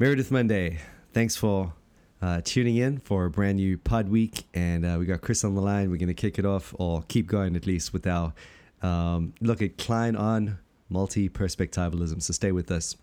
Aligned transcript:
Meredith 0.00 0.30
Monday. 0.30 0.78
Thanks 1.12 1.36
for 1.36 1.74
uh, 2.22 2.40
tuning 2.42 2.76
in 2.76 3.00
for 3.00 3.26
a 3.26 3.30
brand 3.30 3.58
new 3.58 3.76
pod 3.76 4.08
week. 4.08 4.44
And 4.54 4.86
uh, 4.86 4.96
we 4.98 5.04
got 5.04 5.20
Chris 5.20 5.44
on 5.44 5.54
the 5.54 5.60
line. 5.60 5.90
We're 5.90 5.98
going 5.98 6.08
to 6.08 6.14
kick 6.14 6.38
it 6.38 6.46
off 6.46 6.74
or 6.78 7.02
keep 7.02 7.26
going 7.26 7.54
at 7.54 7.66
least 7.66 7.92
with 7.92 8.06
our 8.06 8.32
um, 8.80 9.34
look 9.42 9.60
at 9.60 9.76
Kline 9.76 10.16
on 10.16 10.56
multi 10.88 11.28
perspectivalism. 11.28 12.22
So 12.22 12.32
stay 12.32 12.50
with 12.50 12.70
us. 12.70 12.96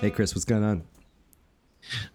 Hey, 0.00 0.10
Chris, 0.10 0.34
what's 0.34 0.44
going 0.44 0.64
on? 0.64 0.82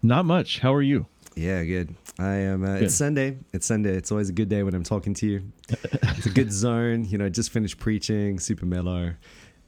Not 0.02 0.24
much. 0.24 0.60
How 0.60 0.74
are 0.74 0.82
you? 0.82 1.06
Yeah, 1.36 1.62
good. 1.64 1.94
I 2.18 2.34
am. 2.34 2.64
Uh, 2.64 2.74
It's 2.74 2.94
Sunday. 2.94 3.38
It's 3.52 3.66
Sunday. 3.66 3.96
It's 3.96 4.10
always 4.10 4.28
a 4.28 4.32
good 4.32 4.48
day 4.48 4.62
when 4.62 4.74
I'm 4.74 4.82
talking 4.82 5.14
to 5.14 5.26
you. 5.26 5.52
it's 5.68 6.26
a 6.26 6.30
good 6.30 6.52
zone. 6.52 7.04
You 7.04 7.18
know, 7.18 7.28
just 7.28 7.50
finished 7.50 7.78
preaching, 7.78 8.38
super 8.38 8.66
mellow. 8.66 9.14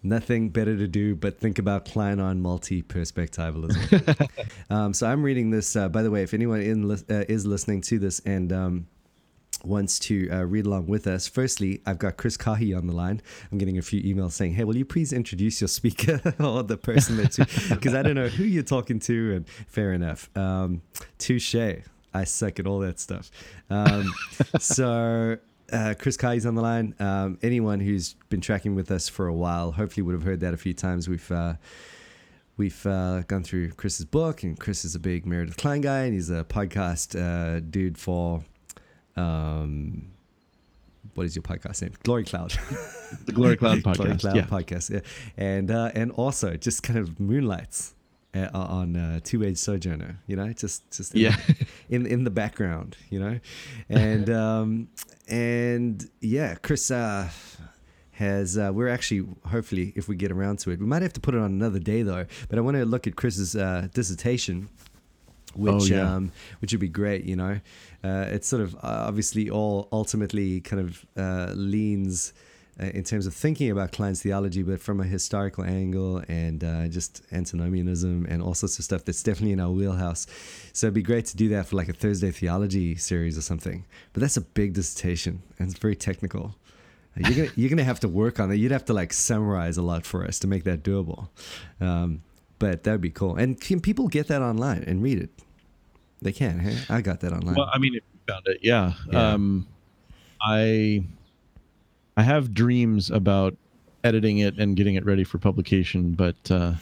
Nothing 0.03 0.49
better 0.51 0.77
to 0.77 0.89
do 0.89 1.15
but 1.15 1.39
think 1.39 1.59
about 1.61 1.85
Kline 1.85 2.19
on 2.19 2.41
multi 2.41 2.83
perspectivalism. 2.83 4.29
um, 4.71 4.93
so 4.93 5.07
I'm 5.07 5.23
reading 5.23 5.51
this. 5.51 5.77
Uh, 5.77 5.89
by 5.89 6.03
the 6.03 6.11
way, 6.11 6.23
if 6.23 6.35
anyone 6.35 6.61
in, 6.61 6.91
uh, 6.91 6.97
is 7.29 7.47
listening 7.47 7.83
to 7.83 7.99
this 8.01 8.21
and 8.21 8.53
um, 8.53 8.87
wants 9.65 9.99
to 10.01 10.29
uh, 10.31 10.45
read 10.45 10.67
along 10.67 10.87
with 10.87 11.07
us, 11.07 11.29
firstly, 11.29 11.81
I've 11.87 11.99
got 11.99 12.17
Chris 12.17 12.37
Caughey 12.37 12.77
on 12.77 12.87
the 12.87 12.95
line. 12.95 13.21
I'm 13.51 13.59
getting 13.59 13.79
a 13.79 13.83
few 13.83 14.03
emails 14.03 14.33
saying, 14.33 14.55
"Hey, 14.55 14.65
will 14.65 14.77
you 14.77 14.85
please 14.85 15.13
introduce 15.13 15.61
your 15.61 15.69
speaker 15.69 16.21
or 16.41 16.63
the 16.63 16.77
person 16.77 17.17
that 17.17 17.37
because 17.71 17.95
I 17.95 18.03
don't 18.03 18.15
know 18.15 18.29
who 18.29 18.45
you're 18.45 18.63
talking 18.63 18.99
to." 19.01 19.37
And 19.37 19.49
fair 19.49 19.93
enough. 19.93 20.31
Um, 20.37 20.83
touche. 21.19 21.55
I 22.15 22.25
suck 22.25 22.59
at 22.59 22.67
all 22.67 22.81
that 22.81 23.01
stuff. 23.01 23.31
Um, 23.71 24.13
so. 24.59 25.39
Uh, 25.73 25.95
Chris 25.99 26.19
Caughey's 26.19 26.45
on 26.45 26.55
the 26.55 26.61
line. 26.61 26.95
Um, 27.01 27.39
anyone 27.41 27.81
who's 27.81 28.13
been 28.29 28.43
tracking 28.43 28.75
with 28.75 28.91
us 28.91 29.09
for 29.09 29.27
a 29.27 29.33
while, 29.33 29.73
hopefully 29.73 30.03
would 30.03 30.13
have 30.13 30.23
heard 30.23 30.41
that 30.41 30.53
a 30.53 30.59
few 30.59 30.75
times. 30.75 31.09
We've 31.09 31.33
uh, 31.33 31.55
we've 32.57 32.85
uh, 32.87 33.23
gone 33.23 33.43
through 33.43 33.73
Chris's 33.73 34.05
book, 34.05 34.43
and 34.43 34.59
Chris 34.59 34.85
is 34.85 34.95
a 34.95 34.99
big 34.99 35.25
Meredith 35.25 35.57
Kline 35.57 35.81
guy, 35.81 36.01
and 36.03 36.15
he's 36.15 36.31
a 36.31 36.45
podcast 36.45 37.19
uh, 37.19 37.61
dude 37.61 37.97
for 37.97 38.45
um, 39.17 40.13
what 41.15 41.27
is 41.27 41.37
your 41.37 41.43
podcast 41.43 41.83
name? 41.83 41.93
Glory 42.03 42.25
Cloud. 42.25 42.51
the 43.27 43.33
Glory 43.33 43.57
Cloud 43.57 43.79
podcast. 43.83 43.97
Glory 43.97 44.19
Cloud 44.19 44.37
yeah. 44.37 44.43
podcast. 44.45 44.91
Yeah, 44.91 45.01
and 45.37 45.71
uh, 45.71 45.91
and 45.95 46.11
also 46.13 46.57
just 46.57 46.83
kind 46.83 46.99
of 46.99 47.19
moonlights 47.21 47.95
uh, 48.35 48.49
on 48.55 48.97
uh, 48.97 49.21
Two 49.23 49.45
Age 49.45 49.59
Sojourner. 49.59 50.19
You 50.27 50.37
know, 50.37 50.53
just 50.53 50.91
just 50.91 51.15
in, 51.15 51.21
yeah, 51.23 51.37
in 51.91 52.07
in 52.07 52.25
the 52.25 52.31
background. 52.31 52.97
You 53.11 53.21
know, 53.21 53.41
and 53.89 54.31
um, 54.31 54.89
and 55.29 56.09
yeah, 56.21 56.55
Chris. 56.57 56.91
Uh, 56.91 57.29
has 58.17 58.59
uh, 58.59 58.71
we're 58.73 58.91
actually 58.91 59.27
hopefully 59.47 59.91
if 59.97 60.07
we 60.07 60.15
get 60.15 60.31
around 60.31 60.59
to 60.59 60.71
it 60.71 60.79
we 60.79 60.85
might 60.85 61.01
have 61.01 61.15
to 61.15 61.19
put 61.19 61.35
it 61.35 61.39
on 61.39 61.51
another 61.51 61.79
day 61.79 62.03
though 62.03 62.27
but 62.51 62.59
i 62.59 62.61
want 62.61 62.77
to 62.77 62.85
look 62.85 63.07
at 63.07 63.17
chris's 63.17 63.57
uh, 63.57 63.89
dissertation 63.95 64.69
which 65.55 65.75
oh, 65.75 65.85
yeah. 65.85 66.15
um, 66.15 66.33
which 66.61 66.73
would 66.73 66.81
be 66.81 66.89
great. 66.89 67.25
You 67.25 67.37
know, 67.37 67.61
uh, 68.05 68.27
it's 68.29 68.49
sort 68.49 68.63
of 68.63 68.75
uh, 68.77 68.79
obviously 68.83 69.51
all 69.51 69.89
ultimately 69.93 70.61
kind 70.61 70.81
of 70.81 71.07
uh, 71.17 71.53
leans. 71.55 72.33
Uh, 72.81 72.87
in 72.87 73.05
terms 73.05 73.27
of 73.27 73.35
thinking 73.35 73.71
about 73.71 73.93
Kline's 73.93 74.23
theology, 74.23 74.63
but 74.63 74.81
from 74.81 74.99
a 74.99 75.05
historical 75.05 75.63
angle 75.63 76.23
and 76.27 76.65
uh, 76.65 76.89
just 76.89 77.21
antinomianism 77.31 78.25
and 78.31 78.43
all 78.43 78.55
sorts 78.55 78.79
of 78.79 78.85
stuff 78.87 79.05
that's 79.05 79.23
definitely 79.23 79.53
in 79.53 79.61
our 79.61 79.71
wheelhouse. 79.71 80.27
So 80.73 80.87
it'd 80.87 80.95
be 80.95 81.03
great 81.03 81.27
to 81.27 81.37
do 81.37 81.51
that 81.51 81.67
for 81.67 81.77
like 81.77 81.91
a 81.91 81.93
Thursday 81.93 82.31
theology 82.31 82.97
series 82.97 83.37
or 83.37 83.43
something. 83.43 83.85
But 84.15 84.23
that's 84.23 84.39
a 84.39 84.41
big 84.41 84.73
dissertation 84.73 85.43
and 85.59 85.71
it's 85.71 85.79
very 85.79 85.95
technical. 85.95 86.55
You're 87.17 87.31
gonna 87.31 87.51
you're 87.57 87.71
gonna 87.71 87.85
have 87.85 88.01
to 88.01 88.09
work 88.09 88.41
on 88.41 88.51
it. 88.51 88.57
You'd 88.57 88.73
have 88.73 88.87
to 88.87 88.95
like 88.95 89.13
summarize 89.13 89.77
a 89.77 89.83
lot 89.83 90.07
for 90.07 90.25
us 90.25 90.39
to 90.41 90.47
make 90.47 90.65
that 90.65 90.83
doable. 90.83 91.29
Um, 91.81 92.23
but 92.63 92.85
that'd 92.85 93.01
be 93.01 93.11
cool. 93.11 93.35
And 93.35 93.61
can 93.61 93.81
people 93.81 94.07
get 94.07 94.29
that 94.29 94.41
online 94.41 94.85
and 94.85 95.03
read 95.03 95.19
it? 95.19 95.31
They 96.23 96.31
can. 96.31 96.61
Hey, 96.61 96.79
I 96.89 97.01
got 97.01 97.19
that 97.21 97.33
online. 97.33 97.57
Well, 97.57 97.69
I 97.73 97.79
mean, 97.79 97.97
if 97.97 98.05
you 98.13 98.33
found 98.33 98.47
it, 98.47 98.61
yeah. 98.63 98.93
yeah. 99.11 99.33
Um, 99.33 99.67
I 100.41 101.03
I 102.17 102.23
have 102.23 102.55
dreams 102.55 103.11
about 103.11 103.57
editing 104.05 104.39
it 104.39 104.59
and 104.59 104.77
getting 104.77 104.95
it 104.95 105.05
ready 105.05 105.25
for 105.25 105.39
publication, 105.39 106.13
but 106.13 106.37
uh, 106.53 106.75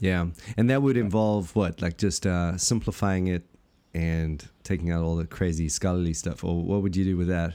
yeah, 0.00 0.26
and 0.58 0.68
that 0.68 0.82
would 0.82 0.98
involve 0.98 1.56
what, 1.56 1.80
like 1.80 1.96
just 1.96 2.26
uh, 2.26 2.58
simplifying 2.58 3.28
it 3.28 3.42
and 3.94 4.46
taking 4.64 4.90
out 4.90 5.02
all 5.02 5.16
the 5.16 5.26
crazy 5.26 5.70
scholarly 5.70 6.12
stuff, 6.12 6.44
or 6.44 6.62
what 6.62 6.82
would 6.82 6.94
you 6.94 7.04
do 7.04 7.16
with 7.16 7.28
that? 7.28 7.54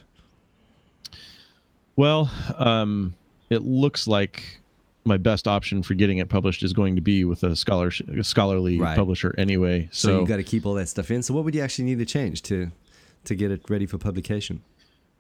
Well, 1.96 2.32
um, 2.58 3.14
it 3.52 3.62
looks 3.62 4.08
like 4.08 4.62
my 5.08 5.18
best 5.18 5.48
option 5.48 5.82
for 5.82 5.94
getting 5.94 6.20
it 6.20 6.30
published 6.30 6.64
is 6.64 6.74
going 6.74 6.96
to 6.96 7.02
be 7.02 7.26
with 7.26 7.44
a 7.44 7.56
scholar 7.56 7.92
a 8.16 8.24
scholarly 8.24 8.80
right. 8.80 8.96
publisher 8.96 9.34
anyway. 9.38 9.90
So, 9.92 10.10
so 10.10 10.20
you 10.22 10.28
got 10.28 10.38
to 10.38 10.44
keep 10.44 10.66
all 10.66 10.74
that 10.76 10.90
stuff 10.90 11.10
in. 11.10 11.24
So 11.24 11.34
what 11.34 11.44
would 11.46 11.56
you 11.56 11.62
actually 11.62 11.86
need 11.86 12.00
to 12.00 12.06
change 12.06 12.44
to 12.44 12.72
to 13.24 13.36
get 13.36 13.52
it 13.52 13.70
ready 13.70 13.86
for 13.86 13.98
publication? 13.98 14.62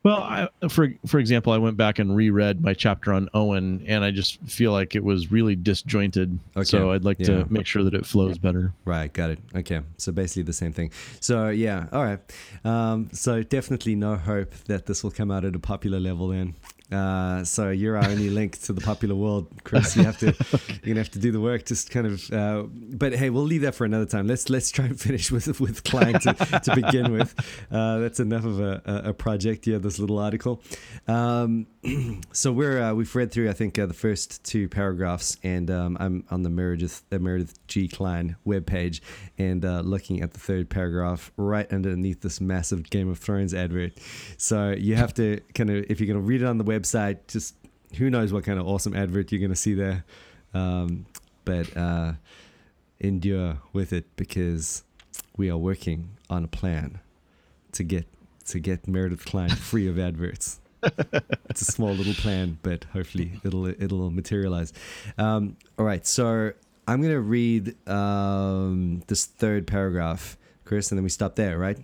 Well, 0.03 0.17
I, 0.17 0.47
for 0.69 0.89
for 1.05 1.19
example, 1.19 1.51
I 1.51 1.57
went 1.57 1.75
back 1.75 1.99
and 1.99 2.15
reread 2.15 2.61
my 2.61 2.73
chapter 2.73 3.11
on 3.11 3.27
Owen, 3.33 3.83
and 3.87 4.03
I 4.03 4.11
just 4.11 4.39
feel 4.43 4.71
like 4.71 4.95
it 4.95 5.03
was 5.03 5.31
really 5.31 5.55
disjointed. 5.55 6.39
Okay. 6.55 6.63
So 6.63 6.91
I'd 6.91 7.03
like 7.03 7.19
yeah. 7.19 7.43
to 7.43 7.51
make 7.51 7.65
sure 7.65 7.83
that 7.83 7.93
it 7.93 8.05
flows 8.05 8.37
better. 8.37 8.73
Right, 8.85 9.11
got 9.11 9.31
it. 9.31 9.39
Okay, 9.55 9.81
so 9.97 10.11
basically 10.11 10.43
the 10.43 10.53
same 10.53 10.71
thing. 10.71 10.91
So 11.19 11.49
yeah, 11.49 11.87
all 11.91 12.03
right. 12.03 12.19
Um, 12.63 13.09
so 13.11 13.43
definitely 13.43 13.95
no 13.95 14.15
hope 14.15 14.53
that 14.67 14.85
this 14.85 15.03
will 15.03 15.11
come 15.11 15.31
out 15.31 15.43
at 15.43 15.55
a 15.55 15.59
popular 15.59 15.99
level 15.99 16.29
then. 16.29 16.55
Uh, 16.91 17.43
so 17.43 17.69
you're 17.69 17.97
our 17.97 18.05
only 18.09 18.29
link 18.29 18.59
to 18.61 18.71
the 18.71 18.79
popular 18.79 19.13
world, 19.13 19.47
Chris. 19.63 19.95
You 19.97 20.03
have 20.03 20.17
to, 20.19 20.27
you're 20.83 20.93
gonna 20.93 20.99
have 20.99 21.11
to 21.11 21.19
do 21.19 21.31
the 21.31 21.41
work. 21.41 21.65
Just 21.65 21.89
kind 21.89 22.07
of, 22.07 22.31
uh, 22.31 22.63
but 22.71 23.13
hey, 23.13 23.29
we'll 23.29 23.43
leave 23.43 23.61
that 23.61 23.75
for 23.75 23.83
another 23.83 24.05
time. 24.05 24.27
Let's 24.27 24.49
let's 24.49 24.71
try 24.71 24.85
and 24.85 24.99
finish 24.99 25.29
with 25.31 25.59
with 25.59 25.83
Kline 25.83 26.19
to, 26.19 26.33
to 26.33 26.75
begin 26.75 27.11
with. 27.11 27.35
Uh, 27.69 27.99
that's 27.99 28.19
enough 28.19 28.45
of 28.45 28.61
a, 28.61 28.81
a 29.05 29.13
project 29.13 29.65
here. 29.65 29.79
This 29.79 29.99
little 29.99 30.17
article. 30.17 30.61
Um, 31.07 31.67
so 32.31 32.51
we're 32.51 32.81
uh, 32.81 32.93
we've 32.93 33.13
read 33.15 33.31
through 33.31 33.49
I 33.49 33.53
think 33.53 33.77
uh, 33.77 33.85
the 33.85 33.93
first 33.93 34.43
two 34.43 34.69
paragraphs, 34.69 35.37
and 35.43 35.69
um, 35.69 35.97
I'm 35.99 36.23
on 36.29 36.43
the 36.43 36.49
Meredith 36.49 37.03
the 37.09 37.19
Meredith 37.19 37.65
G 37.67 37.87
Kline 37.87 38.37
webpage, 38.45 39.01
and 39.37 39.65
uh, 39.65 39.81
looking 39.81 40.21
at 40.21 40.31
the 40.31 40.39
third 40.39 40.69
paragraph 40.69 41.31
right 41.35 41.71
underneath 41.71 42.21
this 42.21 42.39
massive 42.39 42.89
Game 42.89 43.09
of 43.09 43.19
Thrones 43.19 43.53
advert. 43.53 43.97
So 44.37 44.71
you 44.71 44.95
have 44.95 45.13
to 45.15 45.41
kind 45.53 45.69
of 45.69 45.85
if 45.89 45.99
you're 45.99 46.07
gonna 46.07 46.25
read 46.25 46.41
it 46.41 46.45
on 46.45 46.57
the 46.57 46.63
web 46.63 46.76
website. 46.77 47.19
Just 47.27 47.55
who 47.95 48.09
knows 48.09 48.33
what 48.33 48.43
kind 48.43 48.59
of 48.59 48.67
awesome 48.67 48.95
advert 48.95 49.31
you're 49.31 49.39
going 49.39 49.51
to 49.51 49.55
see 49.55 49.73
there. 49.73 50.03
Um, 50.53 51.05
but 51.45 51.75
uh, 51.77 52.13
endure 52.99 53.59
with 53.73 53.93
it 53.93 54.05
because 54.15 54.83
we 55.37 55.49
are 55.49 55.57
working 55.57 56.09
on 56.29 56.43
a 56.43 56.47
plan 56.47 56.99
to 57.73 57.83
get 57.83 58.05
to 58.47 58.59
get 58.59 58.87
Meredith 58.87 59.25
Kline 59.25 59.49
free 59.49 59.87
of 59.87 59.99
adverts. 59.99 60.59
it's 61.49 61.61
a 61.61 61.65
small 61.65 61.91
little 61.91 62.13
plan, 62.13 62.57
but 62.61 62.85
hopefully 62.85 63.39
it'll 63.43 63.67
it'll 63.67 64.11
materialize. 64.11 64.73
Um, 65.17 65.57
all 65.77 65.85
right, 65.85 66.05
so 66.05 66.51
I'm 66.87 67.01
gonna 67.01 67.19
read 67.19 67.75
um, 67.87 69.03
this 69.07 69.25
third 69.25 69.67
paragraph, 69.67 70.37
Chris, 70.65 70.91
and 70.91 70.97
then 70.97 71.03
we 71.03 71.09
stop 71.09 71.35
there, 71.35 71.57
right? 71.57 71.77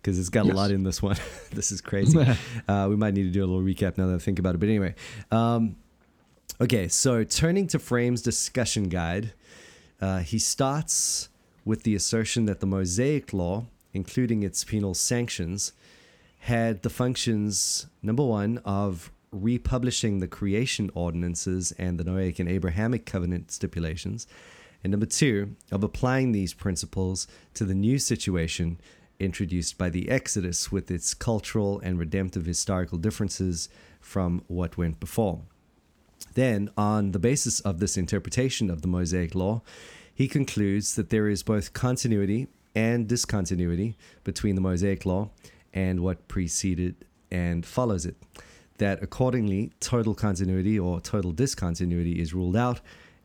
Because 0.00 0.18
it's 0.18 0.28
got 0.28 0.46
yes. 0.46 0.54
a 0.54 0.56
lot 0.56 0.70
in 0.70 0.82
this 0.82 1.02
one. 1.02 1.16
this 1.52 1.72
is 1.72 1.80
crazy. 1.80 2.18
uh, 2.68 2.86
we 2.88 2.96
might 2.96 3.14
need 3.14 3.24
to 3.24 3.30
do 3.30 3.44
a 3.44 3.46
little 3.46 3.62
recap 3.62 3.98
now 3.98 4.06
that 4.06 4.14
I 4.14 4.18
think 4.18 4.38
about 4.38 4.54
it. 4.54 4.58
But 4.58 4.68
anyway, 4.68 4.94
um, 5.30 5.76
okay. 6.60 6.88
So 6.88 7.24
turning 7.24 7.66
to 7.68 7.78
Frame's 7.78 8.22
discussion 8.22 8.88
guide, 8.88 9.32
uh, 10.00 10.20
he 10.20 10.38
starts 10.38 11.28
with 11.64 11.82
the 11.82 11.94
assertion 11.94 12.46
that 12.46 12.60
the 12.60 12.66
Mosaic 12.66 13.32
Law, 13.32 13.66
including 13.92 14.42
its 14.42 14.64
penal 14.64 14.94
sanctions, 14.94 15.72
had 16.40 16.82
the 16.82 16.90
functions 16.90 17.86
number 18.02 18.24
one 18.24 18.58
of 18.64 19.12
republishing 19.30 20.18
the 20.18 20.26
creation 20.26 20.90
ordinances 20.94 21.72
and 21.72 21.98
the 21.98 22.04
Noahic 22.04 22.40
and 22.40 22.48
Abrahamic 22.48 23.04
covenant 23.04 23.50
stipulations, 23.50 24.26
and 24.82 24.90
number 24.90 25.06
two 25.06 25.54
of 25.70 25.84
applying 25.84 26.32
these 26.32 26.54
principles 26.54 27.28
to 27.54 27.64
the 27.64 27.74
new 27.74 27.98
situation 27.98 28.80
introduced 29.20 29.78
by 29.78 29.90
the 29.90 30.08
Exodus 30.08 30.72
with 30.72 30.90
its 30.90 31.14
cultural 31.14 31.78
and 31.80 31.98
redemptive 31.98 32.46
historical 32.46 32.98
differences 32.98 33.68
from 34.00 34.42
what 34.48 34.76
went 34.76 34.98
before. 34.98 35.42
Then, 36.34 36.70
on 36.76 37.12
the 37.12 37.18
basis 37.18 37.60
of 37.60 37.80
this 37.80 37.96
interpretation 37.96 38.70
of 38.70 38.82
the 38.82 38.88
Mosaic 38.88 39.34
Law, 39.34 39.62
he 40.14 40.28
concludes 40.28 40.94
that 40.94 41.10
there 41.10 41.28
is 41.28 41.42
both 41.42 41.72
continuity 41.72 42.48
and 42.74 43.08
discontinuity 43.08 43.96
between 44.24 44.54
the 44.54 44.60
Mosaic 44.60 45.04
Law 45.04 45.30
and 45.72 46.00
what 46.00 46.28
preceded 46.28 47.04
and 47.30 47.64
follows 47.64 48.06
it. 48.06 48.16
That 48.78 49.02
accordingly, 49.02 49.72
total 49.80 50.14
continuity 50.14 50.78
or 50.78 51.00
total 51.00 51.32
discontinuity 51.32 52.20
is 52.20 52.32
ruled 52.32 52.56
out, 52.56 52.80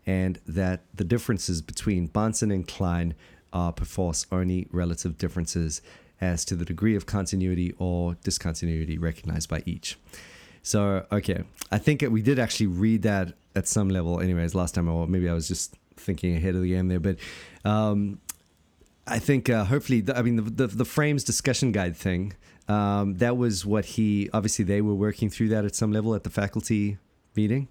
and 0.06 0.40
that 0.46 0.84
the 0.94 1.04
differences 1.04 1.62
between 1.62 2.08
Bahnsen 2.08 2.54
and 2.54 2.68
Kline 2.68 3.16
are 3.56 3.72
perforce 3.72 4.28
only 4.32 4.68
relative 4.72 5.18
differences 5.18 5.82
as 6.22 6.46
to 6.46 6.56
the 6.56 6.66
degree 6.66 6.96
of 6.96 7.06
continuity 7.06 7.74
or 7.80 8.16
discontinuity 8.24 8.98
recognized 8.98 9.50
by 9.50 9.64
each. 9.66 9.98
So, 10.62 11.06
okay, 11.12 11.44
I 11.72 11.78
think 11.78 12.02
we 12.02 12.22
did 12.22 12.38
actually 12.38 12.68
read 12.68 13.04
that 13.04 13.34
at 13.56 13.68
some 13.68 13.90
level, 13.90 14.20
anyways, 14.20 14.54
last 14.54 14.76
time, 14.76 14.90
or 14.90 15.08
maybe 15.08 15.30
I 15.30 15.34
was 15.34 15.48
just 15.48 15.76
thinking 15.96 16.36
ahead 16.36 16.56
of 16.56 16.62
the 16.62 16.70
game 16.70 16.88
there, 16.88 17.00
but 17.00 17.18
um, 17.64 18.20
I 19.08 19.20
think 19.20 19.50
uh, 19.50 19.64
hopefully, 19.64 20.02
the, 20.02 20.18
I 20.18 20.22
mean, 20.22 20.36
the, 20.36 20.42
the, 20.42 20.68
the, 20.68 20.86
frames 20.86 21.24
discussion 21.24 21.72
guide 21.72 21.96
thing, 21.96 22.34
um, 22.68 23.16
that 23.18 23.38
was 23.38 23.66
what 23.66 23.86
he, 23.86 24.30
obviously, 24.34 24.66
they 24.66 24.82
were 24.82 24.96
working 24.96 25.30
through 25.30 25.50
that 25.50 25.66
at 25.66 25.76
some 25.76 25.92
level 25.92 26.16
at 26.16 26.24
the 26.24 26.30
faculty 26.30 26.98
meeting. 27.36 27.68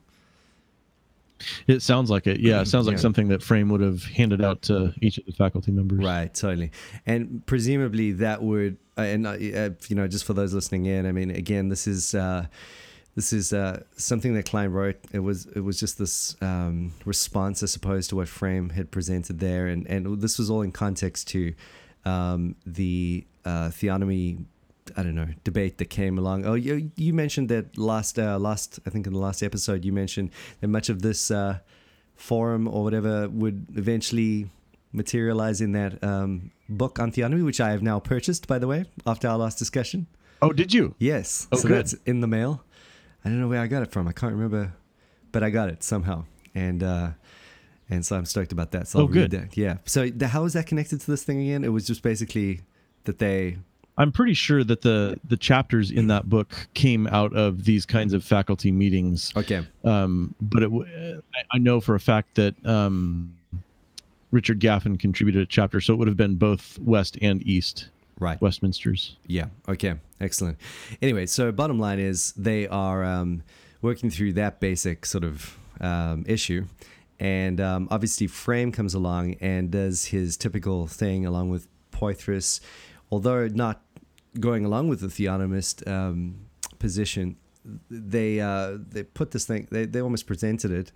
It 1.67 1.83
sounds 1.83 2.11
like 2.11 2.27
it. 2.27 2.41
Yeah, 2.41 2.61
it 2.61 2.69
sounds 2.69 2.87
like 2.87 2.97
yeah. 2.97 3.03
something 3.03 3.29
that 3.29 3.43
Frame 3.43 3.69
would 3.71 3.81
have 3.81 4.05
handed 4.05 4.43
out 4.43 4.63
to 4.63 4.95
each 5.01 5.19
of 5.19 5.27
the 5.27 5.33
faculty 5.33 5.73
members. 5.73 5.99
Right, 6.05 6.33
totally. 6.33 6.71
And 7.07 7.45
presumably 7.47 8.13
that 8.13 8.43
would, 8.43 8.79
uh, 8.97 9.03
and 9.03 9.27
uh, 9.27 9.31
uh, 9.31 9.71
you 9.89 9.97
know, 9.97 10.07
just 10.07 10.25
for 10.25 10.33
those 10.33 10.55
listening 10.55 10.87
in, 10.87 11.07
I 11.07 11.13
mean, 11.13 11.31
again, 11.31 11.69
this 11.69 11.87
is 11.87 12.15
uh, 12.15 12.47
this 13.15 13.33
is 13.33 13.53
uh, 13.53 13.83
something 13.97 14.35
that 14.35 14.49
Kline 14.49 14.71
wrote. 14.71 14.97
It 15.13 15.21
was 15.21 15.47
it 15.47 15.61
was 15.61 15.79
just 15.79 15.99
this 15.99 16.37
um, 16.41 16.93
response, 17.05 17.63
I 17.63 17.67
suppose, 17.67 18.09
to 18.09 18.17
what 18.17 18.29
Frame 18.29 18.71
had 18.71 18.91
presented 18.91 19.41
there, 19.41 19.67
and 19.67 19.87
and 19.87 20.21
this 20.21 20.39
was 20.39 20.51
all 20.51 20.63
in 20.63 20.73
context 20.73 21.29
to 21.29 21.55
um, 22.05 22.57
the 22.67 23.25
uh, 23.45 23.69
theonomy. 23.69 24.45
I 24.97 25.03
don't 25.03 25.15
know 25.15 25.29
debate 25.45 25.79
that 25.79 25.87
came 25.87 26.19
along. 26.19 26.47
Oh, 26.47 26.55
you 26.55 26.91
you 26.97 27.13
mentioned 27.13 27.49
that 27.49 27.77
last 27.77 28.19
uh, 28.19 28.39
last 28.39 28.81
I 28.87 28.91
think 28.91 29.07
in 29.07 29.13
the 29.13 29.19
last 29.19 29.43
episode 29.43 29.85
you 29.85 29.93
mentioned 29.93 30.31
that 30.61 30.69
much 30.69 30.89
of 30.89 31.03
this 31.03 31.31
uh, 31.31 31.59
forum 32.15 32.69
or 32.69 32.85
whatever 32.85 33.29
would 33.29 33.67
eventually 33.77 34.51
materialize 34.93 35.61
in 35.61 35.73
that 35.73 36.03
um, 36.03 36.53
book 36.69 36.99
on 36.99 37.11
theonomy, 37.11 37.45
which 37.45 37.61
I 37.61 37.71
have 37.71 37.83
now 37.83 37.99
purchased, 37.99 38.47
by 38.47 38.59
the 38.59 38.67
way, 38.67 38.85
after 39.07 39.29
our 39.29 39.37
last 39.37 39.59
discussion. 39.59 40.07
Oh, 40.41 40.53
did 40.53 40.73
you? 40.73 40.95
Yes. 40.99 41.49
Oh, 41.53 41.57
so 41.57 41.69
good. 41.69 41.79
that's 41.79 41.95
in 42.07 42.21
the 42.21 42.27
mail. 42.27 42.65
I 43.25 43.29
don't 43.29 43.41
know 43.41 43.49
where 43.49 43.61
I 43.61 43.67
got 43.67 43.83
it 43.83 43.91
from. 43.91 44.07
I 44.07 44.13
can't 44.13 44.33
remember, 44.33 44.73
but 45.33 45.43
I 45.43 45.51
got 45.51 45.69
it 45.69 45.83
somehow, 45.83 46.25
and 46.55 46.83
uh, 46.83 47.11
and 47.89 48.05
so 48.05 48.17
I'm 48.17 48.27
stoked 48.27 48.53
about 48.53 48.73
that. 48.73 48.89
So 48.89 48.99
I'll 48.99 49.05
oh, 49.07 49.09
good. 49.09 49.31
That. 49.31 49.57
Yeah. 49.57 49.79
So 49.85 50.09
the, 50.09 50.29
how 50.29 50.45
is 50.45 50.53
that 50.53 50.67
connected 50.67 51.01
to 51.01 51.11
this 51.11 51.23
thing 51.23 51.41
again? 51.41 51.65
It 51.65 51.73
was 51.73 51.87
just 51.87 52.03
basically 52.03 52.63
that 53.05 53.19
they. 53.19 53.59
I'm 53.97 54.11
pretty 54.11 54.35
sure 54.35 54.65
that 54.65 54.83
the 54.83 55.19
the 55.25 55.37
chapters 55.37 55.91
in 55.91 56.09
that 56.09 56.29
book 56.29 56.69
came 56.75 57.07
out 57.07 57.35
of 57.35 57.65
these 57.65 57.87
kinds 57.87 58.13
of 58.13 58.25
faculty 58.25 58.73
meetings. 58.73 59.33
Okay. 59.37 59.65
Um, 59.85 60.35
but 60.41 60.65
it, 60.65 61.25
I 61.53 61.59
know 61.59 61.81
for 61.81 61.95
a 61.95 62.01
fact 62.01 62.35
that 62.35 62.55
um, 62.67 63.37
Richard 64.33 64.59
Gaffin 64.59 64.99
contributed 64.99 65.43
a 65.43 65.47
chapter, 65.47 65.81
so 65.81 65.95
it 65.95 65.97
would 65.99 66.09
have 66.09 66.17
been 66.17 66.35
both 66.35 66.79
West 66.81 67.19
and 67.23 67.47
East 67.47 67.89
right. 68.19 68.41
Westminsters. 68.41 69.17
Yeah. 69.27 69.47
Okay. 69.69 69.95
Excellent. 70.21 70.59
Anyway 71.01 71.27
so 71.27 71.53
bottom 71.53 71.79
line 71.79 72.01
is 72.01 72.33
they 72.37 72.67
are 72.67 73.05
um, 73.05 73.43
working 73.81 74.11
through 74.11 74.33
that 74.35 74.59
basic 74.59 75.07
sort 75.07 75.25
of 75.25 75.57
um, 75.81 76.25
issue. 76.27 76.65
And 77.21 77.61
um, 77.61 77.87
obviously 77.93 78.27
frame 78.27 78.73
comes 78.73 78.93
along 78.93 79.35
and 79.35 79.71
does 79.71 80.07
his 80.07 80.37
typical 80.37 80.89
thing 80.89 81.25
along 81.25 81.51
with 81.51 81.69
poythress 81.93 82.61
although 83.11 83.47
not 83.47 83.81
going 84.41 84.65
along 84.65 84.89
with 84.89 85.01
the 85.01 85.07
theonomist 85.07 85.87
um, 85.89 86.47
position 86.79 87.37
they 87.91 88.41
uh, 88.41 88.77
they 88.89 89.03
put 89.03 89.31
this 89.31 89.47
thing 89.47 89.67
they, 89.71 89.87
they 89.87 90.01
almost 90.01 90.27
presented 90.27 90.71
it 90.71 90.93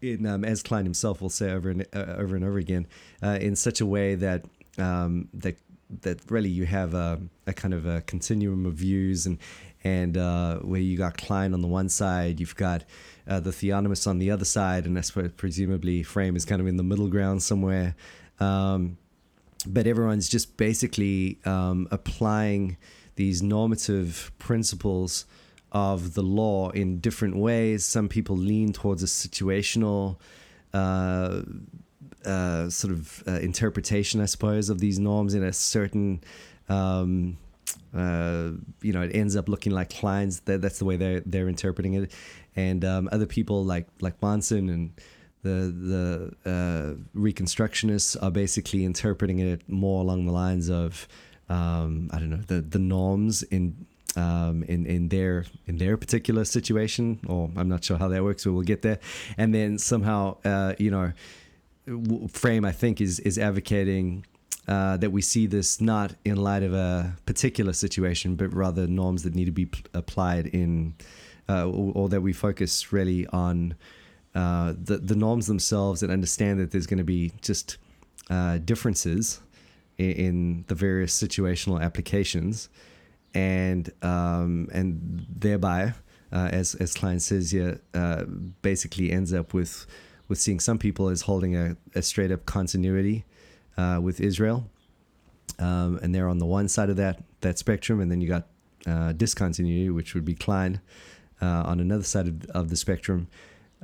in 0.00 0.26
um, 0.26 0.44
as 0.44 0.62
Kline 0.62 0.84
himself 0.84 1.20
will 1.20 1.30
say 1.30 1.50
over 1.50 1.70
and 1.70 1.86
uh, 1.92 2.14
over 2.16 2.36
and 2.36 2.44
over 2.44 2.58
again 2.58 2.86
uh, 3.22 3.38
in 3.40 3.56
such 3.56 3.80
a 3.80 3.86
way 3.86 4.14
that 4.14 4.44
um, 4.78 5.28
that 5.34 5.56
that 6.02 6.20
really 6.30 6.50
you 6.50 6.66
have 6.66 6.94
a, 6.94 7.20
a 7.46 7.52
kind 7.52 7.74
of 7.74 7.86
a 7.86 8.02
continuum 8.02 8.66
of 8.66 8.74
views 8.74 9.26
and 9.26 9.38
and 9.84 10.16
uh, 10.16 10.58
where 10.58 10.80
you 10.80 10.98
got 10.98 11.16
Kline 11.16 11.54
on 11.54 11.60
the 11.60 11.68
one 11.68 11.88
side, 11.88 12.40
you've 12.40 12.56
got 12.56 12.84
uh, 13.28 13.38
the 13.40 13.50
Theonomists 13.50 14.08
on 14.08 14.18
the 14.18 14.30
other 14.30 14.44
side, 14.44 14.86
and 14.86 14.98
I 14.98 15.02
suppose 15.02 15.30
presumably 15.36 16.02
Frame 16.02 16.34
is 16.34 16.44
kind 16.44 16.60
of 16.60 16.66
in 16.66 16.76
the 16.76 16.82
middle 16.82 17.08
ground 17.08 17.42
somewhere. 17.42 17.94
Um, 18.40 18.98
but 19.66 19.86
everyone's 19.86 20.28
just 20.28 20.56
basically 20.56 21.38
um, 21.44 21.88
applying 21.90 22.76
these 23.16 23.42
normative 23.42 24.30
principles 24.38 25.26
of 25.72 26.14
the 26.14 26.22
law 26.22 26.70
in 26.70 27.00
different 27.00 27.36
ways. 27.36 27.84
Some 27.84 28.08
people 28.08 28.36
lean 28.36 28.72
towards 28.72 29.02
a 29.02 29.06
situational 29.06 30.16
uh, 30.72 31.42
uh, 32.24 32.70
sort 32.70 32.92
of 32.92 33.22
uh, 33.26 33.32
interpretation, 33.40 34.20
I 34.20 34.26
suppose, 34.26 34.70
of 34.70 34.78
these 34.78 34.98
norms 34.98 35.34
in 35.34 35.42
a 35.42 35.52
certain. 35.52 36.22
Um, 36.68 37.38
uh, 37.94 38.50
you 38.82 38.92
know, 38.92 39.02
it 39.02 39.14
ends 39.14 39.36
up 39.36 39.48
looking 39.48 39.72
like 39.72 39.90
Kline's. 39.90 40.40
That, 40.40 40.62
that's 40.62 40.78
the 40.78 40.84
way 40.84 40.96
they're 40.96 41.20
they're 41.20 41.48
interpreting 41.48 41.94
it, 41.94 42.12
and 42.56 42.84
um, 42.84 43.08
other 43.12 43.26
people 43.26 43.64
like 43.64 43.86
like 44.00 44.20
Bahnsen 44.20 44.72
and 44.72 44.92
the 45.42 46.32
the 46.44 46.50
uh, 46.50 47.18
reconstructionists 47.18 48.16
are 48.22 48.30
basically 48.30 48.84
interpreting 48.84 49.38
it 49.38 49.68
more 49.68 50.02
along 50.02 50.26
the 50.26 50.32
lines 50.32 50.68
of 50.68 51.06
um, 51.48 52.10
I 52.12 52.18
don't 52.18 52.30
know 52.30 52.42
the 52.46 52.60
the 52.60 52.78
norms 52.78 53.42
in 53.44 53.86
um, 54.16 54.62
in 54.64 54.86
in 54.86 55.08
their 55.08 55.44
in 55.66 55.78
their 55.78 55.96
particular 55.96 56.44
situation, 56.44 57.20
or 57.26 57.50
I'm 57.56 57.68
not 57.68 57.84
sure 57.84 57.98
how 57.98 58.08
that 58.08 58.22
works, 58.22 58.44
but 58.44 58.52
we'll 58.52 58.62
get 58.62 58.82
there. 58.82 58.98
And 59.36 59.54
then 59.54 59.78
somehow, 59.78 60.38
uh, 60.44 60.74
you 60.78 60.90
know, 60.90 61.12
frame, 62.28 62.64
I 62.64 62.72
think, 62.72 63.00
is 63.00 63.20
is 63.20 63.38
advocating 63.38 64.26
uh, 64.66 64.96
that 64.98 65.10
we 65.10 65.22
see 65.22 65.46
this 65.46 65.80
not 65.80 66.14
in 66.24 66.36
light 66.36 66.62
of 66.62 66.74
a 66.74 67.16
particular 67.26 67.72
situation, 67.72 68.36
but 68.36 68.52
rather 68.52 68.86
norms 68.86 69.22
that 69.22 69.34
need 69.34 69.46
to 69.46 69.52
be 69.52 69.70
applied 69.94 70.46
in, 70.48 70.94
uh, 71.48 71.66
or, 71.66 71.92
or, 71.94 72.08
that 72.10 72.20
we 72.20 72.34
focus 72.34 72.92
really 72.92 73.26
on 73.28 73.74
uh, 74.38 74.72
the 74.80 74.98
the 74.98 75.16
norms 75.16 75.48
themselves 75.48 76.00
and 76.00 76.12
understand 76.12 76.60
that 76.60 76.70
there's 76.70 76.86
going 76.86 76.98
to 76.98 77.10
be 77.18 77.32
just 77.42 77.76
uh, 78.30 78.58
differences 78.58 79.40
in, 79.96 80.12
in, 80.12 80.64
the 80.68 80.76
various 80.76 81.20
situational 81.20 81.82
applications, 81.82 82.68
and 83.34 83.90
um, 84.00 84.68
and 84.72 85.26
thereby, 85.28 85.92
uh, 86.30 86.50
as 86.52 86.76
as 86.76 86.94
Kline 86.94 87.18
says 87.18 87.50
here, 87.50 87.80
uh, 87.94 88.26
basically 88.62 89.10
ends 89.10 89.34
up 89.34 89.54
with 89.54 89.86
with 90.28 90.38
seeing 90.38 90.60
some 90.60 90.78
people 90.78 91.08
as 91.08 91.22
holding 91.22 91.56
a, 91.56 91.76
a 91.96 92.02
straight 92.02 92.30
up 92.30 92.46
continuity 92.46 93.24
uh, 93.76 93.98
with 94.00 94.20
Israel. 94.20 94.70
Um, 95.58 95.98
and 96.00 96.14
they're 96.14 96.28
on 96.28 96.38
the 96.38 96.46
one 96.46 96.68
side 96.68 96.90
of 96.90 96.96
that 96.96 97.24
that 97.40 97.58
spectrum, 97.58 98.00
and 98.00 98.08
then 98.08 98.20
you 98.20 98.28
got 98.28 98.46
discontinuity, 99.18 99.90
which 99.90 100.14
would 100.14 100.24
be 100.24 100.36
Kline. 100.36 100.80
on 101.40 101.80
another 101.80 102.04
side 102.04 102.28
of, 102.28 102.44
of 102.50 102.68
the 102.68 102.76
spectrum. 102.76 103.26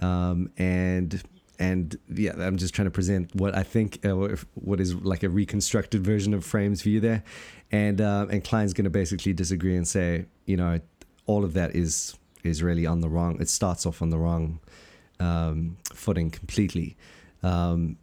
Um, 0.00 0.50
and 0.56 1.22
and 1.58 1.96
yeah, 2.08 2.32
I'm 2.38 2.56
just 2.56 2.74
trying 2.74 2.86
to 2.86 2.90
present 2.90 3.34
what 3.34 3.56
I 3.56 3.62
think 3.62 4.04
uh, 4.04 4.36
what 4.54 4.80
is 4.80 4.94
like 4.94 5.22
a 5.22 5.28
reconstructed 5.28 6.04
version 6.04 6.34
of 6.34 6.44
Frame's 6.44 6.82
view 6.82 7.00
there, 7.00 7.22
and 7.70 8.00
uh, 8.00 8.26
and 8.30 8.42
Kline's 8.42 8.72
going 8.72 8.84
to 8.84 8.90
basically 8.90 9.32
disagree 9.32 9.76
and 9.76 9.86
say, 9.86 10.26
you 10.46 10.56
know, 10.56 10.80
all 11.26 11.44
of 11.44 11.54
that 11.54 11.74
is 11.74 12.16
is 12.42 12.62
really 12.62 12.86
on 12.86 13.00
the 13.00 13.08
wrong. 13.08 13.40
It 13.40 13.48
starts 13.48 13.86
off 13.86 14.02
on 14.02 14.10
the 14.10 14.18
wrong 14.18 14.60
um, 15.20 15.76
footing 15.92 16.30
completely. 16.30 16.96
Um, 17.42 17.98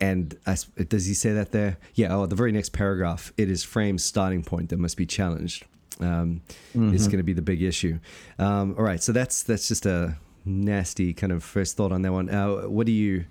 and 0.00 0.36
I, 0.46 0.56
does 0.88 1.06
he 1.06 1.14
say 1.14 1.32
that 1.32 1.52
there? 1.52 1.78
Yeah. 1.94 2.14
Oh, 2.14 2.26
the 2.26 2.34
very 2.34 2.50
next 2.50 2.70
paragraph, 2.70 3.32
it 3.36 3.48
is 3.48 3.62
Frame's 3.62 4.04
starting 4.04 4.42
point 4.42 4.70
that 4.70 4.78
must 4.78 4.96
be 4.96 5.06
challenged. 5.06 5.64
Um, 6.00 6.40
mm-hmm. 6.74 6.94
Is 6.94 7.06
going 7.06 7.18
to 7.18 7.22
be 7.22 7.34
the 7.34 7.42
big 7.42 7.62
issue. 7.62 8.00
Um, 8.38 8.74
all 8.76 8.82
right. 8.82 9.00
So 9.00 9.12
that's 9.12 9.44
that's 9.44 9.68
just 9.68 9.86
a 9.86 10.16
nasty 10.44 11.12
kind 11.12 11.32
of 11.32 11.42
first 11.44 11.76
thought 11.76 11.92
on 11.92 12.02
that 12.02 12.12
one. 12.12 12.28
Uh, 12.28 12.62
what 12.62 12.86
do 12.86 12.92
you? 12.92 13.24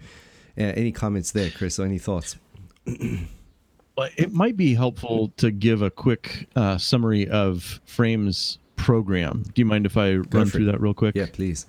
Uh, 0.57 0.63
any 0.63 0.91
comments 0.91 1.31
there, 1.31 1.49
Chris? 1.49 1.79
Or 1.79 1.85
any 1.85 1.97
thoughts? 1.97 2.37
well, 2.85 4.09
it 4.17 4.33
might 4.33 4.57
be 4.57 4.73
helpful 4.75 5.31
to 5.37 5.51
give 5.51 5.81
a 5.81 5.89
quick 5.89 6.47
uh, 6.55 6.77
summary 6.77 7.27
of 7.27 7.79
Frame's 7.85 8.57
program. 8.75 9.43
Do 9.53 9.61
you 9.61 9.65
mind 9.65 9.85
if 9.85 9.97
I 9.97 10.15
Go 10.15 10.39
run 10.39 10.49
through 10.49 10.67
it. 10.67 10.71
that 10.71 10.81
real 10.81 10.93
quick? 10.93 11.15
Yeah, 11.15 11.27
please. 11.31 11.67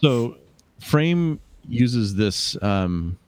So 0.00 0.36
Frame 0.80 1.40
uses 1.68 2.14
this 2.14 2.60
um, 2.62 3.18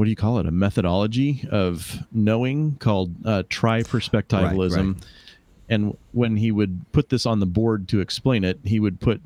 what 0.00 0.04
do 0.04 0.10
you 0.10 0.16
call 0.16 0.38
it? 0.38 0.46
A 0.46 0.50
methodology 0.50 1.46
of 1.50 2.06
knowing 2.10 2.76
called 2.76 3.14
uh, 3.26 3.42
tri-perspectivalism. 3.50 4.76
Right, 4.76 4.86
right. 4.86 4.96
And 5.70 5.96
when 6.10 6.36
he 6.36 6.50
would 6.50 6.84
put 6.90 7.08
this 7.08 7.24
on 7.24 7.38
the 7.38 7.46
board 7.46 7.88
to 7.88 8.00
explain 8.00 8.42
it, 8.42 8.58
he 8.64 8.80
would 8.80 9.00
put, 9.00 9.22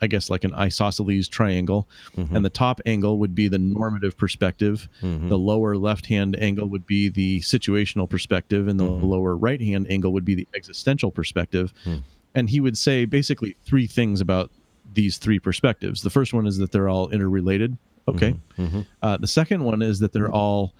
I 0.00 0.08
guess, 0.08 0.28
like 0.28 0.42
an 0.42 0.52
isosceles 0.52 1.28
triangle, 1.28 1.88
mm-hmm. 2.16 2.34
and 2.34 2.44
the 2.44 2.50
top 2.50 2.80
angle 2.86 3.18
would 3.20 3.36
be 3.36 3.46
the 3.46 3.58
normative 3.58 4.18
perspective. 4.18 4.88
Mm-hmm. 5.00 5.28
The 5.28 5.38
lower 5.38 5.76
left-hand 5.76 6.36
angle 6.40 6.68
would 6.68 6.86
be 6.86 7.08
the 7.08 7.40
situational 7.40 8.10
perspective, 8.10 8.66
and 8.66 8.80
the 8.80 8.84
mm-hmm. 8.84 9.06
lower 9.06 9.36
right-hand 9.36 9.86
angle 9.88 10.12
would 10.12 10.24
be 10.24 10.34
the 10.34 10.48
existential 10.56 11.12
perspective. 11.12 11.72
Mm. 11.84 12.02
And 12.34 12.50
he 12.50 12.60
would 12.60 12.76
say 12.76 13.04
basically 13.04 13.56
three 13.64 13.86
things 13.86 14.20
about 14.20 14.50
these 14.92 15.18
three 15.18 15.38
perspectives. 15.38 16.02
The 16.02 16.10
first 16.10 16.34
one 16.34 16.48
is 16.48 16.58
that 16.58 16.72
they're 16.72 16.88
all 16.88 17.08
interrelated. 17.10 17.78
Okay. 18.08 18.32
Mm-hmm. 18.32 18.62
mm-hmm. 18.64 18.80
Uh, 19.02 19.16
the 19.18 19.26
second 19.28 19.62
one 19.62 19.82
is 19.82 20.00
that 20.00 20.12
they're 20.12 20.32
all 20.32 20.74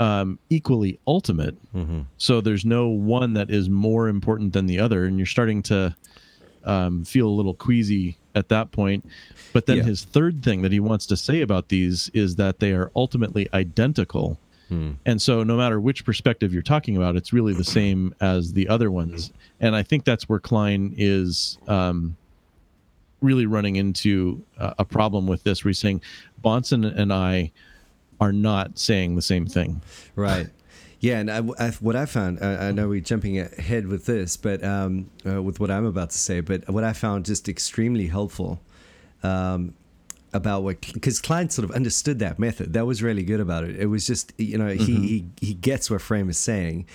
um, 0.00 0.38
equally 0.48 0.98
ultimate. 1.06 1.54
Mm-hmm. 1.74 2.00
So 2.16 2.40
there's 2.40 2.64
no 2.64 2.88
one 2.88 3.34
that 3.34 3.50
is 3.50 3.68
more 3.68 4.08
important 4.08 4.54
than 4.54 4.66
the 4.66 4.80
other, 4.80 5.04
and 5.04 5.18
you're 5.18 5.26
starting 5.26 5.62
to 5.64 5.94
um, 6.64 7.04
feel 7.04 7.28
a 7.28 7.30
little 7.30 7.54
queasy 7.54 8.16
at 8.34 8.48
that 8.48 8.72
point. 8.72 9.04
But 9.52 9.66
then 9.66 9.78
yeah. 9.78 9.82
his 9.84 10.04
third 10.04 10.42
thing 10.42 10.62
that 10.62 10.72
he 10.72 10.80
wants 10.80 11.06
to 11.06 11.16
say 11.16 11.42
about 11.42 11.68
these 11.68 12.10
is 12.14 12.36
that 12.36 12.60
they 12.60 12.72
are 12.72 12.90
ultimately 12.96 13.48
identical. 13.52 14.38
Hmm. 14.68 14.92
And 15.04 15.20
so, 15.20 15.42
no 15.42 15.56
matter 15.56 15.80
which 15.80 16.04
perspective 16.04 16.52
you're 16.52 16.62
talking 16.62 16.96
about, 16.96 17.16
it's 17.16 17.32
really 17.32 17.52
the 17.52 17.64
same 17.64 18.14
as 18.20 18.54
the 18.54 18.68
other 18.68 18.90
ones. 18.90 19.32
And 19.60 19.76
I 19.76 19.82
think 19.82 20.04
that's 20.04 20.28
where 20.28 20.38
Kline 20.38 20.94
is 20.96 21.58
um, 21.68 22.16
really 23.20 23.46
running 23.46 23.76
into 23.76 24.42
uh, 24.56 24.74
a 24.78 24.84
problem 24.84 25.26
with 25.26 25.42
this. 25.42 25.62
Where 25.62 25.70
he's 25.70 25.78
saying 25.78 26.00
Bahnsen 26.42 26.96
and 26.96 27.12
I 27.12 27.50
are 28.20 28.32
not 28.32 28.78
saying 28.78 29.16
the 29.16 29.22
same 29.22 29.46
thing. 29.46 29.82
Right. 30.14 30.48
Yeah, 31.00 31.18
and 31.18 31.30
I, 31.30 31.38
I, 31.58 31.70
what 31.80 31.96
I 31.96 32.04
found, 32.04 32.44
I, 32.44 32.68
I, 32.68 32.72
know 32.72 32.88
we're 32.88 33.00
jumping 33.00 33.38
ahead 33.38 33.86
with 33.86 34.04
this, 34.04 34.36
but 34.36 34.62
um, 34.62 35.10
uh, 35.26 35.42
with 35.42 35.58
what 35.58 35.70
I'm 35.70 35.86
about 35.86 36.10
to 36.10 36.18
say, 36.18 36.40
but 36.40 36.68
what 36.68 36.84
I 36.84 36.92
found 36.92 37.24
just 37.24 37.48
extremely 37.48 38.06
helpful 38.06 38.60
um, 39.22 39.72
about 40.32 40.62
what 40.62 40.80
because 40.92 41.20
Kline 41.20 41.48
sort 41.50 41.68
of 41.68 41.74
understood 41.74 42.18
that 42.20 42.38
method. 42.38 42.74
That 42.74 42.86
was 42.86 43.02
really 43.02 43.22
good 43.22 43.40
about 43.40 43.64
it. 43.64 43.76
It 43.76 43.86
was 43.86 44.06
just 44.06 44.32
you 44.38 44.58
know 44.58 44.66
mm-hmm. 44.66 44.84
he, 44.84 45.08
he 45.08 45.26
he 45.40 45.54
gets 45.54 45.90
what 45.90 46.02
Frame 46.02 46.28
is 46.28 46.38
saying, 46.38 46.86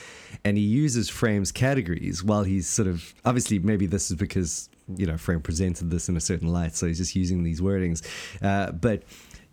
and 0.44 0.58
he 0.58 0.64
uses 0.64 1.10
Frame's 1.10 1.52
categories 1.52 2.24
while 2.24 2.44
he's 2.44 2.68
sort 2.68 2.88
of 2.88 3.14
obviously 3.26 3.60
maybe 3.60 3.88
this 3.88 4.10
is 4.10 4.18
because 4.18 4.70
you 4.96 5.06
know 5.06 5.18
Frame 5.18 5.42
presented 5.42 5.90
this 5.90 6.08
in 6.08 6.16
a 6.16 6.22
certain 6.22 6.48
light, 6.48 6.76
so 6.76 6.88
he's 6.88 7.00
just 7.00 7.16
using 7.16 7.44
these 7.44 7.60
wordings, 7.60 8.06
uh, 8.42 8.72
but 8.72 9.04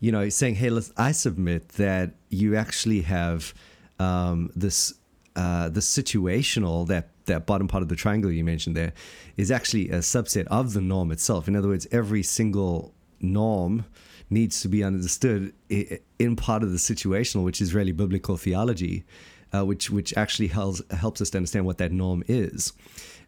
you 0.02 0.10
know 0.10 0.28
saying 0.28 0.56
hey, 0.56 0.68
let's 0.68 0.92
I 0.96 1.12
submit 1.12 1.68
that 1.84 2.10
you 2.28 2.56
actually 2.56 3.02
have 3.02 3.54
um, 4.00 4.50
this 4.56 4.94
uh, 5.36 5.68
the 5.68 5.80
situational 5.80 6.86
that 6.88 7.08
that 7.26 7.46
bottom 7.46 7.68
part 7.68 7.84
of 7.84 7.88
the 7.88 7.94
triangle 7.94 8.30
you 8.32 8.42
mentioned 8.42 8.76
there 8.76 8.92
is 9.36 9.52
actually 9.52 9.88
a 9.90 9.98
subset 9.98 10.46
of 10.48 10.72
the 10.72 10.80
norm 10.80 11.12
itself. 11.12 11.46
In 11.46 11.54
other 11.54 11.68
words, 11.68 11.86
every 11.92 12.24
single 12.24 12.92
norm 13.20 13.84
needs 14.28 14.60
to 14.62 14.68
be 14.68 14.82
understood 14.82 15.54
in 15.68 16.34
part 16.34 16.64
of 16.64 16.72
the 16.72 16.78
situational, 16.78 17.44
which 17.44 17.60
is 17.60 17.72
really 17.72 17.92
biblical 17.92 18.36
theology, 18.36 19.04
uh, 19.52 19.64
which 19.64 19.88
which 19.88 20.12
actually 20.16 20.48
helps 20.48 20.82
helps 20.90 21.20
us 21.20 21.30
to 21.30 21.38
understand 21.38 21.64
what 21.64 21.78
that 21.78 21.92
norm 21.92 22.24
is. 22.26 22.72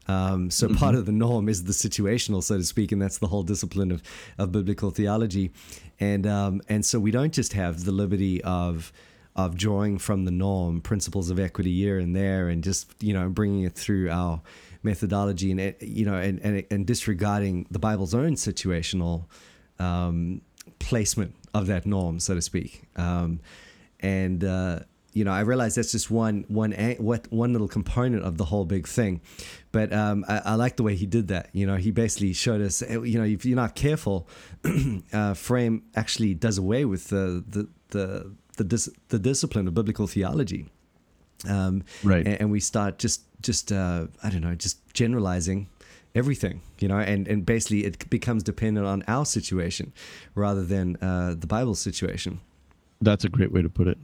Um, 0.07 0.51
so 0.51 0.67
mm-hmm. 0.67 0.77
part 0.77 0.95
of 0.95 1.07
the 1.07 1.13
norm 1.13 1.49
is 1.49 1.65
the 1.65 1.73
situational, 1.73 2.43
so 2.43 2.59
to 2.59 2.65
speak, 2.65 2.93
and 2.93 3.01
that's 3.01 3.19
the 3.19 3.27
whole 3.27 3.43
discipline 3.43 3.91
of, 3.91 4.03
of 4.39 4.53
biblical 4.53 4.91
theology, 4.91 5.51
and 6.01 6.27
um, 6.27 6.61
and 6.69 6.85
so 6.85 6.99
we 6.99 7.11
don't 7.11 7.33
just 7.33 7.53
have 7.53 7.85
the 7.85 7.93
liberty 7.93 8.43
of 8.43 8.93
of 9.37 9.57
drawing 9.57 9.99
from 9.99 10.25
the 10.25 10.31
norm 10.31 10.81
principles 10.81 11.29
of 11.29 11.41
equity 11.41 11.75
here 11.75 11.99
and 11.99 12.15
there 12.15 12.49
and 12.49 12.63
just 12.63 12.91
you 13.03 13.13
know 13.13 13.29
bringing 13.29 13.65
it 13.65 13.75
through 13.75 14.11
our 14.11 14.41
methodology 14.83 15.51
and 15.51 15.61
eh, 15.61 15.73
you 15.81 16.05
know 16.05 16.15
and 16.15 16.41
and, 16.41 16.65
and 16.71 16.87
disregarding 16.87 17.67
the 17.71 17.79
bible's 17.79 18.15
own 18.15 18.35
situational 18.35 19.25
um, 19.79 20.41
placement 20.79 21.35
of 21.53 21.67
that 21.67 21.87
norm 21.87 22.21
so 22.21 22.35
to 22.35 22.43
speak. 22.43 22.85
Um, 22.97 23.41
and 24.01 24.45
uh, 24.45 24.81
you 25.15 25.25
know 25.25 25.33
I 25.33 25.41
realize 25.41 25.77
that's 25.77 25.93
just 25.93 26.11
one 26.11 26.45
one 26.49 26.73
what 26.99 27.33
one 27.33 27.53
little 27.53 27.69
component 27.69 28.23
of 28.23 28.37
the 28.37 28.45
whole 28.45 28.67
big 28.67 28.87
thing 28.87 29.23
but 29.73 29.93
um, 29.93 30.25
I, 30.29 30.39
I, 30.45 30.55
like 30.57 30.77
the 30.77 30.83
way 30.83 30.95
he 30.95 31.07
did 31.07 31.29
that 31.29 31.49
you 31.53 31.67
know 31.67 31.77
he 31.77 31.91
basically 31.91 32.35
showed 32.35 32.61
us 32.61 32.83
eh, 32.83 32.99
you 32.99 33.19
know 33.19 33.25
if 33.25 33.47
you're 33.47 33.57
not 33.57 33.75
careful 33.75 34.29
uh, 35.13 35.35
frame 35.35 35.85
actually 35.97 36.35
does 36.35 36.59
away 36.59 36.85
with 36.85 37.09
the 37.09 37.43
the 37.49 37.69
the 37.91 38.35
the 38.57 38.65
dis- 38.65 38.91
the 39.09 39.19
discipline 39.19 39.69
of 39.69 39.75
biblical 39.75 40.07
theology. 40.07 40.67
Um, 41.49 41.85
right. 42.03 42.27
And, 42.27 42.41
and, 42.41 42.51
we 42.51 42.61
start 42.61 42.99
just 42.99 43.23
just 43.43 43.71
uh, 43.71 44.07
I 44.23 44.31
don't 44.31 44.41
know, 44.41 44.55
just 44.55 44.79
generalizing 44.95 45.69
everything, 46.15 46.63
you 46.79 46.89
know, 46.89 46.99
and, 46.99 47.29
and 47.29 47.45
basically 47.45 47.85
it 47.85 48.09
becomes 48.09 48.43
dependent 48.43 48.87
on 48.87 49.03
our 49.09 49.27
situation 49.27 49.93
rather 50.35 50.65
than 50.65 50.97
uh, 51.03 51.35
the 51.37 51.47
Bible 51.47 51.75
situation. 51.75 52.41
That's 53.01 53.25
a 53.25 53.29
great 53.29 53.53
way 53.53 53.61
to 53.61 53.69
put 53.69 53.89
it. 53.89 53.99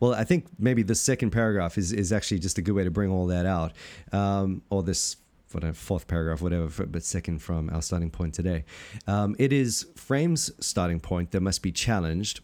Well, 0.00 0.14
I 0.14 0.24
think 0.24 0.46
maybe 0.58 0.82
the 0.82 0.94
second 0.94 1.30
paragraph 1.30 1.78
is, 1.78 1.92
is 1.92 2.12
actually 2.12 2.40
just 2.40 2.58
a 2.58 2.62
good 2.62 2.72
way 2.72 2.84
to 2.84 2.90
bring 2.90 3.10
all 3.10 3.26
that 3.26 3.46
out, 3.46 3.72
um, 4.12 4.62
or 4.70 4.82
this 4.82 5.16
whatever 5.52 5.74
fourth 5.74 6.08
paragraph, 6.08 6.42
whatever, 6.42 6.84
but 6.86 7.04
second 7.04 7.38
from 7.38 7.70
our 7.70 7.80
starting 7.80 8.10
point 8.10 8.34
today. 8.34 8.64
Um, 9.06 9.36
it 9.38 9.52
is 9.52 9.86
Frame's 9.94 10.50
starting 10.58 10.98
point 10.98 11.30
that 11.30 11.40
must 11.40 11.62
be 11.62 11.70
challenged 11.70 12.40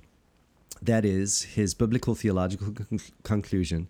that 0.82 1.04
is, 1.04 1.42
his 1.42 1.74
biblical 1.74 2.14
theological 2.14 2.72
con- 2.72 3.00
conclusion 3.22 3.88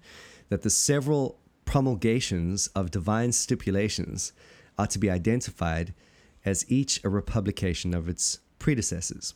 that 0.49 0.63
the 0.63 0.71
several 0.71 1.39
promulgations 1.65 2.67
of 2.69 2.91
divine 2.91 3.33
stipulations 3.33 4.33
are 4.77 4.89
to 4.89 4.99
be 4.99 5.09
identified 5.09 5.95
as 6.45 6.65
each 6.69 7.03
a 7.05 7.09
republication 7.09 7.95
of 7.95 8.09
its 8.09 8.41
predecessors. 8.59 9.35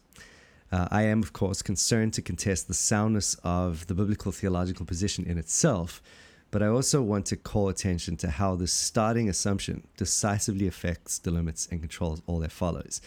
Uh, 0.75 0.89
I 0.91 1.03
am, 1.03 1.23
of 1.23 1.33
course, 1.33 1.63
concerned 1.63 2.15
to 2.15 2.23
contest 2.23 2.67
the 2.67 2.75
soundness 2.75 3.37
of 3.45 3.87
the 3.87 3.95
biblical 3.95 4.33
theological 4.33 4.85
position 4.85 5.25
in 5.25 5.39
itself, 5.39 6.03
but 6.51 6.65
I 6.65 6.67
also 6.67 7.01
want 7.01 7.27
to 7.27 7.37
call 7.37 7.69
attention 7.69 8.17
to 8.17 8.29
how 8.29 8.57
this 8.57 8.73
starting 8.73 9.29
assumption 9.29 9.87
decisively 9.97 10.67
affects, 10.67 11.21
delimits, 11.21 11.71
and 11.71 11.79
controls 11.79 12.23
all 12.27 12.41
that 12.41 12.51
follows. 12.51 13.01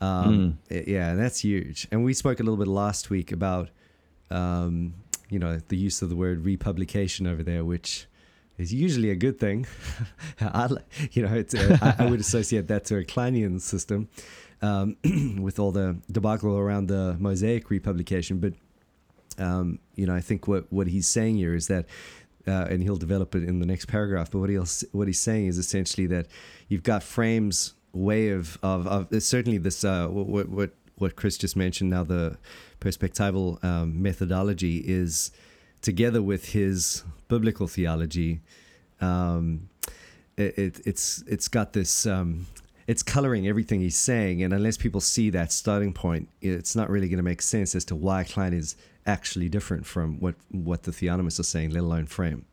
Um, 0.00 0.58
mm. 0.70 0.86
Yeah, 0.86 1.14
that's 1.14 1.40
huge. 1.40 1.86
And 1.92 2.04
we 2.04 2.14
spoke 2.14 2.40
a 2.40 2.42
little 2.42 2.56
bit 2.56 2.68
last 2.68 3.10
week 3.10 3.32
about, 3.32 3.68
um, 4.30 4.94
you 5.28 5.38
know, 5.38 5.60
the 5.68 5.76
use 5.76 6.00
of 6.00 6.08
the 6.08 6.16
word 6.16 6.42
republication 6.42 7.26
over 7.26 7.42
there, 7.42 7.66
which 7.66 8.06
is 8.58 8.72
usually 8.72 9.10
a 9.10 9.16
good 9.16 9.38
thing. 9.38 9.66
I, 10.40 10.68
you 11.12 11.22
know, 11.22 11.36
uh, 11.36 11.78
I, 11.82 12.04
I, 12.04 12.06
would 12.10 12.20
associate 12.20 12.68
that 12.68 12.84
to 12.86 12.98
a 12.98 13.04
Klinean 13.04 13.60
system 13.60 14.08
um, 14.62 14.96
with 15.40 15.58
all 15.58 15.72
the 15.72 15.96
debacle 16.10 16.56
around 16.56 16.86
the 16.86 17.16
Mosaic 17.18 17.70
republication. 17.70 18.38
But, 18.38 18.54
um, 19.42 19.78
you 19.96 20.06
know, 20.06 20.14
I 20.14 20.20
think 20.20 20.46
what, 20.46 20.72
what 20.72 20.86
he's 20.86 21.06
saying 21.08 21.36
here 21.36 21.54
is 21.54 21.66
that 21.68 21.86
uh, 22.46 22.66
and 22.68 22.82
he'll 22.82 22.96
develop 22.96 23.34
it 23.34 23.42
in 23.42 23.58
the 23.58 23.66
next 23.66 23.86
paragraph. 23.86 24.30
But 24.30 24.40
what 24.40 24.50
he'll 24.50 24.66
what 24.92 25.06
he's 25.06 25.20
saying 25.20 25.46
is 25.46 25.58
essentially 25.58 26.06
that 26.08 26.26
you've 26.68 26.82
got 26.82 27.02
frames 27.02 27.74
way 27.92 28.30
of 28.30 28.58
of, 28.62 28.86
of 28.86 29.22
certainly 29.22 29.58
this 29.58 29.84
uh, 29.84 30.08
what 30.08 30.48
what 30.48 30.70
what 30.96 31.16
Chris 31.16 31.36
just 31.38 31.56
mentioned 31.56 31.90
now 31.90 32.04
the 32.04 32.36
perspectival 32.80 33.62
um, 33.64 34.02
methodology 34.02 34.78
is 34.78 35.30
together 35.80 36.22
with 36.22 36.50
his 36.50 37.02
biblical 37.34 37.66
theology 37.66 38.40
um, 39.00 39.68
it, 40.36 40.58
it, 40.58 40.80
it's 40.86 41.22
it's 41.26 41.48
got 41.48 41.72
this 41.72 42.06
um, 42.06 42.46
it's 42.86 43.02
coloring 43.02 43.48
everything 43.48 43.80
he's 43.80 43.96
saying 43.96 44.42
and 44.42 44.52
unless 44.52 44.76
people 44.76 45.00
see 45.00 45.30
that 45.30 45.52
starting 45.52 45.92
point 45.92 46.28
it's 46.40 46.74
not 46.74 46.90
really 46.90 47.08
going 47.08 47.22
to 47.24 47.28
make 47.32 47.42
sense 47.42 47.74
as 47.74 47.84
to 47.84 47.94
why 47.94 48.24
Kline 48.24 48.52
is 48.52 48.76
actually 49.06 49.48
different 49.48 49.84
from 49.86 50.18
what 50.20 50.34
what 50.50 50.82
the 50.84 50.90
theonomists 50.90 51.38
are 51.40 51.50
saying 51.54 51.70
let 51.70 51.82
alone 51.82 52.06
frame 52.06 52.44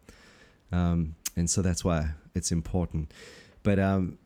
um, 0.72 1.16
and 1.36 1.50
so 1.50 1.62
that's 1.62 1.84
why 1.84 2.10
it's 2.34 2.52
important 2.52 3.12
but 3.64 3.78
um, 3.80 4.18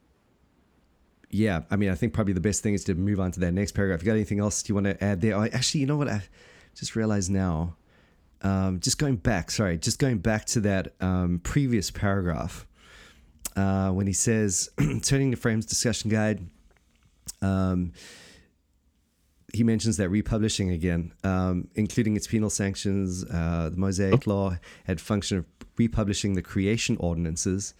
yeah, 1.35 1.61
I 1.69 1.75
mean, 1.75 1.89
I 1.89 1.95
think 1.95 2.13
probably 2.13 2.33
the 2.33 2.39
best 2.39 2.63
thing 2.63 2.73
is 2.73 2.85
to 2.85 2.95
move 2.95 3.19
on 3.19 3.31
to 3.31 3.39
that 3.41 3.51
next 3.51 3.73
paragraph. 3.73 4.01
You 4.01 4.05
got 4.05 4.13
anything 4.13 4.39
else 4.39 4.67
you 4.69 4.75
want 4.75 4.85
to 4.85 5.03
add 5.03 5.19
there? 5.19 5.35
Oh, 5.35 5.43
actually, 5.43 5.81
you 5.81 5.87
know 5.87 5.97
what? 5.97 6.07
I 6.07 6.23
just 6.75 6.95
realized 6.95 7.29
now. 7.29 7.75
Um, 8.45 8.79
just 8.79 8.99
going 8.99 9.15
back, 9.15 9.49
sorry, 9.49 9.79
just 9.79 9.97
going 9.97 10.19
back 10.19 10.45
to 10.45 10.59
that 10.61 10.93
um, 11.01 11.39
previous 11.43 11.89
paragraph 11.89 12.67
uh, 13.55 13.89
when 13.89 14.05
he 14.05 14.13
says, 14.13 14.69
turning 15.01 15.31
to 15.31 15.37
Frame's 15.37 15.65
discussion 15.65 16.11
guide, 16.11 16.45
um, 17.41 17.91
he 19.51 19.63
mentions 19.63 19.97
that 19.97 20.09
republishing 20.09 20.69
again, 20.69 21.11
um, 21.23 21.69
including 21.73 22.15
its 22.15 22.27
penal 22.27 22.51
sanctions, 22.51 23.25
uh, 23.25 23.69
the 23.71 23.77
Mosaic 23.77 24.27
oh. 24.27 24.31
Law 24.31 24.57
had 24.83 25.01
function 25.01 25.39
of 25.39 25.45
republishing 25.77 26.35
the 26.35 26.43
creation 26.43 26.97
ordinances 26.99 27.73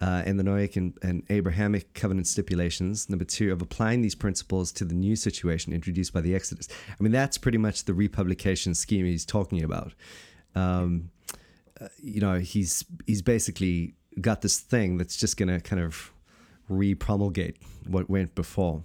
uh, 0.00 0.22
and 0.24 0.38
the 0.38 0.44
Noahic 0.44 0.76
and, 0.76 0.96
and, 1.02 1.24
Abrahamic 1.28 1.92
covenant 1.92 2.28
stipulations. 2.28 3.08
Number 3.08 3.24
two, 3.24 3.52
of 3.52 3.60
applying 3.60 4.00
these 4.00 4.14
principles 4.14 4.70
to 4.72 4.84
the 4.84 4.94
new 4.94 5.16
situation 5.16 5.72
introduced 5.72 6.12
by 6.12 6.20
the 6.20 6.34
Exodus. 6.34 6.68
I 6.88 7.02
mean, 7.02 7.12
that's 7.12 7.36
pretty 7.36 7.58
much 7.58 7.84
the 7.84 7.94
republication 7.94 8.74
scheme 8.74 9.06
he's 9.06 9.24
talking 9.24 9.64
about. 9.64 9.94
Um, 10.54 11.10
uh, 11.80 11.88
you 11.98 12.20
know, 12.20 12.38
he's 12.38 12.84
he's 13.06 13.22
basically 13.22 13.94
got 14.20 14.42
this 14.42 14.58
thing 14.60 14.98
that's 14.98 15.16
just 15.16 15.36
going 15.36 15.48
to 15.48 15.60
kind 15.60 15.82
of 15.82 16.12
repromulgate 16.70 17.56
what 17.86 18.08
went 18.08 18.34
before, 18.34 18.84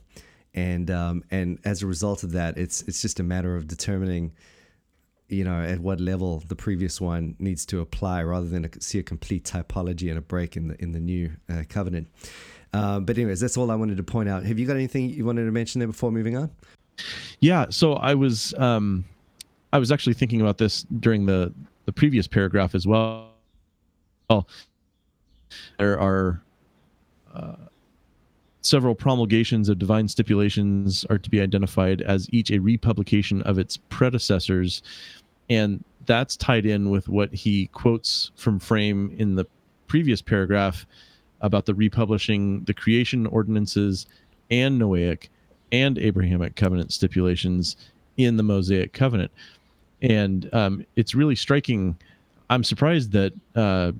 and 0.53 0.89
um, 0.89 1.23
and 1.29 1.59
as 1.63 1.83
a 1.83 1.87
result 1.87 2.23
of 2.23 2.31
that, 2.31 2.57
it's 2.57 2.81
it's 2.83 3.01
just 3.01 3.19
a 3.19 3.23
matter 3.23 3.55
of 3.55 3.67
determining 3.67 4.31
you 5.33 5.43
know, 5.43 5.61
at 5.61 5.79
what 5.79 5.99
level 5.99 6.43
the 6.47 6.55
previous 6.55 7.01
one 7.01 7.35
needs 7.39 7.65
to 7.67 7.81
apply, 7.81 8.23
rather 8.23 8.47
than 8.47 8.65
a, 8.65 8.69
see 8.79 8.99
a 8.99 9.03
complete 9.03 9.43
typology 9.43 10.09
and 10.09 10.17
a 10.17 10.21
break 10.21 10.55
in 10.55 10.67
the 10.69 10.81
in 10.81 10.91
the 10.91 10.99
new 10.99 11.31
uh, 11.49 11.63
covenant. 11.69 12.07
Uh, 12.73 12.99
but 12.99 13.17
anyways, 13.17 13.39
that's 13.39 13.57
all 13.57 13.69
I 13.69 13.75
wanted 13.75 13.97
to 13.97 14.03
point 14.03 14.29
out. 14.29 14.43
Have 14.45 14.57
you 14.57 14.65
got 14.65 14.75
anything 14.75 15.09
you 15.09 15.25
wanted 15.25 15.45
to 15.45 15.51
mention 15.51 15.79
there 15.79 15.87
before 15.87 16.11
moving 16.11 16.37
on? 16.37 16.49
Yeah, 17.39 17.65
so 17.69 17.93
I 17.93 18.13
was 18.13 18.53
um, 18.55 19.05
I 19.71 19.79
was 19.79 19.91
actually 19.91 20.13
thinking 20.13 20.41
about 20.41 20.57
this 20.57 20.83
during 20.99 21.25
the 21.25 21.53
the 21.85 21.93
previous 21.93 22.27
paragraph 22.27 22.75
as 22.75 22.87
well. 22.87 23.29
Well, 24.29 24.47
there 25.77 25.99
are 25.99 26.41
uh, 27.33 27.55
several 28.61 28.95
promulgations 28.95 29.69
of 29.69 29.77
divine 29.77 30.07
stipulations 30.07 31.05
are 31.09 31.17
to 31.17 31.29
be 31.29 31.41
identified 31.41 32.01
as 32.01 32.27
each 32.31 32.49
a 32.51 32.59
republication 32.59 33.41
of 33.43 33.59
its 33.59 33.77
predecessors, 33.77 34.81
and 35.49 35.83
that's 36.05 36.35
tied 36.35 36.65
in 36.65 36.89
with 36.89 37.07
what 37.07 37.33
he 37.33 37.67
quotes 37.67 38.31
from 38.35 38.59
Frame 38.59 39.13
in 39.17 39.35
the 39.35 39.45
previous 39.87 40.21
paragraph 40.21 40.85
about 41.41 41.65
the 41.65 41.73
republishing 41.75 42.63
the 42.63 42.73
creation 42.73 43.25
ordinances 43.27 44.05
and 44.49 44.81
Noahic 44.81 45.27
and 45.71 45.97
Abrahamic 45.97 46.55
covenant 46.55 46.93
stipulations 46.93 47.75
in 48.17 48.37
the 48.37 48.43
Mosaic 48.43 48.93
covenant. 48.93 49.31
And 50.01 50.49
um, 50.53 50.85
it's 50.95 51.15
really 51.15 51.35
striking. 51.35 51.97
I'm 52.49 52.63
surprised 52.63 53.11
that 53.11 53.33
uh, 53.55 53.91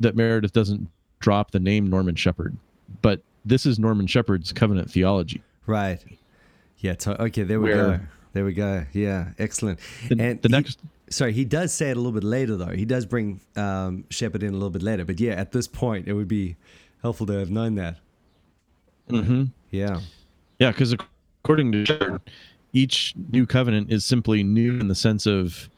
that 0.00 0.16
Meredith 0.16 0.52
doesn't 0.52 0.88
drop 1.20 1.52
the 1.52 1.60
name 1.60 1.88
Norman 1.88 2.16
Shepherd, 2.16 2.56
but 3.00 3.20
this 3.44 3.64
is 3.66 3.78
Norman 3.78 4.06
Shepherd's 4.06 4.52
covenant 4.52 4.90
theology. 4.90 5.42
Right. 5.66 6.00
Yeah. 6.78 6.94
To, 6.94 7.22
okay. 7.22 7.44
There 7.44 7.60
we 7.60 7.70
Where, 7.70 7.98
go. 7.98 8.00
There 8.32 8.44
we 8.44 8.52
go. 8.52 8.84
Yeah. 8.92 9.30
Excellent. 9.38 9.78
The, 10.08 10.16
and 10.18 10.42
the 10.42 10.48
he, 10.48 10.52
next. 10.52 10.78
Sorry, 11.10 11.32
he 11.32 11.44
does 11.44 11.72
say 11.72 11.90
it 11.90 11.96
a 11.96 12.00
little 12.00 12.12
bit 12.12 12.24
later, 12.24 12.56
though. 12.56 12.74
He 12.74 12.84
does 12.84 13.04
bring 13.04 13.40
um, 13.56 14.04
Shepherd 14.08 14.42
in 14.42 14.50
a 14.50 14.52
little 14.52 14.70
bit 14.70 14.82
later. 14.82 15.04
But 15.04 15.20
yeah, 15.20 15.32
at 15.32 15.52
this 15.52 15.68
point, 15.68 16.08
it 16.08 16.14
would 16.14 16.28
be 16.28 16.56
helpful 17.02 17.26
to 17.26 17.34
have 17.34 17.50
known 17.50 17.74
that. 17.74 17.98
Mm-hmm. 19.10 19.44
Yeah. 19.70 20.00
Yeah, 20.58 20.70
because 20.70 20.94
according 21.44 21.72
to 21.72 21.84
Shepherd, 21.84 22.22
each 22.72 23.14
new 23.30 23.46
covenant 23.46 23.92
is 23.92 24.04
simply 24.04 24.42
new 24.42 24.78
in 24.80 24.88
the 24.88 24.94
sense 24.94 25.26
of 25.26 25.68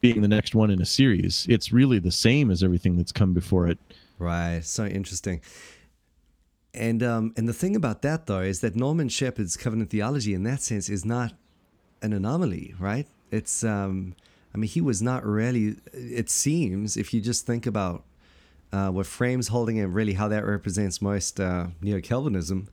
being 0.00 0.22
the 0.22 0.28
next 0.28 0.54
one 0.54 0.70
in 0.70 0.80
a 0.80 0.86
series. 0.86 1.46
It's 1.48 1.72
really 1.72 1.98
the 1.98 2.10
same 2.10 2.50
as 2.50 2.62
everything 2.62 2.96
that's 2.96 3.12
come 3.12 3.32
before 3.32 3.68
it. 3.68 3.78
Right. 4.18 4.64
So 4.64 4.86
interesting. 4.86 5.40
And 6.72 7.02
um, 7.02 7.32
and 7.36 7.48
the 7.48 7.52
thing 7.52 7.76
about 7.76 8.02
that 8.02 8.26
though 8.26 8.40
is 8.40 8.60
that 8.60 8.76
Norman 8.76 9.08
Shepherd's 9.08 9.56
covenant 9.56 9.90
theology 9.90 10.34
in 10.34 10.44
that 10.44 10.62
sense 10.62 10.88
is 10.88 11.04
not 11.04 11.32
an 12.02 12.12
anomaly, 12.12 12.74
right? 12.78 13.06
It's 13.30 13.64
um, 13.64 14.14
I 14.54 14.58
mean 14.58 14.68
he 14.68 14.80
was 14.80 15.00
not 15.02 15.24
really. 15.24 15.76
It 15.92 16.30
seems 16.30 16.96
if 16.96 17.12
you 17.14 17.20
just 17.20 17.46
think 17.46 17.66
about 17.66 18.04
uh, 18.72 18.88
what 18.90 19.06
Frame's 19.06 19.48
holding 19.48 19.78
and 19.78 19.94
really 19.94 20.14
how 20.14 20.28
that 20.28 20.44
represents 20.44 21.02
most 21.02 21.40
uh, 21.40 21.68
neo 21.80 22.00
Calvinism, 22.00 22.68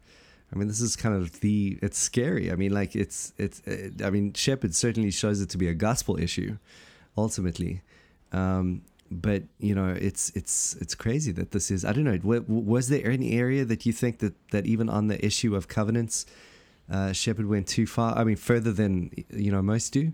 I 0.51 0.55
mean, 0.55 0.67
this 0.67 0.79
is 0.79 0.95
kind 0.95 1.15
of 1.15 1.39
the. 1.41 1.77
It's 1.81 1.97
scary. 1.97 2.51
I 2.51 2.55
mean, 2.55 2.71
like 2.71 2.95
it's 2.95 3.33
it's. 3.37 3.59
It, 3.61 4.01
I 4.01 4.09
mean, 4.09 4.33
Shepherd 4.33 4.73
certainly 4.73 5.11
shows 5.11 5.41
it 5.41 5.49
to 5.49 5.57
be 5.57 5.67
a 5.67 5.73
gospel 5.73 6.17
issue, 6.17 6.57
ultimately. 7.17 7.81
Um, 8.31 8.81
but 9.11 9.43
you 9.59 9.75
know, 9.75 9.89
it's 9.89 10.29
it's 10.35 10.75
it's 10.75 10.95
crazy 10.95 11.33
that 11.33 11.51
this 11.51 11.69
is. 11.69 11.83
I 11.83 11.91
don't 11.91 12.05
know. 12.05 12.43
Was 12.47 12.87
there 12.87 13.09
any 13.09 13.33
area 13.33 13.65
that 13.65 13.85
you 13.85 13.91
think 13.91 14.19
that 14.19 14.35
that 14.51 14.65
even 14.65 14.89
on 14.89 15.07
the 15.07 15.23
issue 15.25 15.53
of 15.53 15.67
covenants, 15.67 16.25
uh, 16.89 17.11
Shepherd 17.13 17.47
went 17.47 17.67
too 17.67 17.85
far? 17.85 18.17
I 18.17 18.23
mean, 18.23 18.35
further 18.35 18.71
than 18.71 19.11
you 19.29 19.51
know 19.51 19.61
most 19.61 19.93
do. 19.93 20.13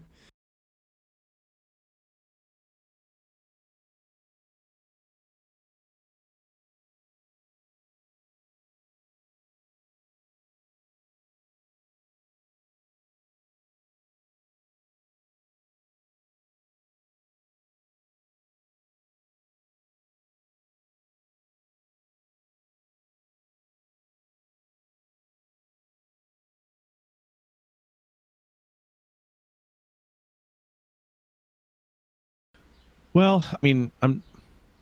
Well, 33.13 33.45
I 33.51 33.57
mean, 33.61 33.91
I'm 34.01 34.23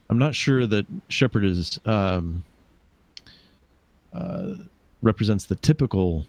I'm 0.10 0.18
not 0.18 0.36
sure 0.36 0.66
that 0.68 0.86
Shepherd 1.10 1.46
is 1.46 1.80
um, 1.86 2.44
uh, 4.14 4.56
represents 5.02 5.46
the 5.46 5.56
typical 5.56 6.26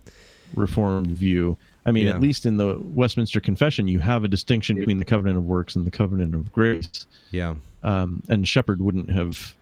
Reformed 0.54 1.08
view. 1.08 1.56
I 1.84 1.90
mean, 1.90 2.06
yeah. 2.06 2.14
at 2.14 2.20
least 2.20 2.46
in 2.46 2.56
the 2.56 2.78
Westminster 2.80 3.40
Confession, 3.40 3.88
you 3.88 3.98
have 3.98 4.22
a 4.22 4.28
distinction 4.28 4.76
between 4.76 4.98
the 4.98 5.04
covenant 5.04 5.36
of 5.36 5.44
works 5.44 5.74
and 5.74 5.84
the 5.86 5.90
covenant 5.90 6.34
of 6.34 6.52
grace. 6.52 7.06
Yeah. 7.30 7.54
Um, 7.82 8.22
and 8.28 8.46
Shepherd 8.46 8.80
wouldn't 8.80 9.10
have. 9.10 9.54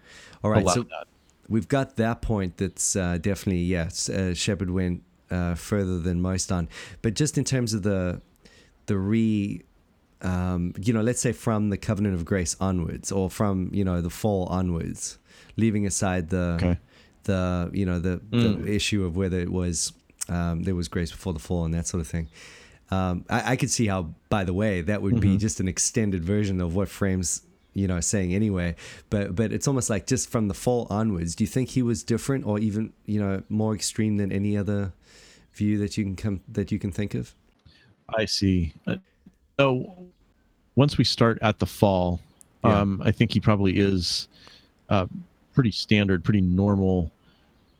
All 0.43 0.51
right. 0.51 0.67
so 0.69 0.83
that. 0.83 1.07
we've 1.49 1.67
got 1.67 1.95
that 1.95 2.21
point. 2.21 2.57
That's 2.57 2.95
uh, 2.95 3.17
definitely 3.19 3.61
yes. 3.61 4.09
Uh, 4.09 4.35
Shepherd 4.35 4.69
went 4.69 5.01
uh, 5.31 5.55
further 5.55 5.97
than 5.97 6.21
most 6.21 6.51
on, 6.51 6.69
but 7.01 7.15
just 7.15 7.37
in 7.37 7.43
terms 7.43 7.73
of 7.73 7.83
the 7.83 8.21
the 8.85 8.97
re 8.97 9.63
um, 10.21 10.73
you 10.81 10.93
know, 10.93 11.01
let's 11.01 11.19
say 11.19 11.31
from 11.31 11.69
the 11.69 11.77
covenant 11.77 12.15
of 12.15 12.25
grace 12.25 12.55
onwards, 12.59 13.11
or 13.11 13.29
from 13.29 13.69
you 13.73 13.83
know 13.83 14.01
the 14.01 14.09
fall 14.09 14.45
onwards, 14.47 15.17
leaving 15.57 15.85
aside 15.85 16.29
the 16.29 16.57
okay. 16.61 16.77
the 17.23 17.69
you 17.73 17.85
know 17.85 17.99
the, 17.99 18.17
mm. 18.17 18.63
the 18.63 18.73
issue 18.73 19.05
of 19.05 19.15
whether 19.15 19.39
it 19.39 19.51
was 19.51 19.93
um, 20.29 20.63
there 20.63 20.75
was 20.75 20.87
grace 20.87 21.11
before 21.11 21.33
the 21.33 21.39
fall 21.39 21.65
and 21.65 21.73
that 21.73 21.87
sort 21.87 22.01
of 22.01 22.07
thing. 22.07 22.27
Um, 22.91 23.25
I, 23.29 23.53
I, 23.53 23.55
could 23.55 23.71
see 23.71 23.87
how, 23.87 24.13
by 24.27 24.43
the 24.43 24.53
way, 24.53 24.81
that 24.81 25.01
would 25.01 25.13
mm-hmm. 25.13 25.35
be 25.35 25.37
just 25.37 25.61
an 25.61 25.69
extended 25.69 26.25
version 26.25 26.59
of 26.59 26.75
what 26.75 26.89
Frame's 26.89 27.41
you 27.73 27.87
know 27.87 28.01
saying 28.01 28.33
anyway. 28.33 28.75
But 29.09 29.35
but 29.35 29.51
it's 29.51 29.67
almost 29.67 29.89
like 29.89 30.07
just 30.07 30.29
from 30.29 30.47
the 30.47 30.53
fall 30.53 30.87
onwards. 30.89 31.35
Do 31.35 31.43
you 31.43 31.47
think 31.47 31.69
he 31.69 31.81
was 31.81 32.03
different, 32.03 32.45
or 32.45 32.59
even 32.59 32.93
you 33.05 33.19
know 33.19 33.43
more 33.49 33.73
extreme 33.73 34.17
than 34.17 34.31
any 34.31 34.57
other 34.57 34.93
view 35.53 35.77
that 35.79 35.97
you 35.97 36.03
can 36.03 36.15
come 36.15 36.41
that 36.49 36.71
you 36.71 36.79
can 36.79 36.91
think 36.91 37.15
of? 37.15 37.33
I 38.15 38.25
see. 38.25 38.73
Uh, 38.85 38.97
so 39.57 40.10
once 40.81 40.97
we 40.97 41.03
start 41.03 41.37
at 41.43 41.59
the 41.59 41.65
fall, 41.67 42.19
yeah. 42.63 42.79
um, 42.79 42.99
I 43.05 43.11
think 43.11 43.31
he 43.31 43.39
probably 43.39 43.77
is 43.77 44.27
uh, 44.89 45.05
pretty 45.53 45.69
standard, 45.69 46.23
pretty 46.23 46.41
normal. 46.41 47.11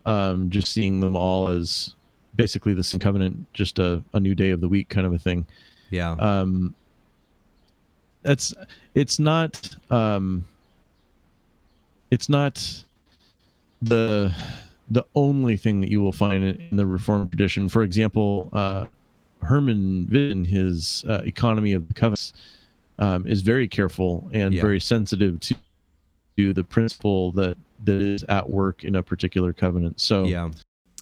Um, 0.05 0.51
just 0.51 0.71
seeing 0.71 0.99
them 0.99 1.15
all 1.15 1.47
as 1.47 1.95
basically 2.35 2.75
the 2.75 2.83
same 2.83 2.99
covenant, 2.99 3.51
just 3.53 3.79
a, 3.79 4.03
a 4.13 4.19
new 4.19 4.35
day 4.35 4.51
of 4.51 4.61
the 4.61 4.69
week 4.69 4.87
kind 4.89 5.07
of 5.07 5.13
a 5.13 5.17
thing. 5.17 5.47
Yeah. 5.89 6.11
Um, 6.11 6.75
that's 8.21 8.53
it's 8.93 9.17
not 9.17 9.75
um, 9.89 10.45
it's 12.11 12.29
not 12.29 12.83
the 13.81 14.31
the 14.91 15.03
only 15.15 15.57
thing 15.57 15.81
that 15.81 15.89
you 15.89 16.01
will 16.01 16.11
find 16.11 16.43
in 16.43 16.77
the 16.77 16.85
Reformed 16.85 17.31
tradition. 17.31 17.67
For 17.67 17.81
example, 17.81 18.49
uh, 18.53 18.85
Herman 19.41 20.05
Witsius 20.05 21.09
uh, 21.09 21.23
Economy 21.23 21.73
of 21.73 21.87
the 21.87 21.95
Covenants, 21.95 22.33
um, 23.01 23.25
is 23.25 23.41
very 23.41 23.67
careful 23.67 24.29
and 24.31 24.53
yeah. 24.53 24.61
very 24.61 24.79
sensitive 24.79 25.39
to, 25.41 25.55
to 26.37 26.53
the 26.53 26.63
principle 26.63 27.31
that 27.33 27.57
that 27.83 27.99
is 27.99 28.23
at 28.29 28.47
work 28.47 28.83
in 28.83 28.95
a 28.95 29.03
particular 29.03 29.51
covenant. 29.51 29.99
So 29.99 30.23
yeah, 30.23 30.51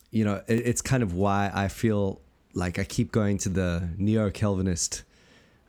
you 0.09 0.23
know, 0.23 0.41
it, 0.47 0.65
it's 0.65 0.81
kind 0.81 1.03
of 1.03 1.13
why 1.13 1.51
I 1.53 1.67
feel 1.67 2.21
like 2.53 2.79
I 2.79 2.85
keep 2.85 3.11
going 3.11 3.37
to 3.39 3.49
the 3.49 3.89
neo 3.97 4.31
Calvinist 4.31 5.03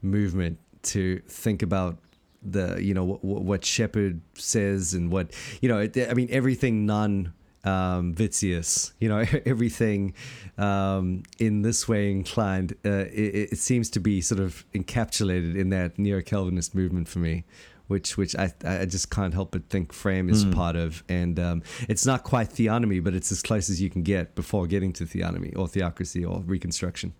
movement 0.03 0.59
to 0.83 1.21
think 1.29 1.63
about 1.63 1.99
the 2.43 2.79
you 2.81 2.95
know 2.95 3.05
what, 3.05 3.23
what 3.23 3.65
Shepherd 3.65 4.21
says 4.35 4.95
and 4.95 5.11
what 5.11 5.33
you 5.61 5.69
know. 5.69 5.81
It, 5.81 5.99
I 6.09 6.15
mean, 6.15 6.29
everything 6.31 6.87
non 6.87 7.33
um, 7.65 8.15
Witsius, 8.15 8.93
you 9.01 9.09
know, 9.09 9.19
everything 9.47 10.15
um, 10.59 11.23
in 11.39 11.63
this 11.63 11.89
way 11.89 12.11
inclined, 12.11 12.73
uh, 12.85 13.07
it, 13.13 13.53
it, 13.53 13.59
seems 13.59 13.91
to 13.91 14.01
be 14.01 14.21
sort 14.21 14.41
of 14.41 14.65
encapsulated 14.75 15.57
in 15.57 15.71
that 15.71 15.99
neo 15.99 16.21
Calvinist 16.23 16.75
movement 16.75 17.09
for 17.09 17.19
me, 17.19 17.45
which 17.89 18.17
which 18.17 18.35
I, 18.37 18.53
I 18.65 18.87
just 18.87 19.11
can't 19.11 19.35
help 19.35 19.51
but 19.51 19.69
think 19.69 19.93
Frame 19.93 20.31
is 20.31 20.45
mm. 20.45 20.55
part 20.55 20.77
of. 20.77 21.03
And 21.09 21.39
um, 21.39 21.63
it's 21.89 22.07
not 22.07 22.25
quite 22.25 22.49
theonomy, 22.49 23.03
but 23.03 23.15
it's 23.15 23.31
as 23.31 23.43
close 23.43 23.69
as 23.69 23.81
you 23.81 23.91
can 23.91 24.03
get 24.03 24.35
before 24.35 24.67
getting 24.67 24.93
to 24.95 25.05
theonomy 25.05 25.57
or 25.57 25.69
theocracy 25.69 26.25
or 26.25 26.41
reconstruction. 26.41 27.13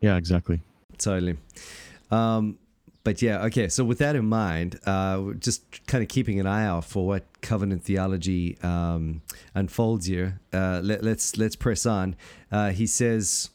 Yeah, 0.00 0.16
exactly. 0.16 0.60
Totally. 0.98 1.36
Um, 2.10 2.58
but 3.04 3.20
yeah, 3.20 3.44
okay. 3.44 3.68
So 3.68 3.84
with 3.84 3.98
that 3.98 4.14
in 4.16 4.26
mind, 4.26 4.78
uh, 4.86 5.32
just 5.38 5.86
kind 5.86 6.02
of 6.02 6.08
keeping 6.08 6.38
an 6.38 6.46
eye 6.46 6.64
out 6.64 6.84
for 6.84 7.06
what 7.06 7.24
covenant 7.40 7.82
theology 7.82 8.58
um, 8.62 9.22
unfolds 9.54 10.06
here. 10.06 10.40
Uh, 10.52 10.80
let, 10.82 10.98
us 10.98 11.04
let's, 11.04 11.36
let's 11.36 11.56
press 11.56 11.84
on. 11.86 12.16
Uh, 12.50 12.70
he 12.70 12.86
says, 12.86 13.50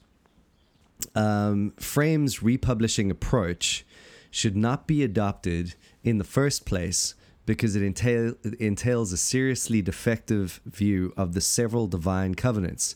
um, 1.16 1.74
Frame's 1.78 2.44
republishing 2.44 3.10
approach 3.10 3.86
should 4.30 4.58
not 4.58 4.88
be 4.88 5.04
adopted 5.04 5.76
in 6.04 6.18
the 6.18 6.24
first 6.24 6.66
place 6.66 7.16
because 7.46 7.78
it, 7.78 7.84
entail, 7.84 8.34
it 8.44 8.56
entails 8.56 9.14
a 9.14 9.18
seriously 9.18 9.82
defective 9.82 10.60
view 10.66 11.14
of 11.16 11.34
the 11.34 11.40
several 11.40 11.88
divine 11.88 12.36
covenants 12.36 12.96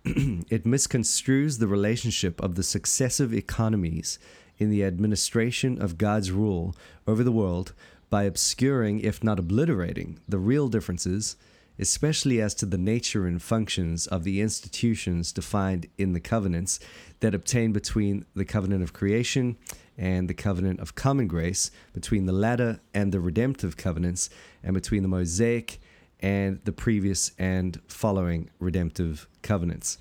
it 0.04 0.64
misconstrues 0.64 1.58
the 1.58 1.66
relationship 1.66 2.40
of 2.40 2.54
the 2.54 2.62
successive 2.62 3.34
economies 3.34 4.18
in 4.58 4.70
the 4.70 4.84
administration 4.84 5.80
of 5.80 5.98
God's 5.98 6.30
rule 6.30 6.74
over 7.06 7.22
the 7.22 7.32
world 7.32 7.72
by 8.10 8.24
obscuring, 8.24 9.00
if 9.00 9.22
not 9.22 9.38
obliterating, 9.38 10.18
the 10.28 10.38
real 10.38 10.68
differences, 10.68 11.36
especially 11.78 12.40
as 12.40 12.54
to 12.54 12.66
the 12.66 12.78
nature 12.78 13.26
and 13.26 13.40
functions 13.40 14.06
of 14.06 14.24
the 14.24 14.40
institutions 14.40 15.32
defined 15.32 15.86
in 15.96 16.12
the 16.12 16.20
covenants 16.20 16.80
that 17.20 17.34
obtain 17.34 17.72
between 17.72 18.24
the 18.34 18.44
covenant 18.44 18.82
of 18.82 18.92
creation 18.92 19.56
and 19.96 20.28
the 20.28 20.34
covenant 20.34 20.80
of 20.80 20.94
common 20.94 21.26
grace, 21.26 21.70
between 21.92 22.26
the 22.26 22.32
latter 22.32 22.80
and 22.94 23.12
the 23.12 23.20
redemptive 23.20 23.76
covenants, 23.76 24.30
and 24.62 24.74
between 24.74 25.02
the 25.02 25.08
Mosaic 25.08 25.80
and 26.20 26.60
the 26.64 26.72
previous 26.72 27.32
and 27.38 27.80
following 27.88 28.48
redemptive 28.58 29.28
covenants. 29.42 29.98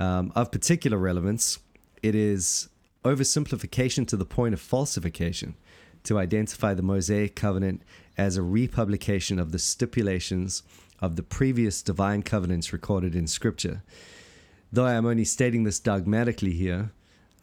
Um, 0.00 0.32
of 0.34 0.52
particular 0.52 0.98
relevance, 0.98 1.58
it 2.02 2.14
is 2.14 2.68
oversimplification 3.04 4.06
to 4.08 4.16
the 4.16 4.24
point 4.24 4.54
of 4.54 4.60
falsification 4.60 5.54
to 6.04 6.18
identify 6.18 6.74
the 6.74 6.82
Mosaic 6.82 7.34
covenant 7.34 7.82
as 8.16 8.36
a 8.36 8.42
republication 8.42 9.38
of 9.38 9.52
the 9.52 9.58
stipulations 9.58 10.62
of 11.00 11.16
the 11.16 11.22
previous 11.22 11.82
divine 11.82 12.22
covenants 12.22 12.72
recorded 12.72 13.14
in 13.14 13.26
Scripture. 13.26 13.82
Though 14.72 14.86
I 14.86 14.94
am 14.94 15.06
only 15.06 15.24
stating 15.24 15.64
this 15.64 15.80
dogmatically 15.80 16.52
here, 16.52 16.92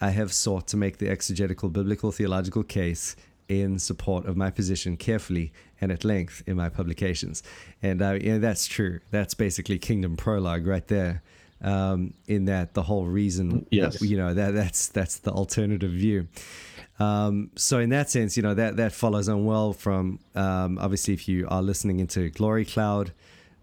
I 0.02 0.10
have 0.10 0.34
sought 0.34 0.68
to 0.68 0.78
make 0.78 0.98
the 0.98 1.10
exegetical 1.10 1.70
biblical 1.70 2.12
theological 2.12 2.64
case 2.64 3.16
in 3.48 3.80
support 3.80 4.26
of 4.26 4.36
my 4.36 4.50
position 4.50 4.98
carefully 4.98 5.54
and 5.80 5.92
at 5.92 6.04
length 6.04 6.44
in 6.46 6.58
my 6.58 6.70
publications. 6.70 7.44
And 7.82 8.02
uh, 8.02 8.18
yeah, 8.22 8.40
that's 8.40 8.68
true. 8.68 9.00
That's 9.12 9.34
basically 9.34 9.80
Kingdom 9.80 10.18
Prologue 10.18 10.68
right 10.68 10.88
there. 10.88 11.22
Um, 11.62 12.14
in 12.28 12.46
that 12.46 12.74
the 12.74 12.84
whole 12.84 13.06
reason, 13.06 13.66
yes, 13.72 14.02
you 14.02 14.18
know 14.18 14.34
that 14.34 14.54
that's 14.54 14.90
that's 14.90 15.20
the 15.20 15.32
alternative 15.32 15.92
view. 15.92 16.28
Um, 17.00 17.52
so 17.56 17.80
in 17.80 17.90
that 17.90 18.10
sense, 18.10 18.38
you 18.38 18.44
know 18.44 18.54
that 18.54 18.78
that 18.78 18.92
follows 18.92 19.30
on 19.30 19.46
well 19.46 19.74
from 19.74 20.20
um, 20.36 20.78
obviously 20.80 21.14
if 21.14 21.28
you 21.28 21.48
are 21.50 21.62
listening 21.62 22.00
into 22.00 22.30
Glory 22.30 22.66
Cloud, 22.66 23.14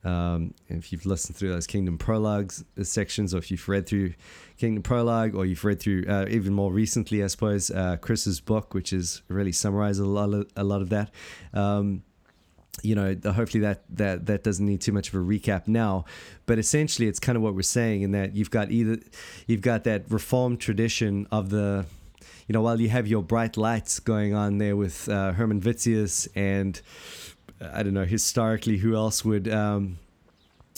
um, 0.04 0.54
if 0.68 0.92
you've 0.92 1.06
listened 1.06 1.36
through 1.36 1.50
those 1.50 1.66
Kingdom 1.66 1.96
Prologues 1.96 2.64
uh, 2.78 2.84
sections, 2.84 3.34
or 3.34 3.38
if 3.38 3.50
you've 3.50 3.68
read 3.68 3.86
through 3.86 4.14
Kingdom 4.58 4.82
Prologue, 4.82 5.34
or 5.34 5.46
you've 5.46 5.64
read 5.64 5.80
through 5.80 6.04
uh, 6.08 6.26
even 6.28 6.52
more 6.52 6.72
recently, 6.72 7.22
I 7.22 7.28
suppose, 7.28 7.70
uh, 7.70 7.96
Chris's 8.00 8.40
book, 8.40 8.74
which 8.74 8.92
is 8.92 9.22
really 9.28 9.52
summarized 9.52 10.00
a 10.00 10.04
lot 10.04 10.34
of, 10.34 10.50
a 10.56 10.64
lot 10.64 10.82
of 10.82 10.88
that. 10.88 11.10
Um, 11.54 12.02
you 12.80 12.94
know, 12.94 13.14
the, 13.14 13.32
hopefully 13.32 13.60
that, 13.60 13.82
that 13.90 14.26
that 14.26 14.42
doesn't 14.42 14.64
need 14.64 14.80
too 14.80 14.92
much 14.92 15.08
of 15.08 15.14
a 15.14 15.18
recap 15.18 15.68
now, 15.68 16.04
but 16.46 16.58
essentially 16.58 17.06
it's 17.06 17.20
kind 17.20 17.36
of 17.36 17.42
what 17.42 17.54
we're 17.54 17.62
saying 17.62 18.02
in 18.02 18.12
that 18.12 18.34
you've 18.34 18.50
got 18.50 18.70
either 18.70 18.98
you've 19.46 19.60
got 19.60 19.84
that 19.84 20.04
reformed 20.08 20.60
tradition 20.60 21.26
of 21.30 21.50
the 21.50 21.84
you 22.48 22.52
know, 22.52 22.62
while 22.62 22.80
you 22.80 22.88
have 22.88 23.06
your 23.06 23.22
bright 23.22 23.56
lights 23.56 24.00
going 24.00 24.34
on 24.34 24.58
there 24.58 24.76
with 24.76 25.08
uh, 25.08 25.32
Herman 25.32 25.60
Witsius 25.60 26.28
and 26.34 26.80
I 27.60 27.82
don't 27.82 27.94
know 27.94 28.04
historically 28.04 28.78
who 28.78 28.96
else 28.96 29.24
would 29.24 29.48
um, 29.48 29.98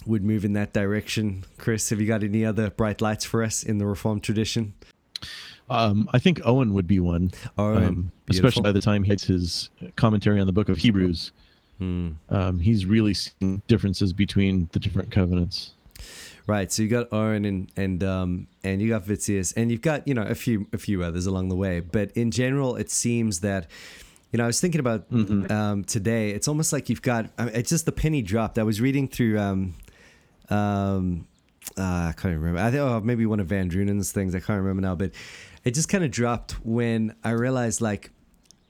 would 0.06 0.22
move 0.22 0.44
in 0.44 0.52
that 0.54 0.72
direction. 0.72 1.44
Chris, 1.58 1.90
have 1.90 2.00
you 2.00 2.06
got 2.06 2.22
any 2.22 2.44
other 2.44 2.70
bright 2.70 3.00
lights 3.00 3.24
for 3.24 3.42
us 3.42 3.62
in 3.62 3.78
the 3.78 3.86
Reformed 3.86 4.22
tradition? 4.22 4.74
Um, 5.70 6.10
I 6.12 6.18
think 6.18 6.40
Owen 6.44 6.74
would 6.74 6.86
be 6.86 7.00
one, 7.00 7.30
Owen, 7.56 7.84
um, 7.84 8.12
especially 8.28 8.62
by 8.62 8.72
the 8.72 8.82
time 8.82 9.02
he 9.02 9.10
hits 9.10 9.24
his 9.24 9.70
commentary 9.96 10.38
on 10.38 10.46
the 10.46 10.52
Book 10.52 10.68
of 10.68 10.76
Hebrews. 10.76 11.32
Hmm. 11.84 12.34
Um, 12.34 12.58
he's 12.58 12.86
really 12.86 13.14
seen 13.14 13.62
differences 13.66 14.12
between 14.12 14.68
the 14.72 14.78
different 14.78 15.10
covenants. 15.10 15.72
Right. 16.46 16.70
So 16.70 16.82
you 16.82 16.88
got 16.88 17.12
Owen 17.12 17.44
and 17.44 17.72
and 17.76 18.04
um, 18.04 18.46
and 18.62 18.82
you 18.82 18.88
got 18.88 19.04
Witsius, 19.04 19.54
and 19.56 19.70
you've 19.70 19.82
got 19.82 20.06
you 20.06 20.14
know 20.14 20.22
a 20.22 20.34
few 20.34 20.66
a 20.72 20.78
few 20.78 21.02
others 21.02 21.26
along 21.26 21.48
the 21.48 21.56
way. 21.56 21.80
But 21.80 22.10
in 22.12 22.30
general, 22.30 22.76
it 22.76 22.90
seems 22.90 23.40
that 23.40 23.66
you 24.34 24.38
know, 24.38 24.44
I 24.44 24.46
was 24.48 24.60
thinking 24.60 24.80
about 24.80 25.08
mm-hmm. 25.12 25.52
um, 25.52 25.84
today. 25.84 26.30
It's 26.30 26.48
almost 26.48 26.72
like 26.72 26.88
you've 26.88 27.02
got. 27.02 27.30
I 27.38 27.44
mean, 27.44 27.54
it's 27.54 27.70
just 27.70 27.86
the 27.86 27.92
penny 27.92 28.20
dropped. 28.20 28.58
I 28.58 28.64
was 28.64 28.80
reading 28.80 29.06
through. 29.06 29.38
Um, 29.38 29.74
um, 30.50 31.28
uh, 31.78 32.10
I 32.10 32.14
can't 32.16 32.36
remember. 32.36 32.58
I 32.60 32.70
think 32.72 32.82
oh, 32.82 33.00
maybe 33.00 33.26
one 33.26 33.38
of 33.38 33.46
VanDrunen's 33.46 34.10
things. 34.10 34.34
I 34.34 34.40
can't 34.40 34.60
remember 34.60 34.82
now, 34.82 34.96
but 34.96 35.12
it 35.62 35.72
just 35.72 35.88
kind 35.88 36.02
of 36.02 36.10
dropped 36.10 36.52
when 36.64 37.14
I 37.22 37.30
realized 37.30 37.80
like 37.80 38.10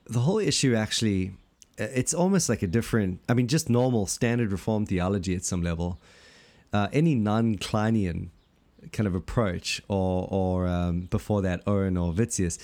the 0.04 0.20
whole 0.20 0.38
issue 0.38 0.74
actually. 0.74 1.32
It's 1.78 2.14
almost 2.14 2.48
like 2.48 2.62
a 2.62 2.66
different. 2.66 3.20
I 3.28 3.34
mean, 3.34 3.48
just 3.48 3.68
normal 3.68 4.06
standard 4.06 4.52
reform 4.52 4.86
theology 4.86 5.34
at 5.34 5.44
some 5.44 5.62
level. 5.62 5.98
Uh, 6.72 6.88
any 6.92 7.14
non-Klinean 7.14 8.28
kind 8.92 9.06
of 9.06 9.14
approach, 9.14 9.80
or 9.88 10.28
or 10.30 10.66
um, 10.66 11.02
before 11.02 11.42
that, 11.42 11.62
Owen 11.66 11.96
or 11.96 12.12
Witsius. 12.12 12.58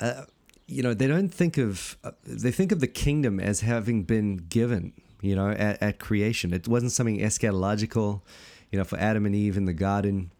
Uh, 0.00 0.24
you 0.66 0.82
know, 0.82 0.94
they 0.94 1.06
don't 1.06 1.28
think 1.28 1.58
of, 1.58 1.96
uh, 2.02 2.12
they 2.24 2.50
think 2.50 2.72
of 2.72 2.80
the 2.80 2.86
kingdom 2.86 3.38
as 3.38 3.60
having 3.60 4.04
been 4.04 4.38
given, 4.48 4.92
you 5.20 5.36
know, 5.36 5.50
at, 5.50 5.82
at 5.82 5.98
creation. 5.98 6.52
It 6.54 6.66
wasn't 6.66 6.92
something 6.92 7.18
eschatological, 7.18 8.22
you 8.70 8.78
know, 8.78 8.84
for 8.84 8.98
Adam 8.98 9.26
and 9.26 9.34
Eve 9.34 9.56
in 9.56 9.66
the 9.66 9.74
garden. 9.74 10.30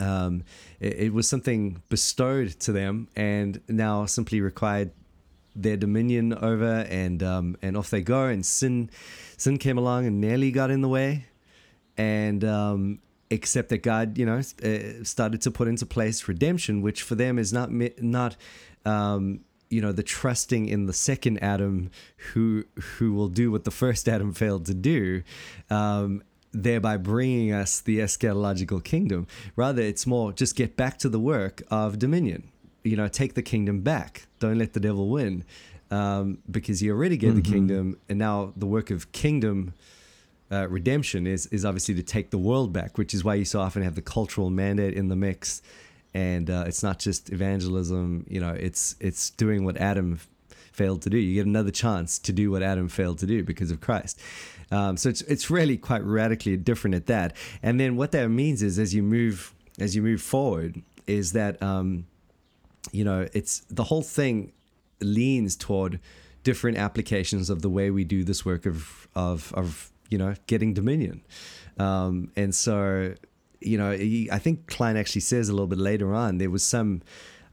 Um, 0.00 0.42
it, 0.80 0.94
it 0.94 1.12
was 1.12 1.28
something 1.28 1.80
bestowed 1.88 2.58
to 2.60 2.72
them 2.72 3.08
and 3.14 3.60
now 3.68 4.04
simply 4.06 4.40
required 4.40 4.90
their 5.56 5.76
dominion 5.76 6.34
over 6.34 6.86
and 6.90 7.22
um, 7.22 7.56
and 7.62 7.76
off 7.76 7.90
they 7.90 8.02
go. 8.02 8.26
And 8.26 8.44
sin 8.44 8.90
sin 9.36 9.58
came 9.58 9.78
along 9.78 10.06
and 10.06 10.20
nearly 10.20 10.50
got 10.50 10.70
in 10.70 10.82
the 10.82 10.88
way. 10.88 11.26
And 11.96 12.44
um, 12.44 12.98
except 13.30 13.70
that 13.70 13.78
God 13.78 14.18
you 14.18 14.26
know 14.26 14.38
uh, 14.38 15.04
started 15.04 15.40
to 15.42 15.50
put 15.50 15.68
into 15.68 15.86
place 15.86 16.28
redemption 16.28 16.80
which 16.82 17.02
for 17.02 17.14
them 17.14 17.38
is 17.38 17.52
not 17.52 17.70
not 17.72 18.36
um, 18.84 19.40
you 19.68 19.80
know 19.80 19.92
the 19.92 20.02
trusting 20.02 20.68
in 20.68 20.86
the 20.86 20.92
second 20.92 21.42
Adam 21.42 21.90
who 22.32 22.64
who 22.98 23.12
will 23.12 23.28
do 23.28 23.50
what 23.50 23.64
the 23.64 23.70
first 23.70 24.08
Adam 24.14 24.32
failed 24.32 24.66
to 24.66 24.74
do 24.74 25.22
um, 25.70 26.22
thereby 26.52 26.96
bringing 26.96 27.52
us 27.52 27.80
the 27.80 27.98
eschatological 27.98 28.82
kingdom. 28.82 29.26
Rather 29.56 29.82
it's 29.82 30.06
more 30.06 30.32
just 30.32 30.54
get 30.56 30.76
back 30.76 30.98
to 30.98 31.08
the 31.08 31.20
work 31.20 31.62
of 31.70 31.98
dominion 31.98 32.50
you 32.84 32.96
know 32.96 33.08
take 33.08 33.34
the 33.34 33.42
kingdom 33.42 33.80
back 33.80 34.25
don't 34.38 34.58
let 34.58 34.72
the 34.72 34.80
devil 34.80 35.08
win 35.08 35.44
um, 35.90 36.38
because 36.50 36.82
you 36.82 36.92
already 36.92 37.16
gave 37.16 37.34
mm-hmm. 37.34 37.42
the 37.42 37.50
kingdom 37.50 37.98
and 38.08 38.18
now 38.18 38.52
the 38.56 38.66
work 38.66 38.90
of 38.90 39.12
kingdom 39.12 39.74
uh, 40.50 40.68
redemption 40.68 41.26
is 41.26 41.46
is 41.46 41.64
obviously 41.64 41.94
to 41.94 42.02
take 42.02 42.30
the 42.30 42.38
world 42.38 42.72
back 42.72 42.98
which 42.98 43.12
is 43.12 43.24
why 43.24 43.34
you 43.34 43.44
so 43.44 43.60
often 43.60 43.82
have 43.82 43.94
the 43.94 44.02
cultural 44.02 44.50
mandate 44.50 44.94
in 44.94 45.08
the 45.08 45.16
mix 45.16 45.62
and 46.16 46.48
uh, 46.48 46.64
it's 46.66 46.82
not 46.82 46.98
just 46.98 47.30
evangelism. 47.30 48.24
You 48.26 48.40
know, 48.40 48.52
it's 48.52 48.96
it's 49.00 49.28
doing 49.28 49.66
what 49.66 49.76
Adam 49.76 50.18
failed 50.72 51.02
to 51.02 51.10
do. 51.10 51.18
You 51.18 51.34
get 51.34 51.46
another 51.46 51.70
chance 51.70 52.18
to 52.20 52.32
do 52.32 52.50
what 52.50 52.62
Adam 52.62 52.88
failed 52.88 53.18
to 53.18 53.26
do 53.26 53.44
because 53.44 53.70
of 53.70 53.82
Christ. 53.82 54.18
Um, 54.70 54.96
so 54.96 55.10
it's 55.10 55.20
it's 55.22 55.50
really 55.50 55.76
quite 55.76 56.02
radically 56.02 56.56
different 56.56 56.94
at 56.94 57.06
that. 57.06 57.36
And 57.62 57.78
then 57.78 57.96
what 57.96 58.12
that 58.12 58.28
means 58.30 58.62
is 58.62 58.78
as 58.78 58.94
you 58.94 59.02
move 59.02 59.52
as 59.78 59.94
you 59.94 60.00
move 60.00 60.22
forward 60.22 60.80
is 61.06 61.32
that 61.32 61.62
um, 61.62 62.06
you 62.92 63.04
know 63.04 63.28
it's 63.32 63.60
the 63.70 63.84
whole 63.84 64.02
thing 64.02 64.52
leans 65.00 65.56
toward 65.56 66.00
different 66.42 66.78
applications 66.78 67.50
of 67.50 67.62
the 67.62 67.68
way 67.68 67.90
we 67.90 68.04
do 68.04 68.24
this 68.24 68.44
work 68.44 68.66
of 68.66 69.08
of 69.14 69.52
of 69.54 69.90
you 70.10 70.18
know 70.18 70.34
getting 70.46 70.74
dominion. 70.74 71.22
Um, 71.78 72.30
and 72.36 72.54
so 72.54 73.14
you 73.60 73.78
know, 73.78 73.90
I 73.90 74.38
think 74.38 74.66
Kline 74.66 74.96
actually 74.96 75.22
says 75.22 75.48
a 75.48 75.52
little 75.52 75.66
bit 75.66 75.78
later 75.78 76.14
on 76.14 76.38
there 76.38 76.50
was 76.50 76.62
some. 76.62 77.02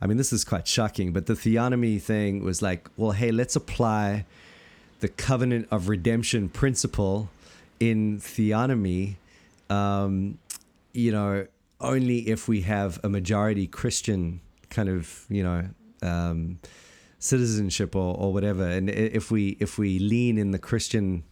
I 0.02 0.06
mean, 0.06 0.18
this 0.18 0.34
is 0.34 0.44
quite 0.44 0.68
shocking, 0.68 1.14
but 1.14 1.28
the 1.28 1.34
theonomy 1.34 2.02
thing 2.02 2.44
was 2.44 2.62
like, 2.62 2.90
well, 2.98 3.12
hey, 3.12 3.32
let's 3.32 3.56
apply 3.56 4.26
the 5.00 5.08
covenant 5.08 5.70
of 5.72 5.88
redemption 5.88 6.50
principle 6.50 7.30
in 7.80 8.20
theonomy. 8.20 9.16
Um, 9.70 10.40
you 10.92 11.14
know, 11.14 11.48
only 11.80 12.28
if 12.28 12.50
we 12.50 12.62
have 12.62 13.00
a 13.02 13.08
majority 13.08 13.66
Christian 13.66 14.42
kind 14.74 14.90
of, 14.90 15.26
you 15.30 15.44
know, 15.44 15.70
um, 16.02 16.60
citizenship 17.20 17.96
or, 17.96 18.18
or 18.18 18.34
whatever, 18.34 18.68
and 18.68 18.90
if 18.90 19.32
we 19.32 19.58
if 19.60 19.78
we 19.78 20.00
lean 20.00 20.38
in 20.38 20.52
the 20.52 20.60
Christian 20.60 21.24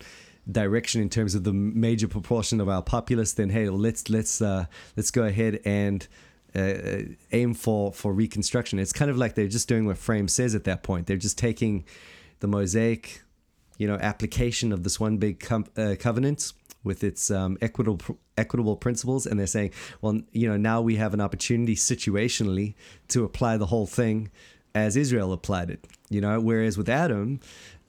direction 0.49 1.01
in 1.01 1.09
terms 1.09 1.35
of 1.35 1.43
the 1.43 1.53
major 1.53 2.07
proportion 2.07 2.61
of 2.61 2.69
our 2.69 2.81
populace, 2.81 3.33
then 3.33 3.49
hey, 3.49 3.69
let's 3.69 4.09
let's 4.09 4.41
uh, 4.41 4.65
let's 4.95 5.11
go 5.11 5.23
ahead 5.23 5.59
and 5.65 6.07
uh, 6.55 7.13
aim 7.31 7.53
for 7.53 7.91
for 7.91 8.13
reconstruction. 8.13 8.79
It's 8.79 8.93
kind 8.93 9.11
of 9.11 9.17
like 9.17 9.35
they're 9.35 9.47
just 9.47 9.67
doing 9.67 9.85
what 9.85 9.97
Frame 9.97 10.27
says 10.27 10.55
at 10.55 10.63
that 10.65 10.83
point. 10.83 11.07
They're 11.07 11.17
just 11.17 11.37
taking 11.37 11.85
the 12.39 12.47
mosaic, 12.47 13.21
you 13.77 13.87
know, 13.87 13.95
application 13.95 14.71
of 14.71 14.83
this 14.83 14.99
one 14.99 15.17
big 15.17 15.39
com- 15.39 15.67
uh, 15.77 15.95
covenant 15.99 16.53
with 16.83 17.03
its 17.03 17.29
um, 17.29 17.57
equitable 17.61 18.17
equitable 18.37 18.75
principles, 18.75 19.25
and 19.25 19.39
they're 19.39 19.47
saying, 19.47 19.71
well, 20.01 20.19
you 20.31 20.47
know, 20.47 20.57
now 20.57 20.81
we 20.81 20.95
have 20.95 21.13
an 21.13 21.21
opportunity 21.21 21.75
situationally 21.75 22.75
to 23.09 23.23
apply 23.23 23.57
the 23.57 23.67
whole 23.67 23.87
thing 23.87 24.29
as 24.73 24.95
Israel 24.95 25.33
applied 25.33 25.69
it. 25.69 25.85
You 26.09 26.21
know, 26.21 26.39
whereas 26.39 26.77
with 26.77 26.89
Adam, 26.89 27.39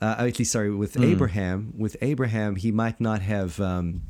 uh, 0.00 0.16
at 0.18 0.38
least 0.38 0.52
sorry 0.52 0.74
with 0.74 0.94
mm. 0.94 1.04
Abraham. 1.04 1.74
With 1.76 1.96
Abraham, 2.02 2.56
he 2.56 2.72
might 2.72 3.00
not 3.00 3.22
have. 3.22 3.60
Um, 3.60 4.02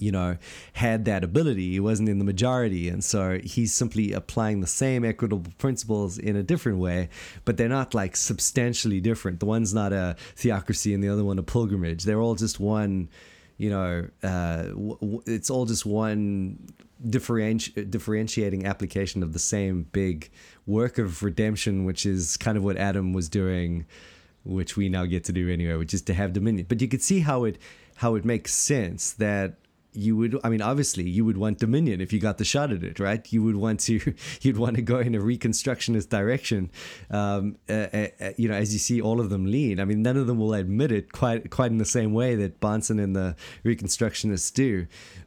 you 0.00 0.12
know, 0.12 0.36
had 0.74 1.04
that 1.06 1.24
ability. 1.24 1.72
He 1.72 1.80
wasn't 1.80 2.08
in 2.08 2.18
the 2.18 2.24
majority. 2.24 2.88
And 2.88 3.02
so 3.02 3.40
he's 3.42 3.74
simply 3.74 4.12
applying 4.12 4.60
the 4.60 4.66
same 4.68 5.04
equitable 5.04 5.50
principles 5.58 6.18
in 6.18 6.36
a 6.36 6.42
different 6.44 6.78
way, 6.78 7.08
but 7.44 7.56
they're 7.56 7.68
not 7.68 7.94
like 7.94 8.16
substantially 8.16 9.00
different. 9.00 9.40
The 9.40 9.46
one's 9.46 9.74
not 9.74 9.92
a 9.92 10.16
theocracy 10.36 10.94
and 10.94 11.02
the 11.02 11.08
other 11.08 11.24
one 11.24 11.38
a 11.38 11.42
pilgrimage. 11.42 12.04
They're 12.04 12.20
all 12.20 12.36
just 12.36 12.60
one, 12.60 13.08
you 13.58 13.70
know, 13.70 14.08
uh, 14.22 14.62
w- 14.68 14.98
w- 15.00 15.22
it's 15.26 15.50
all 15.50 15.66
just 15.66 15.84
one 15.84 16.58
differenti- 17.06 17.90
differentiating 17.90 18.64
application 18.64 19.22
of 19.22 19.32
the 19.32 19.38
same 19.38 19.86
big 19.92 20.30
work 20.66 20.98
of 20.98 21.22
redemption, 21.22 21.84
which 21.84 22.06
is 22.06 22.36
kind 22.36 22.56
of 22.56 22.64
what 22.64 22.76
Adam 22.76 23.12
was 23.12 23.28
doing, 23.28 23.84
which 24.44 24.76
we 24.76 24.88
now 24.88 25.04
get 25.04 25.24
to 25.24 25.32
do 25.32 25.50
anyway, 25.50 25.74
which 25.74 25.92
is 25.92 26.02
to 26.02 26.14
have 26.14 26.32
dominion. 26.32 26.66
But 26.68 26.80
you 26.80 26.88
could 26.88 27.02
see 27.02 27.20
how 27.20 27.44
it 27.44 27.58
how 27.96 28.14
it 28.14 28.24
makes 28.24 28.54
sense 28.54 29.12
that 29.14 29.54
you 29.98 30.16
would 30.16 30.38
i 30.44 30.48
mean 30.48 30.62
obviously 30.62 31.08
you 31.08 31.24
would 31.24 31.36
want 31.36 31.58
dominion 31.58 32.00
if 32.00 32.12
you 32.12 32.20
got 32.20 32.38
the 32.38 32.44
shot 32.44 32.72
at 32.72 32.82
it 32.82 32.98
right? 32.98 33.32
You 33.32 33.42
would 33.42 33.56
want 33.56 33.80
to 33.80 34.14
you'd 34.40 34.58
want 34.58 34.76
to 34.76 34.82
go 34.82 34.98
in 34.98 35.14
a 35.14 35.20
reconstructionist 35.20 36.08
direction 36.08 36.70
um, 37.10 37.56
uh, 37.68 37.86
uh, 37.92 38.08
you 38.36 38.48
know 38.48 38.54
as 38.54 38.72
you 38.72 38.78
see 38.78 39.00
all 39.00 39.20
of 39.20 39.30
them 39.30 39.46
lean 39.46 39.80
i 39.80 39.84
mean 39.84 40.02
none 40.02 40.16
of 40.16 40.26
them 40.26 40.38
will 40.38 40.54
admit 40.54 40.92
it 40.92 41.12
quite 41.12 41.50
quite 41.50 41.70
in 41.70 41.78
the 41.78 41.84
same 41.84 42.12
way 42.12 42.34
that 42.34 42.60
Bahnsen 42.60 43.02
and 43.02 43.14
the 43.14 43.36
reconstructionists 43.64 44.52
do. 44.52 44.86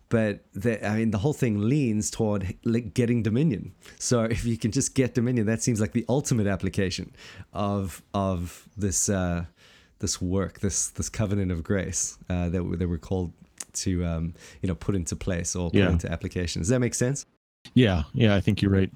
But 0.10 0.42
the, 0.54 0.86
I 0.86 0.98
mean, 0.98 1.12
the 1.12 1.20
whole 1.20 1.34
thing 1.34 1.70
leans 1.70 2.12
toward 2.12 2.58
getting 2.94 3.24
dominion. 3.24 3.74
So 3.98 4.24
if 4.38 4.46
you 4.46 4.58
can 4.58 4.72
just 4.72 4.96
get 4.96 5.14
dominion, 5.14 5.46
that 5.48 5.62
seems 5.62 5.80
like 5.80 5.94
the 5.94 6.06
ultimate 6.10 6.48
application 6.48 7.14
of 7.54 8.02
of 8.14 8.68
this 8.76 9.10
uh, 9.10 9.46
this 10.00 10.22
work, 10.22 10.60
this 10.60 10.90
this 10.90 11.10
covenant 11.10 11.52
of 11.52 11.64
grace 11.64 12.18
uh, 12.30 12.50
that 12.50 12.64
that 12.80 12.88
we're 12.90 12.98
called 12.98 13.34
to 13.74 14.06
um, 14.06 14.34
you 14.62 14.68
know 14.68 14.76
put 14.76 14.96
into 14.96 15.16
place 15.16 15.56
or 15.56 15.70
put 15.70 15.80
yeah. 15.80 15.90
into 15.90 16.12
application. 16.12 16.62
Does 16.62 16.70
that 16.70 16.80
make 16.80 16.96
sense? 16.96 17.26
Yeah, 17.74 18.04
yeah, 18.14 18.36
I 18.36 18.42
think 18.42 18.62
you're 18.62 18.72
right. 18.72 18.92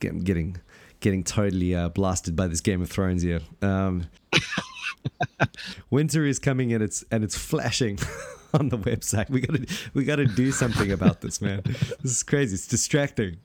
Getting 0.00 0.20
getting, 0.20 0.56
getting 1.00 1.24
totally 1.24 1.74
uh, 1.74 1.88
blasted 1.88 2.36
by 2.36 2.46
this 2.46 2.60
Game 2.60 2.82
of 2.82 2.90
Thrones 2.90 3.22
here. 3.22 3.40
Um, 3.62 4.06
winter 5.90 6.24
is 6.26 6.38
coming 6.38 6.72
and 6.72 6.82
it's 6.82 7.04
and 7.10 7.24
it's 7.24 7.36
flashing 7.36 7.98
on 8.54 8.68
the 8.68 8.78
website. 8.78 9.30
We 9.30 9.40
gotta 9.40 9.66
we 9.94 10.04
gotta 10.04 10.26
do 10.26 10.52
something 10.52 10.92
about 10.92 11.20
this, 11.20 11.40
man. 11.40 11.62
This 11.64 12.12
is 12.12 12.22
crazy. 12.22 12.54
It's 12.54 12.66
distracting. 12.66 13.38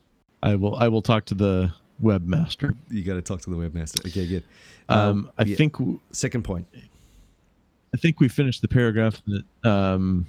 I 0.43 0.55
will 0.55 0.75
I 0.75 0.87
will 0.87 1.01
talk 1.01 1.25
to 1.25 1.35
the 1.35 1.73
webmaster. 2.01 2.75
You 2.89 3.03
got 3.03 3.15
to 3.15 3.21
talk 3.21 3.41
to 3.41 3.49
the 3.49 3.55
webmaster. 3.55 4.05
Okay, 4.07 4.27
good. 4.27 4.43
Um, 4.89 4.99
um 4.99 5.31
I 5.37 5.43
yeah. 5.43 5.55
think 5.55 5.75
second 6.11 6.43
point. 6.43 6.67
I 7.93 7.97
think 7.97 8.19
we 8.19 8.27
finished 8.27 8.61
the 8.61 8.67
paragraph 8.67 9.21
that 9.27 9.69
um, 9.69 10.25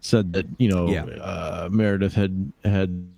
said 0.00 0.32
that 0.32 0.46
you 0.58 0.68
know 0.68 0.88
yeah. 0.88 1.04
uh, 1.04 1.68
Meredith 1.70 2.14
had 2.14 2.52
had 2.64 3.08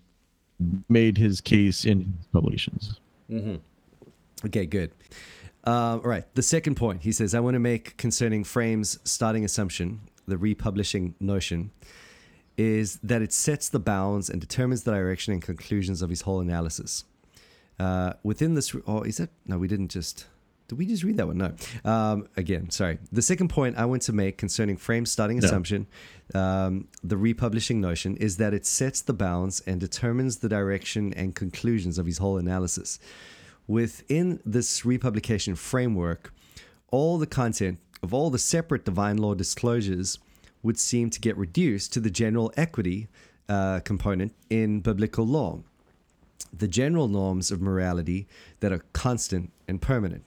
made 0.88 1.18
his 1.18 1.40
case 1.40 1.85
in 1.85 2.12
publications. 2.33 3.01
Mm-hmm. 3.31 3.57
Okay, 4.47 4.66
good. 4.66 4.90
Uh, 5.64 5.99
all 6.03 6.09
right. 6.09 6.25
The 6.35 6.42
second 6.42 6.77
point 6.77 7.03
he 7.03 7.12
says 7.12 7.35
I 7.35 7.40
want 7.40 7.55
to 7.55 7.61
make 7.61 7.97
concerning 7.97 8.45
Frame's 8.45 8.99
starting 9.05 9.45
assumption, 9.45 10.01
the 10.27 10.37
republishing 10.37 11.14
notion, 11.21 11.71
is 12.57 12.99
that 13.03 13.23
it 13.23 13.33
sets 13.33 13.68
the 13.68 13.79
bounds 13.79 14.29
and 14.29 14.40
determines 14.40 14.83
the 14.83 14.92
direction 14.92 15.33
and 15.33 15.42
conclusions 15.42 16.03
of 16.03 16.11
his 16.11 16.23
whole 16.23 16.40
analysis. 16.40 17.05
Uh, 17.79 18.14
within 18.23 18.55
this, 18.55 18.75
oh, 18.87 19.03
is 19.03 19.16
that 19.18 19.31
no? 19.47 19.59
We 19.59 19.68
didn't 19.68 19.88
just. 19.88 20.27
Did 20.68 20.79
we 20.79 20.87
just 20.87 21.05
read 21.05 21.16
that 21.18 21.27
one? 21.27 21.38
No. 21.38 21.55
Um, 21.85 22.29
again, 22.37 22.70
sorry. 22.70 22.98
The 23.11 23.22
second 23.22 23.48
point 23.48 23.77
I 23.77 23.85
want 23.85 24.03
to 24.03 24.12
make 24.12 24.38
concerning 24.38 24.77
frame 24.77 25.05
starting 25.05 25.38
no. 25.38 25.44
assumption, 25.44 25.87
um, 26.35 26.88
the 27.03 27.16
republishing 27.16 27.81
notion, 27.81 28.16
is 28.16 28.38
that 28.38 28.55
it 28.55 28.64
sets 28.64 29.03
the 29.03 29.12
bounds 29.12 29.61
and 29.66 29.81
determines 29.81 30.38
the 30.38 30.48
direction 30.48 31.12
and 31.14 31.35
conclusions 31.35 31.98
of 31.98 32.07
his 32.07 32.18
whole 32.18 32.38
analysis. 32.38 32.98
Within 33.66 34.40
this 34.44 34.85
republication 34.85 35.55
framework, 35.55 36.33
all 36.90 37.18
the 37.18 37.27
content 37.27 37.79
of 38.03 38.12
all 38.12 38.31
the 38.31 38.38
separate 38.38 38.85
divine 38.85 39.18
law 39.18 39.35
disclosures 39.35 40.18
would 40.62 40.79
seem 40.79 41.11
to 41.11 41.20
get 41.20 41.37
reduced 41.37 41.92
to 41.92 42.01
the 42.01 42.11
general 42.11 42.53
equity 42.57 43.09
uh, 43.48 43.81
component 43.81 44.33
in 44.51 44.81
biblical 44.81 45.27
law, 45.27 45.61
the 46.53 46.69
general 46.69 47.09
norms 47.09 47.51
of 47.51 47.61
morality 47.61 48.27
that 48.61 48.73
are 48.73 48.85
constant 48.93 49.53
and 49.67 49.81
permanent. 49.81 50.25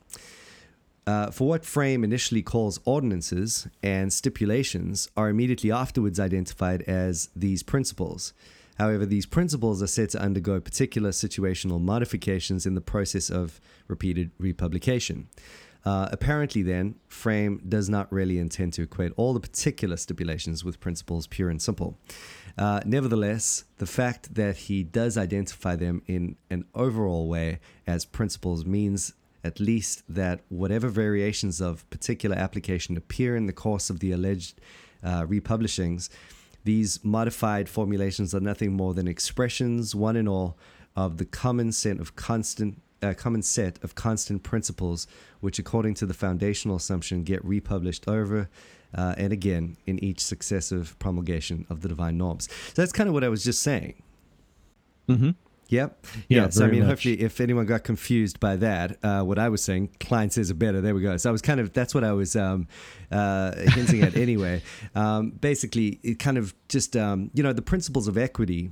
Uh, 1.08 1.30
for 1.30 1.48
what 1.48 1.64
Frame 1.64 2.04
initially 2.04 2.42
calls 2.42 2.80
ordinances 2.84 3.68
and 3.84 4.12
stipulations 4.12 5.08
are 5.16 5.30
immediately 5.30 5.72
afterwards 5.72 6.20
identified 6.20 6.82
as 6.84 7.30
these 7.36 7.62
principles. 7.62 8.34
However, 8.80 9.06
these 9.06 9.26
principles 9.26 9.82
are 9.82 9.88
said 9.88 10.10
to 10.10 10.22
undergo 10.22 10.60
particular 10.60 11.12
situational 11.12 11.80
modifications 11.80 12.66
in 12.66 12.74
the 12.74 12.82
process 12.82 13.30
of 13.30 13.62
repeated 13.88 14.32
republication. 14.40 15.28
Uh, 15.86 16.10
apparently, 16.12 16.64
then, 16.64 16.96
Frame 17.08 17.62
does 17.68 17.90
not 17.90 18.12
really 18.12 18.40
intend 18.40 18.74
to 18.74 18.82
equate 18.82 19.12
all 19.18 19.34
the 19.34 19.40
particular 19.40 19.98
stipulations 19.98 20.66
with 20.66 20.80
principles 20.80 21.28
pure 21.28 21.50
and 21.50 21.62
simple. 21.62 22.00
Uh, 22.58 22.80
nevertheless, 22.86 23.66
the 23.78 23.86
fact 23.86 24.34
that 24.36 24.58
he 24.58 24.82
does 24.84 25.18
identify 25.18 25.76
them 25.76 26.02
in 26.08 26.38
an 26.50 26.66
overall 26.74 27.28
way 27.28 27.60
as 27.86 28.06
principles 28.06 28.66
means 28.66 29.14
at 29.44 29.60
least 29.60 30.02
that 30.10 30.42
whatever 30.50 30.88
variations 30.88 31.62
of 31.62 31.88
particular 31.92 32.36
application 32.36 32.98
appear 32.98 33.36
in 33.36 33.46
the 33.46 33.54
course 33.54 33.92
of 33.92 34.00
the 34.00 34.12
alleged 34.12 34.60
uh, 35.04 35.24
republishings, 35.24 36.10
these 36.64 37.04
modified 37.04 37.70
formulations 37.70 38.34
are 38.34 38.40
nothing 38.40 38.74
more 38.74 38.96
than 38.96 39.08
expressions, 39.08 39.94
one 39.94 40.16
and 40.16 40.28
all, 40.28 40.58
of 40.96 41.18
the 41.18 41.26
common 41.26 41.72
set 41.72 42.00
of 42.00 42.16
constant 42.16 42.82
uh, 43.06 43.14
common 43.14 43.42
set 43.42 43.82
of 43.84 43.96
constant 43.96 44.44
principles, 44.44 45.08
which, 45.40 45.60
according 45.60 45.94
to 45.96 46.06
the 46.06 46.14
foundational 46.14 46.76
assumption, 46.76 47.24
get 47.24 47.44
republished 47.46 48.08
over 48.08 48.50
uh, 48.94 49.14
and 49.18 49.32
again 49.32 49.78
in 49.86 50.04
each 50.04 50.20
successive 50.20 50.98
promulgation 51.00 51.66
of 51.70 51.82
the 51.82 51.90
divine 51.90 52.18
norms. 52.18 52.50
So 52.74 52.82
that's 52.82 52.92
kind 52.92 53.08
of 53.08 53.14
what 53.14 53.24
I 53.24 53.30
was 53.30 53.44
just 53.44 53.62
saying. 53.62 54.02
Mm-hmm. 55.08 55.32
Yep. 55.68 56.06
Yeah. 56.28 56.42
yeah 56.44 56.50
so 56.50 56.66
I 56.66 56.70
mean, 56.70 56.82
much. 56.82 56.90
hopefully, 56.90 57.22
if 57.22 57.42
anyone 57.42 57.66
got 57.66 57.84
confused 57.84 58.40
by 58.40 58.56
that, 58.58 58.98
uh, 59.04 59.24
what 59.24 59.40
I 59.40 59.50
was 59.50 59.64
saying, 59.64 59.90
Kline 60.00 60.30
says 60.30 60.52
it 60.52 60.60
better. 60.60 60.80
There 60.80 60.94
we 60.94 61.02
go. 61.02 61.18
So 61.18 61.30
I 61.30 61.32
was 61.32 61.42
kind 61.42 61.60
of 61.60 61.74
that's 61.74 61.96
what 61.96 62.04
I 62.04 62.14
was 62.14 62.36
um, 62.36 62.68
uh, 63.12 63.56
hinting 63.56 64.02
at 64.02 64.16
anyway. 64.16 64.62
Um, 64.96 65.32
basically, 65.32 66.00
it 66.04 66.20
kind 66.20 66.38
of 66.38 66.54
just 66.70 66.96
um, 66.96 67.30
you 67.34 67.44
know 67.44 67.52
the 67.52 67.62
principles 67.62 68.08
of 68.08 68.18
equity 68.18 68.72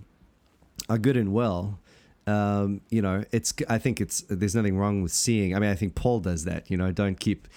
are 0.90 0.98
good 0.98 1.18
and 1.18 1.34
well. 1.34 1.80
Um, 2.26 2.82
you 2.90 3.02
know, 3.02 3.24
it's 3.32 3.54
I 3.70 3.78
think 3.78 4.00
it's 4.00 4.22
there's 4.30 4.56
nothing 4.56 4.78
wrong 4.78 5.02
with 5.02 5.12
seeing. 5.12 5.56
I 5.56 5.60
mean, 5.60 5.70
I 5.70 5.76
think 5.76 5.96
Paul 5.96 6.20
does 6.20 6.46
that. 6.46 6.70
You 6.70 6.78
know, 6.78 6.92
don't 6.92 7.20
keep 7.20 7.48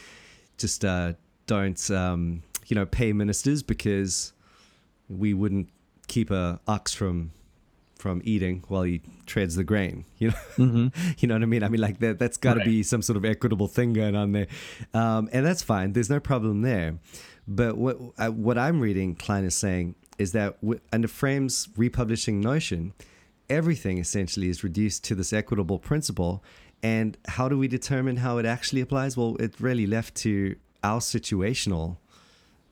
just 0.58 0.84
uh, 0.84 1.12
don't 1.46 1.90
um, 1.90 2.42
you 2.66 2.74
know 2.74 2.86
pay 2.86 3.12
ministers 3.12 3.62
because 3.62 4.32
we 5.08 5.34
wouldn't 5.34 5.68
keep 6.08 6.30
a 6.30 6.60
ox 6.66 6.92
from 6.92 7.32
from 7.96 8.20
eating 8.24 8.62
while 8.68 8.82
he 8.82 9.02
treads 9.24 9.56
the 9.56 9.64
grain. 9.64 10.04
You 10.18 10.28
know, 10.28 10.36
mm-hmm. 10.56 11.10
you 11.18 11.28
know 11.28 11.34
what 11.34 11.42
I 11.42 11.46
mean. 11.46 11.62
I 11.62 11.68
mean, 11.68 11.80
like 11.80 11.98
that. 12.00 12.18
That's 12.18 12.36
got 12.36 12.54
to 12.54 12.60
right. 12.60 12.66
be 12.66 12.82
some 12.82 13.02
sort 13.02 13.16
of 13.16 13.24
equitable 13.24 13.68
thing 13.68 13.92
going 13.92 14.16
on 14.16 14.32
there, 14.32 14.46
um, 14.94 15.28
and 15.32 15.44
that's 15.44 15.62
fine. 15.62 15.92
There's 15.92 16.10
no 16.10 16.20
problem 16.20 16.62
there. 16.62 16.98
But 17.46 17.76
what 17.76 17.98
uh, 18.18 18.28
what 18.30 18.58
I'm 18.58 18.80
reading, 18.80 19.14
Kline 19.14 19.44
is 19.44 19.54
saying 19.54 19.94
is 20.18 20.32
that 20.32 20.60
w- 20.62 20.80
under 20.92 21.08
Frame's 21.08 21.68
republishing 21.76 22.40
notion, 22.40 22.94
everything 23.48 23.98
essentially 23.98 24.48
is 24.48 24.62
reduced 24.64 25.04
to 25.04 25.14
this 25.14 25.32
equitable 25.32 25.78
principle. 25.78 26.42
And 26.82 27.16
how 27.26 27.48
do 27.48 27.58
we 27.58 27.68
determine 27.68 28.18
how 28.18 28.38
it 28.38 28.46
actually 28.46 28.80
applies? 28.80 29.16
Well, 29.16 29.36
it 29.36 29.54
really 29.60 29.86
left 29.86 30.14
to 30.16 30.56
our 30.84 31.00
situational, 31.00 31.96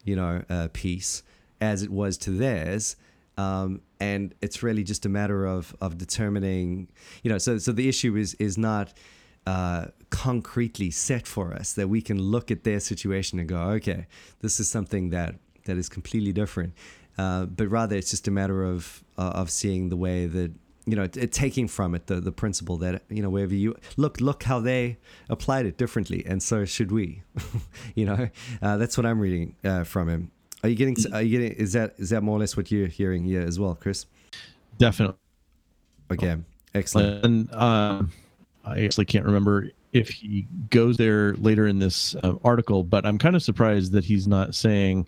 you 0.04 0.16
know, 0.16 0.42
uh, 0.48 0.68
piece 0.72 1.22
as 1.60 1.82
it 1.82 1.90
was 1.90 2.18
to 2.18 2.30
theirs. 2.30 2.96
Um, 3.36 3.80
and 4.00 4.34
it's 4.40 4.62
really 4.62 4.84
just 4.84 5.06
a 5.06 5.08
matter 5.08 5.46
of 5.46 5.74
of 5.80 5.98
determining 5.98 6.88
you 7.22 7.30
know 7.30 7.38
so 7.38 7.58
so 7.58 7.72
the 7.72 7.88
issue 7.88 8.16
is 8.16 8.34
is 8.34 8.56
not 8.56 8.92
uh, 9.46 9.86
concretely 10.10 10.90
set 10.90 11.26
for 11.26 11.52
us 11.52 11.72
that 11.74 11.88
we 11.88 12.00
can 12.00 12.20
look 12.20 12.50
at 12.50 12.64
their 12.64 12.80
situation 12.80 13.38
and 13.38 13.48
go 13.48 13.60
okay 13.76 14.06
this 14.40 14.60
is 14.60 14.68
something 14.68 15.10
that 15.10 15.34
that 15.64 15.76
is 15.76 15.88
completely 15.88 16.32
different 16.32 16.72
uh, 17.18 17.44
but 17.46 17.66
rather 17.68 17.96
it's 17.96 18.10
just 18.10 18.28
a 18.28 18.30
matter 18.30 18.64
of 18.64 19.02
uh, 19.18 19.40
of 19.40 19.50
seeing 19.50 19.88
the 19.88 19.96
way 19.96 20.26
that 20.26 20.52
you 20.86 20.96
know 20.96 21.06
taking 21.06 21.66
from 21.66 21.94
it 21.94 22.06
the 22.08 22.20
the 22.20 22.32
principle 22.32 22.76
that 22.76 23.02
you 23.08 23.22
know 23.22 23.30
wherever 23.30 23.54
you 23.54 23.74
look 23.96 24.20
look 24.20 24.42
how 24.42 24.60
they 24.60 24.98
applied 25.30 25.64
it 25.64 25.78
differently 25.78 26.22
and 26.26 26.42
so 26.42 26.64
should 26.64 26.92
we 26.92 27.22
you 27.94 28.04
know 28.04 28.28
uh, 28.60 28.76
that's 28.76 28.96
what 28.98 29.06
i'm 29.06 29.18
reading 29.18 29.56
uh, 29.64 29.82
from 29.82 30.08
him 30.08 30.30
are 30.64 30.68
you 30.68 30.76
getting? 30.76 30.96
Are 31.12 31.20
you 31.20 31.38
getting? 31.38 31.58
Is 31.58 31.74
that 31.74 31.94
is 31.98 32.08
that 32.08 32.22
more 32.22 32.38
or 32.38 32.40
less 32.40 32.56
what 32.56 32.70
you're 32.70 32.86
hearing 32.86 33.22
here 33.22 33.42
as 33.42 33.60
well, 33.60 33.74
Chris? 33.74 34.06
Definitely. 34.78 35.18
Okay. 36.10 36.36
Excellent. 36.74 37.22
And 37.22 37.54
um, 37.54 38.10
I 38.64 38.82
actually 38.82 39.04
can't 39.04 39.26
remember 39.26 39.68
if 39.92 40.08
he 40.08 40.46
goes 40.70 40.96
there 40.96 41.34
later 41.34 41.66
in 41.66 41.80
this 41.80 42.16
uh, 42.24 42.36
article, 42.42 42.82
but 42.82 43.04
I'm 43.04 43.18
kind 43.18 43.36
of 43.36 43.42
surprised 43.42 43.92
that 43.92 44.06
he's 44.06 44.26
not 44.26 44.54
saying 44.54 45.06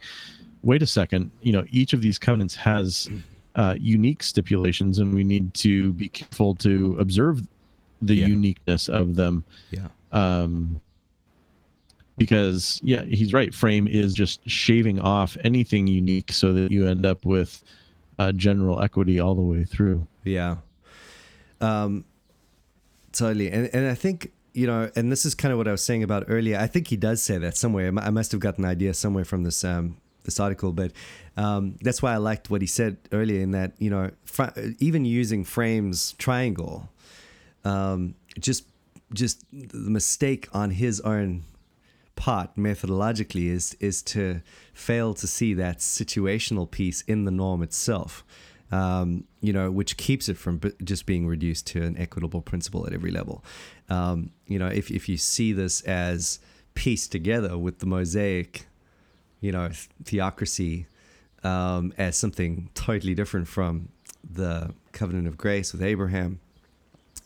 wait 0.62 0.83
a 0.83 0.87
second, 0.87 1.31
you 1.41 1.53
know, 1.53 1.65
each 1.71 1.95
of 1.95 2.03
these 2.03 2.19
covenants 2.19 2.55
has 2.57 3.09
uh, 3.57 3.75
unique 3.79 4.23
stipulations, 4.23 4.99
and 4.99 5.14
we 5.14 5.25
need 5.25 5.53
to 5.55 5.92
be 5.95 6.09
careful 6.09 6.55
to 6.57 6.97
observe 7.01 7.42
the 8.03 8.14
yeah. 8.14 8.27
uniqueness 8.27 8.88
of 8.88 9.16
them. 9.16 9.45
Yeah. 9.71 9.88
Um, 10.12 10.81
because 12.19 12.81
yeah, 12.83 13.03
he's 13.05 13.33
right. 13.33 13.55
Frame 13.55 13.88
is 13.88 14.14
just 14.14 14.49
shaving 14.49 15.01
off 15.01 15.37
anything 15.45 15.87
unique 15.87 16.33
so 16.33 16.53
that 16.53 16.71
you 16.71 16.87
end 16.87 17.05
up 17.05 17.25
with 17.25 17.62
uh, 18.19 18.33
general 18.33 18.83
equity 18.83 19.21
all 19.21 19.35
the 19.35 19.42
way 19.42 19.64
through. 19.64 20.07
Yeah. 20.25 20.57
Um, 21.61 22.05
totally. 23.12 23.51
And 23.51 23.69
and 23.73 23.87
I 23.88 23.95
think 23.95 24.33
you 24.55 24.66
know, 24.66 24.90
and 24.97 25.12
this 25.12 25.27
is 25.27 25.35
kind 25.35 25.53
of 25.53 25.59
what 25.59 25.69
I 25.69 25.73
was 25.73 25.85
saying 25.85 26.03
about 26.03 26.25
earlier. 26.29 26.59
I 26.59 26.66
think 26.66 26.88
he 26.88 26.97
does 26.97 27.23
say 27.23 27.37
that 27.38 27.57
somewhere. 27.57 27.92
I 27.99 28.11
must 28.11 28.33
have 28.33 28.40
gotten 28.40 28.64
an 28.64 28.71
idea 28.71 28.95
somewhere 28.95 29.25
from 29.25 29.45
this 29.45 29.62
um, 29.64 29.99
this 30.27 30.39
article, 30.39 30.73
but 30.73 30.93
um, 31.37 31.77
that's 31.81 32.03
why 32.03 32.12
I 32.12 32.19
liked 32.19 32.51
what 32.51 32.61
he 32.61 32.67
said 32.67 32.99
earlier 33.12 33.41
in 33.41 33.53
that 33.53 33.73
you 33.79 33.89
know, 33.89 34.11
fr- 34.25 34.59
even 34.79 35.05
using 35.05 35.45
Frame's 35.45 36.12
triangle, 36.12 36.91
um, 37.65 38.15
just 38.39 38.65
just 39.12 39.45
the 39.53 39.91
mistake 39.91 40.49
on 40.53 40.71
his 40.71 41.01
own 41.01 41.45
part 42.17 42.57
methodologically 42.57 43.51
is 43.51 43.77
is 43.79 44.03
to 44.03 44.41
fail 44.73 45.15
to 45.15 45.27
see 45.27 45.55
that 45.55 45.79
situational 45.79 46.69
piece 46.69 47.03
in 47.03 47.25
the 47.25 47.31
norm 47.31 47.62
itself. 47.62 48.25
Um, 48.73 49.25
you 49.41 49.53
know, 49.53 49.71
which 49.71 49.97
keeps 49.97 50.29
it 50.29 50.37
from 50.37 50.61
just 50.83 51.07
being 51.07 51.29
reduced 51.29 51.69
to 51.69 51.83
an 51.85 51.97
equitable 51.97 52.43
principle 52.43 52.85
at 52.85 52.93
every 52.93 53.12
level. 53.12 53.45
Um, 53.89 54.31
you 54.49 54.59
know, 54.59 54.67
if, 54.67 54.91
if 54.91 55.09
you 55.09 55.17
see 55.17 55.53
this 55.53 55.83
as 55.83 56.41
pieced 56.75 57.12
together 57.12 57.57
with 57.57 57.79
the 57.79 57.87
Mosaic, 57.87 58.67
you 59.47 59.53
know, 59.53 59.71
theocracy 60.05 60.87
um, 61.45 61.93
as 61.97 62.17
something 62.17 62.69
totally 62.75 63.15
different 63.15 63.47
from 63.47 63.91
the 64.29 64.75
covenant 64.91 65.29
of 65.29 65.37
grace 65.37 65.73
with 65.73 65.83
Abraham 65.83 66.41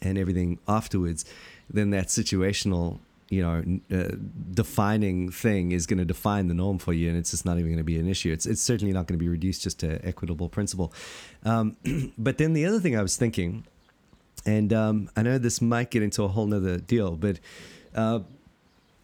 and 0.02 0.18
everything 0.18 0.58
afterwards, 0.68 1.24
then 1.70 1.88
that 1.90 2.08
situational 2.08 2.98
you 3.30 3.42
know 3.42 3.62
uh, 3.96 4.16
defining 4.52 5.30
thing 5.30 5.70
is 5.72 5.86
going 5.86 5.98
to 5.98 6.04
define 6.04 6.48
the 6.48 6.54
norm 6.54 6.78
for 6.78 6.92
you 6.92 7.08
and 7.08 7.16
it's 7.16 7.30
just 7.30 7.46
not 7.46 7.58
even 7.58 7.70
going 7.70 7.78
to 7.78 7.84
be 7.84 7.98
an 7.98 8.08
issue. 8.08 8.30
It's, 8.32 8.44
it's 8.44 8.60
certainly 8.60 8.92
not 8.92 9.06
going 9.06 9.18
to 9.18 9.24
be 9.24 9.28
reduced 9.28 9.62
just 9.62 9.78
to 9.80 10.04
equitable 10.04 10.48
principle. 10.50 10.92
Um, 11.44 11.76
but 12.18 12.36
then 12.36 12.52
the 12.52 12.66
other 12.66 12.80
thing 12.80 12.98
i 12.98 13.02
was 13.02 13.16
thinking 13.16 13.64
and 14.44 14.72
um, 14.72 15.08
i 15.16 15.22
know 15.22 15.38
this 15.38 15.62
might 15.62 15.90
get 15.90 16.02
into 16.02 16.22
a 16.24 16.28
whole 16.28 16.46
nother 16.46 16.76
deal 16.78 17.16
but 17.16 17.38
uh, 17.94 18.20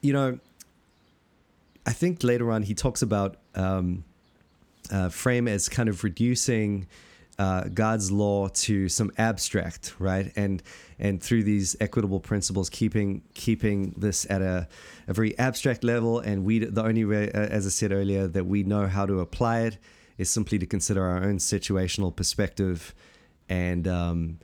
you 0.02 0.12
know 0.12 0.38
i 1.86 1.92
think 1.92 2.22
later 2.22 2.50
on 2.50 2.62
he 2.62 2.74
talks 2.74 3.00
about 3.00 3.36
um, 3.54 4.04
uh, 4.90 5.08
Frame 5.08 5.48
as 5.48 5.68
kind 5.68 5.88
of 5.88 6.04
reducing 6.04 6.86
uh, 7.38 7.64
God's 7.64 8.10
law 8.10 8.48
to 8.48 8.88
some 8.88 9.12
abstract, 9.18 9.94
right? 9.98 10.32
And 10.36 10.62
and 10.98 11.22
through 11.22 11.42
these 11.42 11.76
equitable 11.80 12.20
principles, 12.20 12.70
keeping 12.70 13.22
keeping 13.34 13.94
this 13.96 14.26
at 14.30 14.40
a, 14.40 14.68
a 15.06 15.12
very 15.12 15.38
abstract 15.38 15.84
level. 15.84 16.20
And 16.20 16.44
we 16.44 16.60
the 16.60 16.82
only 16.82 17.04
way, 17.04 17.30
uh, 17.30 17.38
as 17.38 17.66
I 17.66 17.70
said 17.70 17.92
earlier, 17.92 18.26
that 18.28 18.46
we 18.46 18.62
know 18.62 18.86
how 18.86 19.04
to 19.06 19.20
apply 19.20 19.60
it 19.60 19.78
is 20.16 20.30
simply 20.30 20.58
to 20.58 20.66
consider 20.66 21.04
our 21.04 21.22
own 21.22 21.36
situational 21.36 22.14
perspective, 22.14 22.94
and 23.50 23.86
um, 23.86 24.38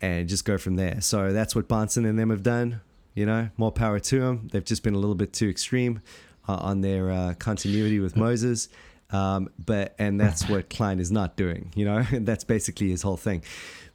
and 0.00 0.28
just 0.28 0.44
go 0.44 0.56
from 0.56 0.76
there. 0.76 1.00
So 1.00 1.32
that's 1.32 1.56
what 1.56 1.68
Bahnsen 1.68 2.08
and 2.08 2.18
them 2.18 2.30
have 2.30 2.44
done. 2.44 2.80
You 3.14 3.26
know, 3.26 3.48
more 3.56 3.72
power 3.72 3.98
to 3.98 4.20
them. 4.20 4.48
They've 4.52 4.64
just 4.64 4.82
been 4.82 4.94
a 4.94 4.98
little 4.98 5.14
bit 5.14 5.32
too 5.32 5.48
extreme 5.48 6.00
uh, 6.48 6.56
on 6.56 6.80
their 6.80 7.10
uh, 7.10 7.34
continuity 7.34 8.00
with 8.00 8.16
Moses 8.16 8.68
um, 9.14 9.48
but 9.64 9.94
and 9.98 10.20
that's 10.20 10.48
what 10.48 10.70
Kline 10.76 10.98
is 10.98 11.12
not 11.12 11.36
doing, 11.36 11.72
you 11.74 11.84
know, 11.84 12.02
that's 12.12 12.44
basically 12.44 12.90
his 12.90 13.02
whole 13.02 13.16
thing. 13.16 13.42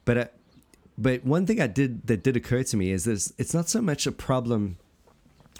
But 0.04 0.18
uh, 0.18 0.26
but 0.96 1.24
one 1.24 1.46
thing 1.46 1.60
I 1.60 1.66
did 1.66 2.06
that 2.06 2.22
did 2.22 2.36
occur 2.36 2.62
to 2.64 2.76
me 2.76 2.90
is 2.90 3.04
this: 3.04 3.32
it's 3.38 3.54
not 3.54 3.68
so 3.68 3.80
much 3.82 4.06
a 4.06 4.12
problem 4.12 4.78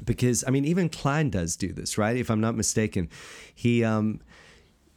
because 0.05 0.45
I 0.47 0.51
mean 0.51 0.65
even 0.65 0.89
Kline 0.89 1.31
does 1.31 1.57
do 1.57 1.73
this, 1.73 1.99
right? 1.99 2.17
If 2.17 2.31
I'm 2.31 2.41
not 2.41 2.55
mistaken, 2.55 3.09
he 3.55 3.85
um, 3.85 4.21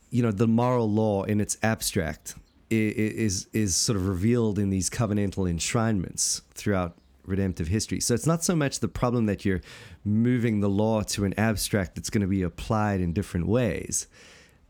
you 0.10 0.24
know, 0.24 0.32
the 0.32 0.48
moral 0.48 0.90
law 0.90 1.24
in 1.24 1.42
its 1.42 1.58
abstract 1.62 2.36
is 2.70 3.48
is 3.54 3.76
sort 3.76 3.98
of 3.98 4.08
revealed 4.08 4.58
in 4.58 4.70
these 4.70 4.90
covenantal 4.90 5.50
enshrinements 5.50 6.42
throughout 6.54 6.98
redemptive 7.26 7.68
history. 7.68 8.00
So 8.00 8.14
it's 8.14 8.28
not 8.28 8.44
so 8.44 8.56
much 8.56 8.80
the 8.80 8.88
problem 8.88 9.26
that 9.28 9.46
you're 9.46 9.62
moving 10.04 10.60
the 10.60 10.70
law 10.70 11.02
to 11.02 11.26
an 11.26 11.34
abstract 11.38 11.96
that's 11.96 12.10
going 12.10 12.22
to 12.22 12.28
be 12.28 12.42
applied 12.42 13.02
in 13.02 13.14
different 13.14 13.48
ways 13.48 14.08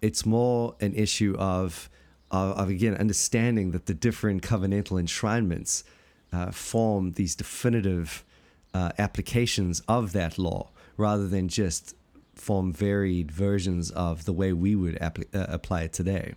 it's 0.04 0.26
more 0.26 0.76
an 0.82 0.94
issue 0.94 1.34
of, 1.39 1.89
of, 2.30 2.58
of 2.58 2.70
again, 2.70 2.94
understanding 2.96 3.72
that 3.72 3.86
the 3.86 3.94
different 3.94 4.44
covenantal 4.44 5.00
enshrinements 5.00 5.86
uh, 6.34 6.52
form 6.52 7.13
these 7.13 7.36
definitive 7.36 8.26
uh, 8.74 8.92
applications 9.00 9.80
of 9.88 10.12
that 10.12 10.38
law 10.38 10.70
rather 10.98 11.28
than 11.28 11.48
just 11.48 11.96
form 12.36 12.74
varied 12.74 13.32
versions 13.32 13.92
of 13.92 14.26
the 14.26 14.34
way 14.34 14.52
we 14.52 14.76
would 14.76 14.98
apply, 15.02 15.24
uh, 15.34 15.46
apply 15.48 15.84
it 15.84 15.94
today. 15.94 16.34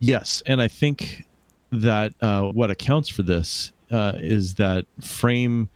Yes. 0.00 0.42
And 0.44 0.60
I 0.60 0.68
think 0.68 1.24
that 1.72 2.12
uh, 2.20 2.42
what 2.42 2.70
accounts 2.70 3.08
for 3.08 3.22
this 3.22 3.72
uh, 3.90 4.12
is 4.16 4.54
that 4.54 4.86
Frame 5.00 5.68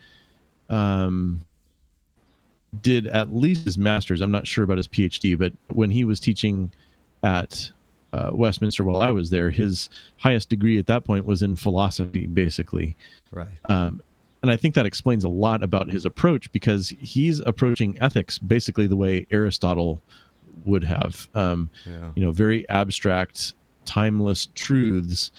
um, 0.68 1.42
did 2.80 3.06
at 3.06 3.34
least 3.34 3.64
his 3.64 3.78
master's. 3.78 4.20
I'm 4.20 4.30
not 4.30 4.46
sure 4.46 4.64
about 4.64 4.78
his 4.78 4.88
PhD, 4.88 5.38
but 5.38 5.52
when 5.68 5.90
he 5.90 6.04
was 6.04 6.20
teaching 6.20 6.72
at 7.22 7.70
uh, 8.12 8.30
Westminster 8.32 8.84
while 8.84 9.02
I 9.02 9.10
was 9.10 9.30
there, 9.30 9.50
his 9.50 9.88
highest 10.18 10.48
degree 10.48 10.78
at 10.78 10.86
that 10.86 11.04
point 11.04 11.24
was 11.24 11.42
in 11.42 11.56
philosophy, 11.56 12.26
basically. 12.26 12.96
Right. 13.30 13.48
Um, 13.66 14.02
and 14.42 14.50
I 14.50 14.56
think 14.56 14.74
that 14.74 14.86
explains 14.86 15.24
a 15.24 15.28
lot 15.28 15.62
about 15.62 15.88
his 15.88 16.04
approach 16.04 16.50
because 16.52 16.88
he's 16.98 17.40
approaching 17.40 17.96
ethics 18.00 18.38
basically 18.38 18.86
the 18.86 18.96
way 18.96 19.26
Aristotle 19.30 20.02
would 20.64 20.82
have. 20.84 21.28
Um, 21.34 21.70
yeah. 21.86 22.10
You 22.16 22.24
know, 22.24 22.32
very 22.32 22.68
abstract, 22.68 23.54
timeless 23.84 24.48
truths. 24.54 25.30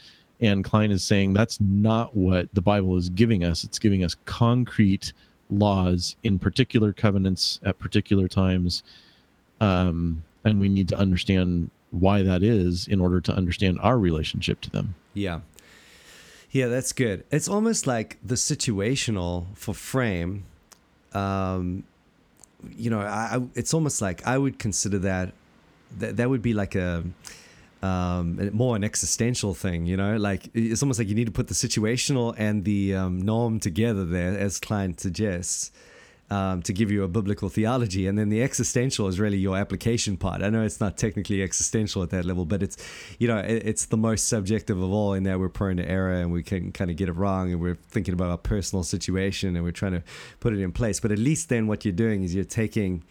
And 0.44 0.64
Kline 0.64 0.92
is 0.92 1.04
saying 1.04 1.34
that's 1.34 1.60
not 1.62 2.16
what 2.16 2.50
the 2.54 2.62
Bible 2.62 2.98
is 2.98 3.10
giving 3.10 3.44
us. 3.44 3.64
It's 3.64 3.80
giving 3.80 4.04
us 4.04 4.16
concrete 4.26 5.14
laws 5.50 6.18
in 6.22 6.38
particular 6.38 6.92
covenants 6.92 7.62
at 7.64 7.80
particular 7.80 8.28
times. 8.28 8.84
Um, 9.62 10.24
and 10.44 10.60
we 10.60 10.68
need 10.68 10.90
to 10.90 10.98
understand 10.98 11.70
why 11.92 12.24
that 12.24 12.44
is 12.44 12.88
in 12.88 13.00
order 13.00 13.22
to 13.22 13.34
understand 13.34 13.80
our 13.82 13.98
relationship 13.98 14.60
to 14.62 14.70
them. 14.70 14.96
Yeah. 15.14 15.40
Yeah, 16.52 16.68
that's 16.68 16.92
good. 16.92 17.24
It's 17.32 17.48
almost 17.48 17.88
like 17.88 18.18
the 18.24 18.36
situational 18.36 19.46
for 19.56 19.74
Frame. 19.74 20.44
Um, 21.14 21.84
you 22.76 22.90
know, 22.90 23.00
I, 23.00 23.38
I, 23.38 23.42
it's 23.56 23.74
almost 23.74 24.02
like 24.02 24.26
I 24.28 24.38
would 24.38 24.60
consider 24.60 25.00
that 25.00 25.34
that 26.00 26.18
that 26.18 26.30
would 26.30 26.42
be 26.42 26.54
like 26.54 26.76
a 26.76 27.04
um, 27.84 28.50
more 28.54 28.78
an 28.78 28.84
existential 28.84 29.54
thing, 29.54 29.86
you 29.86 29.98
know, 29.98 30.16
like 30.16 30.50
it's 30.54 30.82
almost 30.82 31.00
like 31.00 31.10
you 31.10 31.16
need 31.16 31.26
to 31.26 31.34
put 31.34 31.50
the 31.50 31.54
situational 31.54 32.34
and 32.38 32.64
the 32.64 32.96
um, 32.96 33.22
norm 33.22 33.60
together 33.60 34.06
there, 34.06 34.38
as 34.40 34.58
Kline 34.58 34.98
suggests 34.98 35.70
um, 36.30 36.62
to 36.62 36.72
give 36.72 36.90
you 36.90 37.04
a 37.04 37.10
biblical 37.10 37.50
theology. 37.50 38.08
And 38.08 38.18
then 38.18 38.30
the 38.30 38.42
existential 38.42 39.10
is 39.10 39.20
really 39.20 39.38
your 39.38 39.58
application 39.58 40.16
part. 40.16 40.42
I 40.42 40.50
know 40.50 40.64
it's 40.64 40.80
not 40.80 40.98
technically 40.98 41.44
existential 41.44 42.02
at 42.04 42.10
that 42.12 42.24
level, 42.24 42.46
but 42.46 42.64
it's, 42.64 42.78
you 43.20 43.28
know, 43.28 43.40
it, 43.40 43.64
it's 43.66 43.88
the 43.88 43.98
most 43.98 44.30
subjective 44.30 44.82
of 44.82 44.90
all 44.90 45.14
in 45.14 45.24
that 45.24 45.38
we're 45.38 45.50
prone 45.50 45.76
to 45.76 45.88
error 45.88 46.14
and 46.14 46.32
we 46.32 46.42
can 46.42 46.72
kind 46.72 46.90
of 46.90 46.96
get 46.96 47.10
it 47.10 47.14
wrong 47.14 47.52
and 47.52 47.60
we're 47.60 47.76
thinking 47.76 48.14
about 48.14 48.30
our 48.30 48.38
personal 48.38 48.84
situation 48.84 49.58
and 49.58 49.66
we're 49.66 49.72
trying 49.72 49.92
to 49.92 50.04
put 50.40 50.54
it 50.54 50.60
in 50.60 50.72
place. 50.72 51.02
But 51.02 51.12
at 51.12 51.20
least 51.20 51.50
then 51.50 51.68
what 51.68 51.84
you're 51.84 51.92
doing 51.92 52.24
is 52.24 52.34
you're 52.34 52.46
taking 52.46 53.04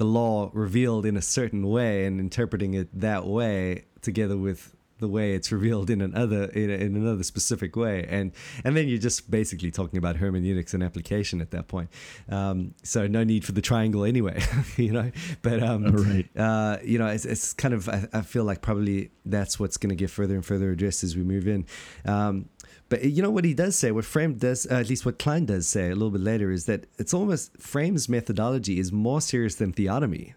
the 0.00 0.06
law 0.06 0.48
revealed 0.54 1.04
in 1.04 1.14
a 1.14 1.20
certain 1.20 1.68
way 1.68 2.06
and 2.06 2.18
interpreting 2.18 2.72
it 2.72 2.88
that 2.98 3.26
way 3.26 3.84
together 4.00 4.34
with 4.34 4.74
the 4.98 5.06
way 5.06 5.34
it's 5.34 5.52
revealed 5.52 5.90
in 5.90 6.00
another 6.00 6.44
in, 6.44 6.70
in 6.70 6.96
another 6.96 7.22
specific 7.22 7.76
way, 7.76 8.06
and 8.08 8.32
and 8.64 8.74
then 8.74 8.88
you're 8.88 8.98
just 8.98 9.30
basically 9.30 9.70
talking 9.70 9.98
about 9.98 10.16
hermeneutics 10.16 10.72
and 10.72 10.82
application 10.82 11.42
at 11.42 11.50
that 11.50 11.68
point. 11.68 11.90
Um, 12.30 12.74
so 12.82 13.06
no 13.06 13.24
need 13.24 13.44
for 13.44 13.52
the 13.52 13.60
triangle 13.60 14.04
anyway, 14.04 14.42
you 14.76 14.92
know. 14.92 15.10
But 15.42 15.62
um, 15.62 15.84
right. 15.84 16.28
uh, 16.34 16.78
you 16.82 16.98
know, 16.98 17.08
it's, 17.08 17.26
it's 17.26 17.52
kind 17.52 17.74
of 17.74 17.86
I, 17.90 18.08
I, 18.14 18.22
feel 18.22 18.44
like 18.44 18.62
probably 18.62 19.10
that's 19.26 19.60
what's 19.60 19.76
going 19.76 19.90
to 19.90 19.96
get 19.96 20.08
further 20.08 20.34
and 20.34 20.44
further 20.44 20.70
addressed 20.70 21.04
as 21.04 21.14
we 21.14 21.24
move 21.24 21.46
in. 21.46 21.66
Um, 22.06 22.48
but 22.90 23.04
you 23.04 23.22
know 23.22 23.30
what 23.30 23.44
he 23.44 23.54
does 23.54 23.76
say, 23.76 23.92
what 23.92 24.04
Frame 24.04 24.34
does, 24.34 24.66
uh, 24.66 24.74
at 24.74 24.88
least 24.88 25.06
what 25.06 25.18
Kline 25.18 25.46
does 25.46 25.66
say 25.68 25.86
a 25.86 25.94
little 25.94 26.10
bit 26.10 26.20
later, 26.20 26.50
is 26.50 26.66
that 26.66 26.84
it's 26.98 27.14
almost 27.14 27.56
Frame's 27.56 28.08
methodology 28.08 28.78
is 28.80 28.92
more 28.92 29.20
serious 29.20 29.54
than 29.54 29.72
theonomy. 29.72 30.34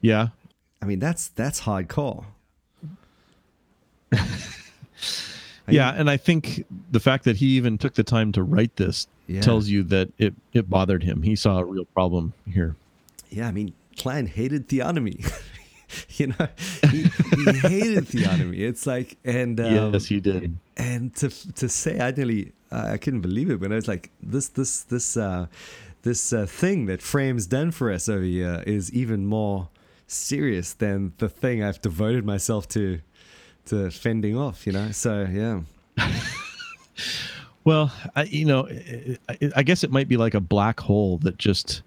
Yeah, 0.00 0.28
I 0.80 0.86
mean 0.86 1.00
that's 1.00 1.28
that's 1.28 1.62
hardcore. 1.62 2.26
yeah, 5.68 5.92
and 5.94 6.08
I 6.08 6.16
think 6.16 6.64
the 6.92 7.00
fact 7.00 7.24
that 7.24 7.36
he 7.36 7.46
even 7.56 7.76
took 7.76 7.94
the 7.94 8.04
time 8.04 8.30
to 8.32 8.42
write 8.44 8.76
this 8.76 9.08
yeah. 9.26 9.40
tells 9.40 9.68
you 9.68 9.82
that 9.84 10.12
it 10.16 10.32
it 10.52 10.70
bothered 10.70 11.02
him. 11.02 11.22
He 11.22 11.34
saw 11.34 11.58
a 11.58 11.64
real 11.64 11.86
problem 11.86 12.34
here. 12.48 12.76
Yeah, 13.30 13.48
I 13.48 13.50
mean, 13.50 13.74
Kline 13.98 14.26
hated 14.26 14.68
theonomy. 14.68 15.28
you 16.16 16.28
know, 16.28 16.48
he, 16.90 17.02
he 17.02 17.58
hated 17.58 18.06
theonomy. 18.06 18.60
It's 18.60 18.86
like, 18.86 19.16
and 19.24 19.58
um, 19.60 19.92
yes, 19.92 20.06
he 20.06 20.20
did. 20.20 20.56
And 20.76 21.14
to 21.16 21.28
to 21.54 21.68
say, 21.68 22.00
I 22.00 22.10
nearly, 22.10 22.52
uh, 22.70 22.90
I 22.92 22.98
couldn't 22.98 23.22
believe 23.22 23.50
it 23.50 23.60
when 23.60 23.72
I 23.72 23.76
was 23.76 23.88
like, 23.88 24.10
this 24.22 24.48
this 24.48 24.82
this 24.82 25.16
uh, 25.16 25.46
this 26.02 26.32
uh, 26.32 26.46
thing 26.46 26.86
that 26.86 27.02
Frame's 27.02 27.46
done 27.46 27.70
for 27.70 27.90
us 27.90 28.08
over 28.08 28.22
here 28.22 28.62
is 28.66 28.92
even 28.92 29.26
more 29.26 29.68
serious 30.06 30.72
than 30.74 31.12
the 31.18 31.28
thing 31.28 31.62
I've 31.62 31.80
devoted 31.80 32.24
myself 32.24 32.68
to 32.68 33.00
to 33.66 33.90
fending 33.90 34.36
off. 34.36 34.66
You 34.66 34.72
know, 34.72 34.90
so 34.92 35.26
yeah. 35.30 35.60
well, 37.64 37.92
I, 38.14 38.24
you 38.24 38.44
know, 38.44 38.68
I, 39.28 39.38
I 39.56 39.62
guess 39.62 39.82
it 39.82 39.90
might 39.90 40.08
be 40.08 40.16
like 40.16 40.34
a 40.34 40.40
black 40.40 40.78
hole 40.80 41.18
that 41.18 41.38
just 41.38 41.82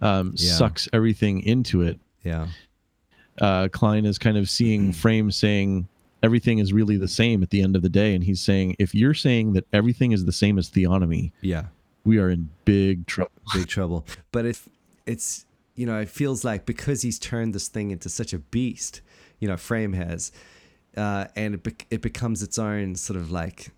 um, 0.00 0.34
yeah. 0.36 0.52
sucks 0.52 0.88
everything 0.92 1.42
into 1.42 1.82
it. 1.82 1.98
Yeah. 2.22 2.48
Uh, 3.40 3.68
Kline 3.68 4.04
is 4.04 4.18
kind 4.18 4.36
of 4.36 4.48
seeing 4.48 4.92
Frame 4.92 5.30
saying 5.30 5.88
everything 6.22 6.58
is 6.58 6.72
really 6.72 6.96
the 6.96 7.08
same 7.08 7.42
at 7.42 7.50
the 7.50 7.62
end 7.62 7.76
of 7.76 7.82
the 7.82 7.88
day, 7.88 8.14
and 8.14 8.24
he's 8.24 8.40
saying 8.40 8.76
if 8.78 8.94
you're 8.94 9.14
saying 9.14 9.52
that 9.52 9.66
everything 9.72 10.12
is 10.12 10.24
the 10.24 10.32
same 10.32 10.58
as 10.58 10.68
theonomy, 10.70 11.32
yeah, 11.40 11.66
we 12.04 12.18
are 12.18 12.30
in 12.30 12.50
big 12.64 13.06
trouble. 13.06 13.32
Big 13.54 13.66
trouble. 13.76 14.04
But 14.32 14.46
if 14.46 14.68
it's 15.06 15.46
you 15.74 15.86
know, 15.86 15.98
it 16.00 16.08
feels 16.08 16.44
like 16.44 16.66
because 16.66 17.02
he's 17.02 17.18
turned 17.18 17.54
this 17.54 17.68
thing 17.68 17.90
into 17.90 18.08
such 18.08 18.32
a 18.32 18.38
beast, 18.38 19.00
you 19.38 19.46
know, 19.46 19.56
Frame 19.56 19.92
has, 19.92 20.32
uh, 20.96 21.26
and 21.36 21.54
it, 21.54 21.62
be- 21.62 21.86
it 21.90 22.02
becomes 22.02 22.42
its 22.42 22.58
own 22.58 22.96
sort 22.96 23.16
of 23.16 23.30
like 23.30 23.70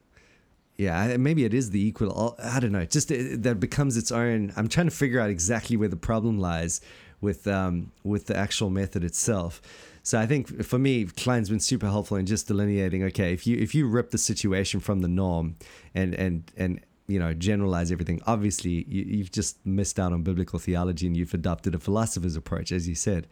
yeah, 0.81 1.19
maybe 1.19 1.45
it 1.45 1.53
is 1.53 1.73
the 1.73 1.87
equal. 1.87 2.39
I 2.43 2.59
don't 2.59 2.73
know. 2.73 2.87
Just 2.87 3.11
it, 3.11 3.43
that 3.43 3.61
becomes 3.61 3.99
its 3.99 4.11
own. 4.11 4.51
I'm 4.57 4.67
trying 4.67 4.87
to 4.87 4.95
figure 4.97 5.21
out 5.21 5.29
exactly 5.29 5.77
where 5.77 5.89
the 5.89 5.97
problem 5.97 6.39
lies 6.39 6.81
with 7.21 7.47
um, 7.47 7.93
with 8.05 8.27
the 8.27 8.37
actual 8.37 8.71
method 8.71 9.05
itself. 9.05 9.61
So 10.03 10.19
I 10.19 10.27
think 10.27 10.65
for 10.65 10.79
me, 10.79 11.05
Kline's 11.05 11.51
been 11.51 11.61
super 11.61 11.87
helpful 11.87 12.17
in 12.17 12.27
just 12.27 12.47
delineating. 12.47 13.05
Okay, 13.05 13.33
if 13.33 13.47
you 13.47 13.57
if 13.59 13.75
you 13.75 13.87
rip 13.87 14.11
the 14.11 14.19
situation 14.19 14.81
from 14.81 15.01
the 15.01 15.09
norm 15.09 15.57
and 15.95 16.15
and 16.15 16.51
and 16.57 16.81
you 17.07 17.19
know 17.19 17.35
generalize 17.35 17.93
everything, 17.93 18.21
obviously 18.27 18.85
you, 18.89 19.05
you've 19.05 19.33
just 19.33 19.65
missed 19.67 20.01
out 20.01 20.13
on 20.13 20.23
biblical 20.23 20.59
theology 20.59 21.07
and 21.07 21.17
you've 21.17 21.35
adopted 21.35 21.75
a 21.75 21.79
philosopher's 21.79 22.37
approach, 22.37 22.73
as 22.73 22.89
you 22.89 22.95
said. 22.95 23.27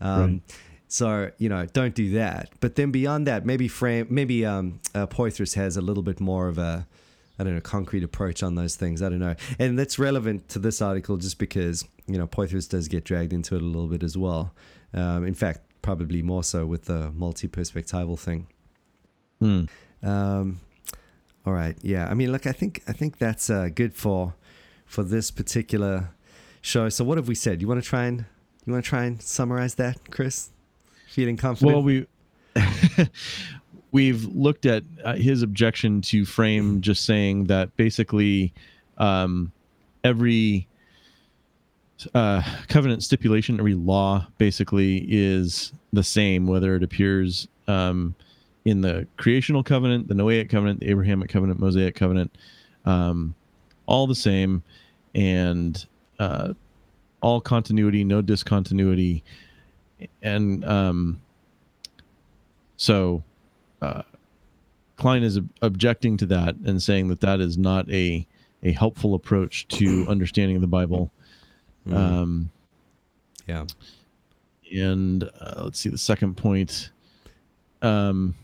Um, 0.00 0.20
right. 0.20 0.42
So 0.88 1.30
you 1.38 1.48
know, 1.48 1.66
don't 1.66 1.94
do 1.94 2.12
that. 2.12 2.50
But 2.60 2.74
then 2.74 2.90
beyond 2.90 3.26
that, 3.26 3.46
maybe 3.46 3.68
Frame, 3.68 4.08
maybe 4.10 4.44
um, 4.44 4.80
uh, 4.94 5.06
Poythress 5.06 5.54
has 5.54 5.76
a 5.76 5.80
little 5.80 6.02
bit 6.02 6.20
more 6.20 6.48
of 6.48 6.58
a, 6.58 6.86
I 7.38 7.44
don't 7.44 7.54
know, 7.54 7.60
concrete 7.60 8.02
approach 8.02 8.42
on 8.42 8.56
those 8.56 8.76
things. 8.76 9.00
I 9.00 9.08
don't 9.08 9.20
know, 9.20 9.36
and 9.58 9.78
that's 9.78 9.98
relevant 9.98 10.48
to 10.50 10.58
this 10.58 10.82
article 10.82 11.16
just 11.16 11.38
because 11.38 11.86
you 12.12 12.18
know 12.18 12.26
Poythress 12.26 12.68
does 12.68 12.88
get 12.88 13.04
dragged 13.04 13.32
into 13.32 13.56
it 13.56 13.62
a 13.62 13.64
little 13.64 13.88
bit 13.88 14.02
as 14.02 14.16
well. 14.16 14.52
Um, 14.92 15.24
in 15.24 15.34
fact, 15.34 15.60
probably 15.82 16.22
more 16.22 16.44
so 16.44 16.66
with 16.66 16.84
the 16.84 17.10
multi-perspectival 17.12 18.18
thing. 18.18 18.46
Hmm. 19.38 19.64
Um, 20.02 20.60
all 21.46 21.52
right, 21.52 21.76
yeah. 21.82 22.08
I 22.08 22.14
mean, 22.14 22.32
look, 22.32 22.46
I 22.46 22.52
think 22.52 22.82
I 22.86 22.92
think 22.92 23.18
that's 23.18 23.48
uh, 23.50 23.68
good 23.74 23.94
for 23.94 24.34
for 24.86 25.02
this 25.02 25.30
particular 25.30 26.10
show. 26.60 26.88
So, 26.88 27.04
what 27.04 27.16
have 27.16 27.28
we 27.28 27.34
said? 27.34 27.60
You 27.60 27.68
want 27.68 27.82
to 27.82 27.88
try 27.88 28.04
and 28.04 28.24
you 28.66 28.72
want 28.72 28.84
to 28.84 28.88
try 28.88 29.04
and 29.04 29.22
summarize 29.22 29.76
that, 29.76 30.10
Chris? 30.10 30.50
feeling 31.10 31.36
confident? 31.36 31.72
Well, 31.72 31.82
we 31.82 32.06
we've 33.92 34.24
looked 34.24 34.66
at 34.66 34.84
uh, 35.04 35.14
his 35.14 35.42
objection 35.42 36.00
to 36.02 36.24
Frame 36.24 36.80
just 36.80 37.04
saying 37.04 37.44
that 37.44 37.76
basically 37.76 38.54
um, 38.98 39.52
every 40.04 40.66
uh, 42.14 42.42
covenant 42.68 43.02
stipulation, 43.02 43.58
every 43.58 43.74
law 43.74 44.26
basically 44.38 45.06
is 45.08 45.72
the 45.92 46.02
same, 46.02 46.46
whether 46.46 46.76
it 46.76 46.82
appears 46.82 47.48
um, 47.68 48.14
in 48.64 48.80
the 48.80 49.06
creational 49.16 49.62
covenant, 49.62 50.08
the 50.08 50.14
Noahic 50.14 50.50
covenant, 50.50 50.80
the 50.80 50.90
Abrahamic 50.90 51.30
covenant, 51.30 51.60
Mosaic 51.60 51.94
covenant, 51.94 52.36
um, 52.84 53.34
all 53.86 54.06
the 54.06 54.14
same, 54.14 54.62
and 55.14 55.86
uh, 56.18 56.52
all 57.20 57.40
continuity, 57.40 58.04
no 58.04 58.22
discontinuity 58.22 59.24
and 60.22 60.64
um, 60.64 61.20
so 62.76 63.22
uh, 63.82 64.02
Kline 64.96 65.22
is 65.22 65.38
ob- 65.38 65.48
objecting 65.62 66.16
to 66.18 66.26
that 66.26 66.56
and 66.64 66.82
saying 66.82 67.08
that 67.08 67.20
that 67.20 67.40
is 67.40 67.58
not 67.58 67.90
a 67.90 68.26
a 68.62 68.72
helpful 68.72 69.14
approach 69.14 69.66
to 69.68 70.04
understanding 70.08 70.60
the 70.60 70.66
Bible. 70.66 71.10
Mm. 71.86 71.96
Um, 71.96 72.50
yeah. 73.46 73.66
And 74.72 75.24
uh, 75.24 75.62
let's 75.64 75.80
see 75.80 75.88
the 75.88 75.98
second 75.98 76.36
point. 76.36 76.90
Um, 77.82 78.34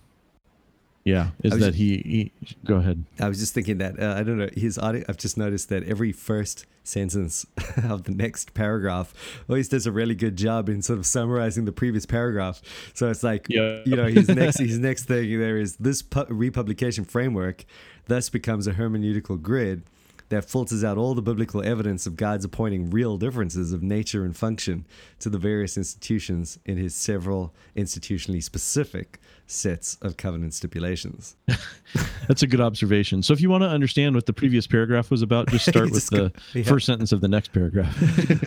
yeah, 1.07 1.29
is 1.45 1.53
that 1.53 1.59
just, 1.59 1.79
he, 1.79 1.99
he? 1.99 2.55
Go 2.65 2.77
ahead. 2.77 3.05
I 3.21 3.29
was 3.29 3.39
just 3.39 3.55
thinking 3.55 3.79
that 3.79 4.01
uh, 4.01 4.17
I 4.19 4.25
don't 4.25 4.39
know 4.39 4.49
his 4.53 4.77
audio. 4.77 5.05
I've 5.09 5.17
just 5.19 5.39
noticed 5.39 5.69
that 5.69 5.85
every 5.85 6.11
first 6.11 6.67
sentence 6.83 7.47
of 7.85 8.05
the 8.05 8.11
next 8.11 8.55
paragraph 8.55 9.15
always 9.49 9.69
does 9.69 9.87
a 9.87 9.93
really 9.93 10.17
good 10.17 10.35
job 10.35 10.69
in 10.69 10.83
sort 10.83 10.99
of 10.99 11.07
summarizing 11.07 11.65
the 11.65 11.71
previous 11.71 12.07
paragraph. 12.07 12.61
So 12.93 13.09
it's 13.09 13.23
like, 13.23 13.47
yeah. 13.49 13.83
you 13.85 13.95
know, 13.95 14.07
his 14.07 14.29
next 14.29 14.59
his 14.59 14.79
next 14.81 15.05
thing 15.05 15.39
there 15.39 15.59
is 15.59 15.77
this 15.77 16.03
pu- 16.03 16.27
republication 16.29 17.05
framework 17.05 17.65
thus 18.07 18.29
becomes 18.29 18.67
a 18.67 18.73
hermeneutical 18.73 19.41
grid 19.41 19.85
that 20.29 20.45
filters 20.45 20.83
out 20.83 20.99
all 20.99 21.15
the 21.15 21.23
biblical 21.23 21.63
evidence 21.63 22.07
of 22.07 22.17
God's 22.17 22.45
appointing 22.45 22.91
real 22.91 23.17
differences 23.17 23.73
of 23.73 23.83
nature 23.83 24.25
and 24.25 24.37
function 24.37 24.87
to 25.21 25.31
the 25.31 25.39
various 25.39 25.77
institutions 25.77 26.59
in 26.65 26.77
his 26.77 26.95
several 26.95 27.55
institutionally 27.77 28.43
specific 28.43 29.21
sets 29.47 29.97
of 30.03 30.17
covenant 30.17 30.55
stipulations. 30.55 31.37
That's 32.29 32.43
a 32.43 32.47
good 32.47 32.61
observation. 32.61 33.23
So 33.23 33.33
if 33.33 33.41
you 33.41 33.49
want 33.49 33.63
to 33.63 33.69
understand 33.69 34.15
what 34.15 34.27
the 34.27 34.33
previous 34.33 34.67
paragraph 34.67 35.11
was 35.11 35.23
about, 35.23 35.49
just 35.49 35.69
start 35.69 35.91
with 35.93 36.09
the 36.11 36.33
yeah. 36.53 36.65
first 36.65 36.87
sentence 36.87 37.13
of 37.13 37.21
the 37.21 37.29
next 37.29 37.53
paragraph. 37.53 37.97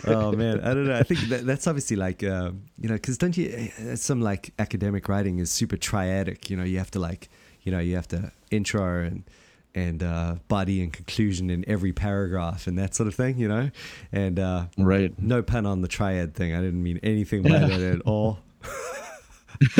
oh 0.06 0.32
man, 0.32 0.60
I 0.60 0.74
don't 0.74 0.86
know. 0.86 0.96
I 0.96 1.02
think 1.02 1.20
that, 1.28 1.46
that's 1.46 1.66
obviously 1.66 1.96
like 1.96 2.22
uh, 2.22 2.52
you 2.78 2.88
know, 2.88 2.94
because 2.94 3.16
don't 3.16 3.36
you 3.36 3.70
uh, 3.80 3.96
some 3.96 4.20
like 4.20 4.52
academic 4.58 5.08
writing 5.08 5.38
is 5.38 5.50
super 5.50 5.76
triadic. 5.76 6.50
You 6.50 6.56
know, 6.56 6.64
you 6.64 6.78
have 6.78 6.90
to 6.92 6.98
like 6.98 7.30
you 7.62 7.72
know 7.72 7.78
you 7.78 7.96
have 7.96 8.08
to 8.08 8.32
intro 8.50 9.02
and 9.02 9.24
and 9.74 10.02
uh, 10.02 10.36
body 10.48 10.82
and 10.82 10.92
conclusion 10.92 11.50
in 11.50 11.64
every 11.68 11.92
paragraph 11.92 12.66
and 12.66 12.78
that 12.78 12.94
sort 12.94 13.06
of 13.06 13.14
thing, 13.14 13.38
you 13.38 13.48
know? 13.48 13.70
And 14.12 14.38
uh, 14.38 14.66
right. 14.76 15.12
no 15.20 15.42
pun 15.42 15.66
on 15.66 15.82
the 15.82 15.88
triad 15.88 16.34
thing. 16.34 16.54
I 16.54 16.60
didn't 16.60 16.82
mean 16.82 16.98
anything 17.02 17.42
by 17.42 17.58
that 17.58 17.80
at 17.80 18.00
all. 18.02 18.40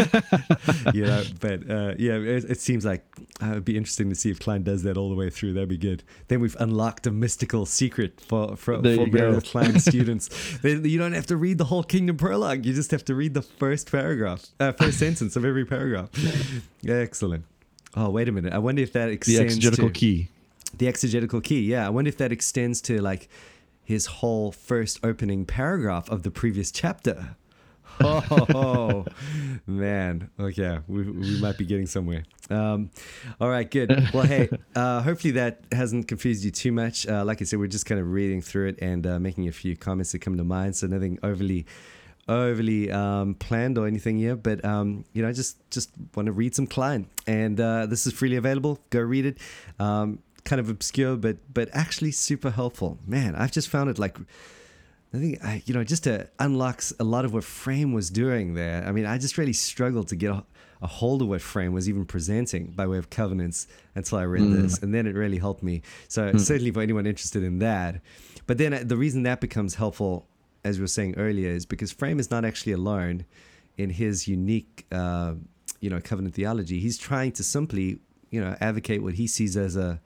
you 0.94 1.06
know, 1.06 1.22
but 1.40 1.70
uh, 1.70 1.94
yeah, 1.98 2.14
it, 2.16 2.44
it, 2.44 2.60
seems 2.60 2.84
like 2.84 3.02
uh, 3.42 3.52
it'd 3.52 3.64
be 3.64 3.78
interesting 3.78 4.10
to 4.10 4.14
see 4.14 4.30
if 4.30 4.38
Kline 4.38 4.62
does 4.62 4.82
that 4.82 4.98
all 4.98 5.08
the 5.08 5.14
way 5.14 5.30
through. 5.30 5.54
That'd 5.54 5.70
be 5.70 5.78
good. 5.78 6.04
Then 6.28 6.40
we've 6.40 6.56
unlocked 6.60 7.06
a 7.06 7.10
mystical 7.10 7.64
secret 7.64 8.20
for 8.20 8.56
for, 8.56 8.76
for 8.76 9.06
Meredith 9.06 9.46
Kline 9.46 9.80
students. 9.80 10.28
They, 10.58 10.74
you 10.74 10.98
don't 10.98 11.14
have 11.14 11.26
to 11.26 11.36
read 11.36 11.56
the 11.56 11.64
whole 11.64 11.82
Kingdom 11.82 12.18
prologue. 12.18 12.66
You 12.66 12.74
just 12.74 12.90
have 12.90 13.06
to 13.06 13.14
read 13.14 13.32
the 13.32 13.40
first 13.40 13.90
paragraph, 13.90 14.44
uh, 14.60 14.72
first 14.72 14.98
sentence 14.98 15.34
of 15.34 15.46
every 15.46 15.64
paragraph. 15.64 16.10
Excellent. 16.86 17.44
Oh, 17.96 18.10
wait 18.10 18.28
a 18.28 18.32
minute. 18.32 18.52
I 18.52 18.58
wonder 18.58 18.82
if 18.82 18.92
that 18.92 19.08
extends 19.08 19.38
the 19.38 19.44
exegetical 19.44 19.88
to, 19.88 19.92
key. 19.92 20.28
The 20.76 20.88
exegetical 20.88 21.40
key. 21.40 21.62
Yeah, 21.62 21.86
I 21.86 21.90
wonder 21.90 22.08
if 22.08 22.18
that 22.18 22.32
extends 22.32 22.80
to 22.82 23.00
like 23.00 23.28
his 23.84 24.06
whole 24.06 24.52
first 24.52 25.00
opening 25.02 25.44
paragraph 25.44 26.08
of 26.08 26.22
the 26.22 26.30
previous 26.30 26.70
chapter. 26.70 27.36
oh 28.02 29.04
man 29.66 30.30
okay 30.38 30.78
we, 30.88 31.02
we 31.02 31.38
might 31.40 31.58
be 31.58 31.66
getting 31.66 31.86
somewhere 31.86 32.24
um, 32.48 32.88
all 33.38 33.50
right 33.50 33.70
good 33.70 33.90
well 34.14 34.24
hey 34.24 34.48
uh, 34.74 35.02
hopefully 35.02 35.32
that 35.32 35.60
hasn't 35.70 36.08
confused 36.08 36.42
you 36.42 36.50
too 36.50 36.72
much 36.72 37.06
uh, 37.08 37.22
like 37.24 37.42
i 37.42 37.44
said 37.44 37.58
we're 37.58 37.66
just 37.66 37.84
kind 37.84 38.00
of 38.00 38.10
reading 38.10 38.40
through 38.40 38.68
it 38.68 38.78
and 38.80 39.06
uh, 39.06 39.18
making 39.18 39.48
a 39.48 39.52
few 39.52 39.76
comments 39.76 40.12
that 40.12 40.20
come 40.20 40.38
to 40.38 40.44
mind 40.44 40.74
so 40.74 40.86
nothing 40.86 41.18
overly 41.22 41.66
overly 42.28 42.90
um, 42.90 43.34
planned 43.34 43.78
or 43.78 43.86
anything 43.86 44.18
here, 44.18 44.36
but 44.36 44.64
um, 44.64 45.04
you 45.12 45.22
know, 45.22 45.32
just 45.32 45.58
just 45.70 45.90
want 46.14 46.26
to 46.26 46.32
read 46.32 46.54
some 46.54 46.66
Kline, 46.66 47.06
and 47.26 47.60
uh, 47.60 47.86
this 47.86 48.06
is 48.06 48.12
freely 48.12 48.36
available. 48.36 48.78
Go 48.90 49.00
read 49.00 49.26
it. 49.26 49.38
Um, 49.78 50.20
kind 50.44 50.60
of 50.60 50.68
obscure, 50.68 51.16
but 51.16 51.36
but 51.52 51.68
actually 51.72 52.12
super 52.12 52.50
helpful. 52.50 52.98
Man, 53.06 53.34
I've 53.34 53.52
just 53.52 53.68
found 53.68 53.90
it 53.90 53.98
like. 53.98 54.18
I 55.12 55.18
think 55.18 55.44
I, 55.44 55.60
you 55.66 55.74
know, 55.74 55.82
just 55.82 56.04
to 56.04 56.28
unlock 56.38 56.84
a 57.00 57.04
lot 57.04 57.24
of 57.24 57.34
what 57.34 57.42
Frame 57.42 57.92
was 57.92 58.10
doing 58.10 58.54
there. 58.54 58.84
I 58.86 58.92
mean, 58.92 59.06
I 59.06 59.18
just 59.18 59.38
really 59.38 59.52
struggled 59.52 60.06
to 60.08 60.16
get 60.16 60.30
a, 60.30 60.44
a 60.82 60.86
hold 60.86 61.20
of 61.22 61.28
what 61.28 61.42
Frame 61.42 61.72
was 61.72 61.88
even 61.88 62.04
presenting 62.04 62.66
by 62.68 62.86
way 62.86 62.96
of 62.96 63.10
covenants 63.10 63.66
until 63.96 64.18
I 64.18 64.22
read 64.22 64.44
mm. 64.44 64.62
this, 64.62 64.78
and 64.78 64.94
then 64.94 65.08
it 65.08 65.16
really 65.16 65.38
helped 65.38 65.64
me. 65.64 65.82
So 66.06 66.30
mm. 66.30 66.38
certainly 66.38 66.70
for 66.70 66.80
anyone 66.80 67.06
interested 67.06 67.42
in 67.42 67.58
that. 67.58 68.02
But 68.46 68.58
then 68.58 68.72
uh, 68.72 68.82
the 68.84 68.96
reason 68.96 69.24
that 69.24 69.40
becomes 69.40 69.74
helpful 69.74 70.28
as 70.64 70.78
we 70.78 70.82
were 70.82 70.88
saying 70.88 71.14
earlier, 71.16 71.50
is 71.50 71.66
because 71.66 71.92
Frame 71.92 72.18
is 72.18 72.30
not 72.30 72.44
actually 72.44 72.72
alone 72.72 73.24
in 73.76 73.90
his 73.90 74.28
unique, 74.28 74.86
uh, 74.92 75.34
you 75.80 75.90
know, 75.90 76.00
covenant 76.00 76.34
theology. 76.34 76.80
He's 76.80 76.98
trying 76.98 77.32
to 77.32 77.42
simply, 77.42 78.00
you 78.30 78.40
know, 78.40 78.56
advocate 78.60 79.02
what 79.02 79.14
he 79.14 79.26
sees 79.26 79.56
as 79.56 79.76
a, 79.76 80.00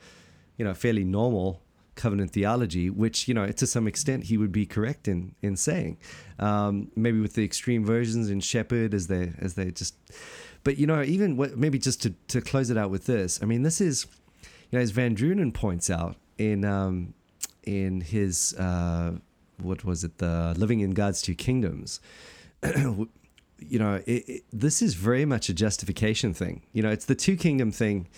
you 0.57 0.65
know, 0.65 0.75
fairly 0.75 1.05
normal 1.05 1.61
covenant 1.95 2.33
theology, 2.33 2.91
which 2.91 3.29
you 3.29 3.35
know 3.35 3.47
to 3.47 3.67
some 3.67 3.87
extent 3.87 4.25
he 4.25 4.37
would 4.37 4.53
be 4.53 4.67
correct 4.67 5.09
in 5.09 5.35
in 5.43 5.57
saying, 5.57 5.97
um, 6.39 6.91
maybe 6.97 7.21
with 7.21 7.35
the 7.35 7.45
extreme 7.45 7.85
versions 7.85 8.31
in 8.31 8.41
Shepherd 8.41 8.95
as 8.95 9.07
they 9.07 9.33
as 9.39 9.55
they 9.55 9.71
just, 9.71 9.95
but 10.63 10.79
you 10.79 10.87
know 10.87 11.03
even 11.03 11.37
what, 11.37 11.57
maybe 11.57 11.79
just 11.79 12.03
to 12.03 12.11
to 12.29 12.41
close 12.41 12.71
it 12.71 12.77
out 12.77 12.91
with 12.91 13.07
this, 13.07 13.41
I 13.43 13.47
mean 13.47 13.63
this 13.63 13.81
is, 13.81 14.07
you 14.71 14.79
know 14.79 14.83
as 14.83 14.93
VanDrunen 14.93 15.55
points 15.55 15.91
out 15.91 16.17
in 16.39 16.65
um, 16.65 17.15
in 17.65 18.01
his 18.01 18.55
uh, 18.55 19.13
what 19.59 19.85
was 19.85 20.05
it 20.05 20.19
the 20.19 20.55
Living 20.57 20.81
in 20.81 20.93
God's 20.93 21.23
Two 21.23 21.35
Kingdoms. 21.35 22.01
you 23.59 23.79
know, 23.79 24.03
it, 24.07 24.29
it, 24.29 24.45
this 24.53 24.83
is 24.83 24.95
very 24.95 25.25
much 25.25 25.49
a 25.49 25.55
justification 25.55 26.35
thing. 26.35 26.63
You 26.73 26.83
know, 26.83 26.91
it's 26.91 27.07
the 27.07 27.15
two 27.15 27.37
kingdom 27.37 27.71
thing 27.71 28.09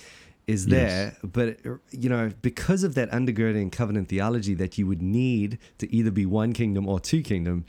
is 0.46 0.66
there, 0.66 1.06
yes. 1.06 1.16
but 1.24 1.58
you 1.90 2.08
know, 2.08 2.30
because 2.40 2.84
of 2.84 2.94
that 2.94 3.10
undergirding 3.10 3.72
covenant 3.72 4.08
theology 4.08 4.54
that 4.54 4.78
you 4.78 4.86
would 4.86 5.02
need 5.02 5.58
to 5.78 5.92
either 5.92 6.12
be 6.12 6.24
one 6.24 6.52
kingdom 6.52 6.88
or 6.88 7.00
two 7.00 7.20
kingdom, 7.20 7.64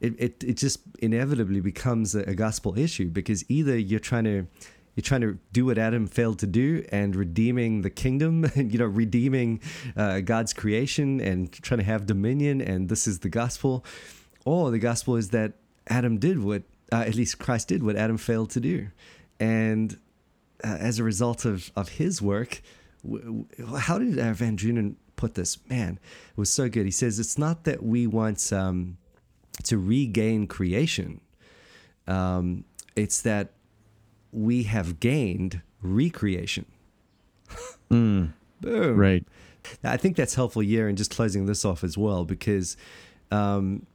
it 0.00 0.14
it, 0.18 0.44
it 0.44 0.56
just 0.56 0.80
inevitably 1.00 1.60
becomes 1.60 2.14
a, 2.14 2.20
a 2.20 2.34
gospel 2.34 2.78
issue 2.78 3.10
because 3.10 3.44
either 3.50 3.76
you're 3.76 3.98
trying 3.98 4.24
to 4.24 4.46
you're 4.94 5.02
trying 5.02 5.20
to 5.20 5.38
do 5.52 5.66
what 5.66 5.78
Adam 5.78 6.06
failed 6.06 6.38
to 6.40 6.46
do 6.46 6.84
and 6.90 7.14
redeeming 7.14 7.82
the 7.82 7.90
kingdom, 7.90 8.50
you 8.56 8.78
know, 8.78 8.86
redeeming 8.86 9.60
uh, 9.96 10.20
God's 10.20 10.52
creation 10.52 11.20
and 11.20 11.52
trying 11.52 11.78
to 11.78 11.84
have 11.84 12.06
dominion, 12.06 12.60
and 12.60 12.88
this 12.88 13.06
is 13.06 13.20
the 13.20 13.28
gospel, 13.28 13.84
or 14.44 14.70
the 14.70 14.78
gospel 14.78 15.16
is 15.16 15.30
that 15.30 15.52
Adam 15.86 16.18
did 16.18 16.42
what, 16.42 16.62
uh, 16.92 17.04
at 17.06 17.14
least 17.14 17.38
Christ 17.38 17.68
did 17.68 17.82
what 17.82 17.96
Adam 17.96 18.18
failed 18.18 18.50
to 18.50 18.60
do, 18.60 18.88
and 19.38 19.98
uh, 20.64 20.76
as 20.78 20.98
a 20.98 21.04
result 21.04 21.44
of, 21.44 21.70
of 21.76 21.90
his 21.90 22.20
work, 22.20 22.62
w- 23.04 23.46
w- 23.58 23.76
how 23.78 23.98
did 23.98 24.18
uh, 24.18 24.32
VanDrunen 24.34 24.96
put 25.16 25.34
this? 25.34 25.58
Man, 25.68 25.98
it 26.30 26.36
was 26.36 26.50
so 26.50 26.68
good. 26.68 26.84
He 26.84 26.90
says, 26.90 27.18
It's 27.18 27.38
not 27.38 27.64
that 27.64 27.82
we 27.82 28.06
want 28.06 28.52
um, 28.52 28.98
to 29.64 29.78
regain 29.78 30.46
creation, 30.46 31.20
um, 32.06 32.64
it's 32.96 33.22
that 33.22 33.52
we 34.32 34.64
have 34.64 35.00
gained 35.00 35.62
recreation. 35.82 36.66
mm, 37.90 38.32
Boom. 38.60 38.96
Right. 38.96 39.24
I 39.84 39.96
think 39.96 40.16
that's 40.16 40.34
helpful 40.34 40.62
here 40.62 40.88
in 40.88 40.96
just 40.96 41.10
closing 41.10 41.46
this 41.46 41.64
off 41.64 41.84
as 41.84 41.96
well 41.96 42.24
because. 42.24 42.76
Um, 43.30 43.86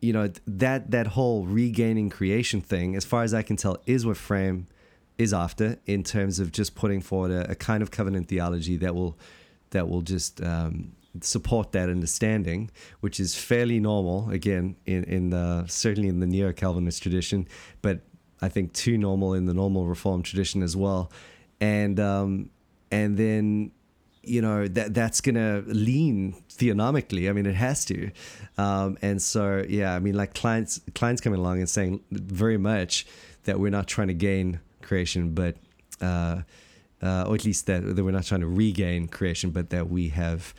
you 0.00 0.12
know 0.12 0.30
that 0.46 0.92
that 0.92 1.08
whole 1.08 1.44
regaining 1.44 2.08
creation 2.08 2.60
thing, 2.60 2.94
as 2.94 3.04
far 3.04 3.24
as 3.24 3.34
I 3.34 3.42
can 3.42 3.56
tell, 3.56 3.78
is 3.84 4.06
what 4.06 4.16
Frame 4.16 4.68
is 5.18 5.34
after 5.34 5.78
in 5.86 6.04
terms 6.04 6.38
of 6.38 6.52
just 6.52 6.76
putting 6.76 7.00
forward 7.00 7.32
a, 7.32 7.50
a 7.50 7.54
kind 7.54 7.82
of 7.82 7.90
covenant 7.90 8.28
theology 8.28 8.76
that 8.76 8.94
will 8.94 9.18
that 9.70 9.88
will 9.88 10.02
just 10.02 10.40
um, 10.40 10.92
support 11.20 11.72
that 11.72 11.90
understanding, 11.90 12.70
which 13.00 13.18
is 13.18 13.34
fairly 13.34 13.80
normal 13.80 14.30
again 14.30 14.76
in 14.86 15.04
in 15.04 15.30
the 15.30 15.66
certainly 15.66 16.08
in 16.08 16.20
the 16.20 16.26
neo 16.26 16.52
Calvinist 16.52 17.02
tradition, 17.02 17.48
but 17.82 18.00
I 18.40 18.48
think 18.48 18.72
too 18.72 18.98
normal 18.98 19.34
in 19.34 19.46
the 19.46 19.54
normal 19.54 19.86
reform 19.86 20.22
tradition 20.22 20.62
as 20.62 20.76
well, 20.76 21.10
and 21.60 21.98
um, 21.98 22.50
and 22.90 23.16
then 23.16 23.72
you 24.22 24.42
know 24.42 24.68
that 24.68 24.94
that's 24.94 25.20
gonna 25.20 25.62
lean 25.66 26.42
theonomically. 26.50 27.28
I 27.28 27.32
mean, 27.32 27.46
it 27.46 27.54
has 27.54 27.84
to, 27.86 28.10
um, 28.56 28.98
and 29.02 29.20
so 29.20 29.64
yeah, 29.68 29.94
I 29.94 29.98
mean, 29.98 30.14
like 30.14 30.34
Kline's 30.34 30.80
Kline's 30.94 31.20
coming 31.20 31.40
along 31.40 31.58
and 31.58 31.68
saying 31.68 32.00
very 32.10 32.58
much 32.58 33.06
that 33.44 33.58
we're 33.58 33.70
not 33.70 33.86
trying 33.86 34.08
to 34.08 34.14
gain 34.14 34.60
creation, 34.82 35.34
but 35.34 35.56
uh, 36.00 36.42
uh, 37.02 37.24
or 37.26 37.34
at 37.34 37.44
least 37.44 37.66
that, 37.66 37.96
that 37.96 38.04
we're 38.04 38.10
not 38.10 38.24
trying 38.24 38.40
to 38.40 38.46
regain 38.46 39.08
creation, 39.08 39.50
but 39.50 39.70
that 39.70 39.88
we 39.88 40.08
have 40.10 40.54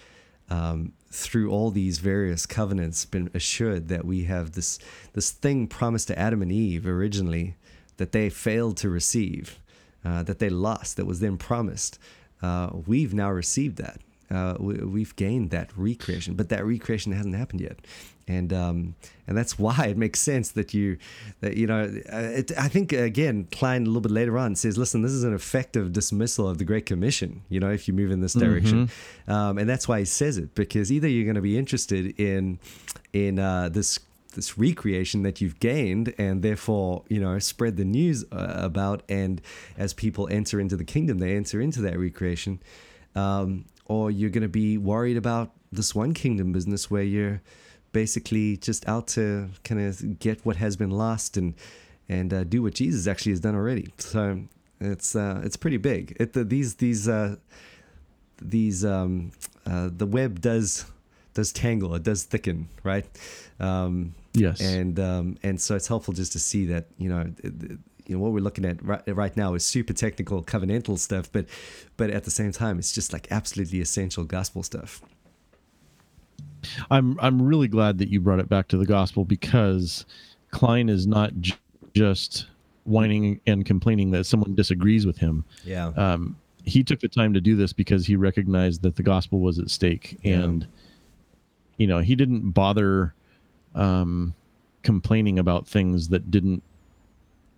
um, 0.50 0.94
through 1.12 1.52
all 1.52 1.72
these 1.72 2.00
various 2.00 2.46
covenants 2.46 3.06
been 3.06 3.30
assured 3.34 3.88
that 3.90 4.06
we 4.06 4.24
have 4.24 4.54
this 4.54 4.80
this 5.14 5.32
thing 5.32 5.68
promised 5.68 6.08
to 6.08 6.18
Adam 6.18 6.42
and 6.42 6.52
Eve 6.52 6.88
originally 6.88 7.56
that 8.00 8.12
they 8.12 8.30
failed 8.30 8.76
to 8.78 8.90
receive, 8.90 9.60
uh, 10.04 10.24
that 10.24 10.40
they 10.40 10.50
lost, 10.50 10.98
that 10.98 11.06
was 11.06 11.20
then 11.20 11.38
promised. 11.38 12.00
Uh, 12.42 12.70
we've 12.88 13.14
now 13.14 13.30
received 13.30 13.78
that. 13.78 14.00
Uh, 14.32 14.56
we, 14.60 15.02
have 15.02 15.16
gained 15.16 15.50
that 15.50 15.72
recreation, 15.76 16.36
but 16.36 16.50
that 16.50 16.64
recreation 16.64 17.12
hasn't 17.12 17.36
happened 17.36 17.62
yet 17.62 17.80
and 18.30 18.54
um, 18.54 18.96
and 19.28 19.36
that's 19.36 19.60
why 19.60 19.88
it 19.88 19.98
makes 19.98 20.22
sense 20.22 20.52
that 20.52 20.74
you 20.74 20.98
that 21.42 21.58
you 21.58 21.68
know 21.68 21.82
uh, 22.14 22.18
it, 22.18 22.52
I 22.58 22.68
think 22.70 22.94
again 22.94 23.48
Kline 23.52 23.84
a 23.84 23.86
little 23.86 24.02
bit 24.02 24.12
later 24.12 24.38
on 24.38 24.56
says 24.56 24.78
listen 24.78 25.02
this 25.02 25.12
is 25.12 25.24
an 25.24 25.34
effective 25.34 25.92
dismissal 25.92 26.48
of 26.48 26.60
the 26.60 26.64
Great 26.64 26.86
Commission 26.86 27.42
you 27.50 27.60
know 27.60 27.72
if 27.72 27.88
you 27.88 27.94
move 27.94 28.12
in 28.12 28.22
this 28.22 28.34
direction 28.34 28.88
mm-hmm. 28.88 29.32
um, 29.32 29.58
and 29.58 29.68
that's 29.68 29.88
why 29.88 30.00
he 30.00 30.06
says 30.06 30.38
it 30.38 30.54
because 30.56 30.92
either 30.92 31.08
you're 31.08 31.26
going 31.26 31.36
to 31.36 31.42
be 31.42 31.58
interested 31.58 32.18
in 32.20 32.60
in 33.12 33.40
uh, 33.40 33.68
this 33.70 34.00
this 34.40 34.58
recreation 34.58 35.24
that 35.24 35.42
you've 35.42 35.60
gained 35.60 36.14
and 36.18 36.42
therefore 36.42 37.04
you 37.10 37.20
know 37.20 37.38
spread 37.40 37.76
the 37.76 37.84
news 37.84 38.24
uh, 38.32 38.54
about 38.70 39.04
and 39.10 39.42
as 39.78 39.94
people 39.94 40.30
enter 40.32 40.62
into 40.62 40.78
the 40.78 40.86
kingdom 40.86 41.18
they 41.20 41.36
enter 41.36 41.60
into 41.60 41.82
that 41.82 42.00
recreation 42.00 42.62
um, 43.16 43.66
or 43.86 44.10
you're 44.10 44.30
going 44.30 44.42
to 44.44 44.48
be 44.64 44.78
worried 44.78 45.18
about 45.18 45.52
this 45.74 45.94
one 45.94 46.14
kingdom 46.14 46.54
business 46.54 46.90
where 46.90 47.04
you're 47.04 47.42
basically 47.92 48.56
just 48.58 48.88
out 48.88 49.08
to 49.08 49.50
kind 49.66 49.82
of 49.82 50.20
get 50.20 50.46
what 50.46 50.56
has 50.56 50.78
been 50.78 50.92
lost 50.92 51.36
and 51.36 51.54
and 52.08 52.34
uh, 52.34 52.44
do 52.44 52.64
what 52.64 52.74
Jesus 52.74 53.08
actually 53.08 53.34
has 53.34 53.40
done 53.40 53.56
already. 53.56 53.94
So 53.98 54.42
it's 54.80 55.16
uh, 55.16 55.42
it's 55.44 55.58
pretty 55.58 55.78
big. 55.78 56.16
It 56.20 56.34
the, 56.34 56.44
these 56.44 56.76
these 56.76 57.08
uh, 57.08 57.36
these 58.42 58.84
um, 58.86 59.32
uh, 59.66 59.90
the 59.96 60.06
web 60.06 60.42
does 60.42 60.86
does 61.40 61.52
tangle. 61.54 61.96
It 61.96 62.04
does 62.04 62.24
thicken, 62.24 62.68
right? 62.84 63.06
Um, 63.60 64.14
yes. 64.34 64.60
And 64.62 65.00
um, 65.00 65.38
and 65.42 65.60
so 65.60 65.76
it's 65.76 65.88
helpful 65.88 66.14
just 66.14 66.34
to 66.34 66.40
see 66.40 66.66
that 66.68 66.86
you 66.98 67.10
know. 67.10 67.32
you 68.10 68.16
know 68.16 68.24
what 68.24 68.32
we're 68.32 68.40
looking 68.50 68.66
at 68.66 68.84
right, 68.84 69.04
right 69.08 69.38
now 69.38 69.54
is 69.54 69.64
super 69.64 69.94
technical 69.94 70.42
covenantal 70.44 70.98
stuff, 70.98 71.32
but 71.32 71.46
but 71.96 72.10
at 72.10 72.24
the 72.24 72.32
same 72.32 72.52
time, 72.52 72.80
it's 72.80 72.92
just 72.92 73.14
like 73.14 73.28
absolutely 73.30 73.82
essential 73.82 74.24
gospel 74.24 74.64
stuff. 74.64 75.02
I'm 76.90 77.20
I'm 77.20 77.40
really 77.42 77.68
glad 77.68 78.00
that 78.00 78.10
you 78.10 78.20
brought 78.20 78.40
it 78.40 78.50
back 78.50 78.68
to 78.70 78.78
the 78.78 78.86
gospel 78.86 79.26
because 79.26 80.06
Kline 80.50 80.90
is 80.90 81.06
not 81.06 81.40
j- 81.40 81.54
just 81.94 82.48
whining 82.86 83.40
and 83.46 83.64
complaining 83.64 84.10
that 84.12 84.26
someone 84.26 84.56
disagrees 84.56 85.06
with 85.06 85.18
him. 85.20 85.46
Yeah. 85.64 85.90
Um, 85.90 86.36
he 86.66 86.84
took 86.84 87.00
the 87.00 87.08
time 87.08 87.34
to 87.34 87.42
do 87.42 87.56
this 87.56 87.74
because 87.74 88.06
he 88.06 88.16
recognized 88.16 88.82
that 88.82 88.96
the 88.96 89.04
gospel 89.04 89.40
was 89.40 89.60
at 89.60 89.70
stake, 89.70 90.18
yeah. 90.24 90.36
and 90.36 90.68
you 91.80 91.88
know 91.88 92.00
he 92.00 92.16
didn't 92.16 92.52
bother 92.52 93.16
um, 93.74 94.36
complaining 94.84 95.40
about 95.40 95.68
things 95.68 96.10
that 96.10 96.30
didn't 96.30 96.62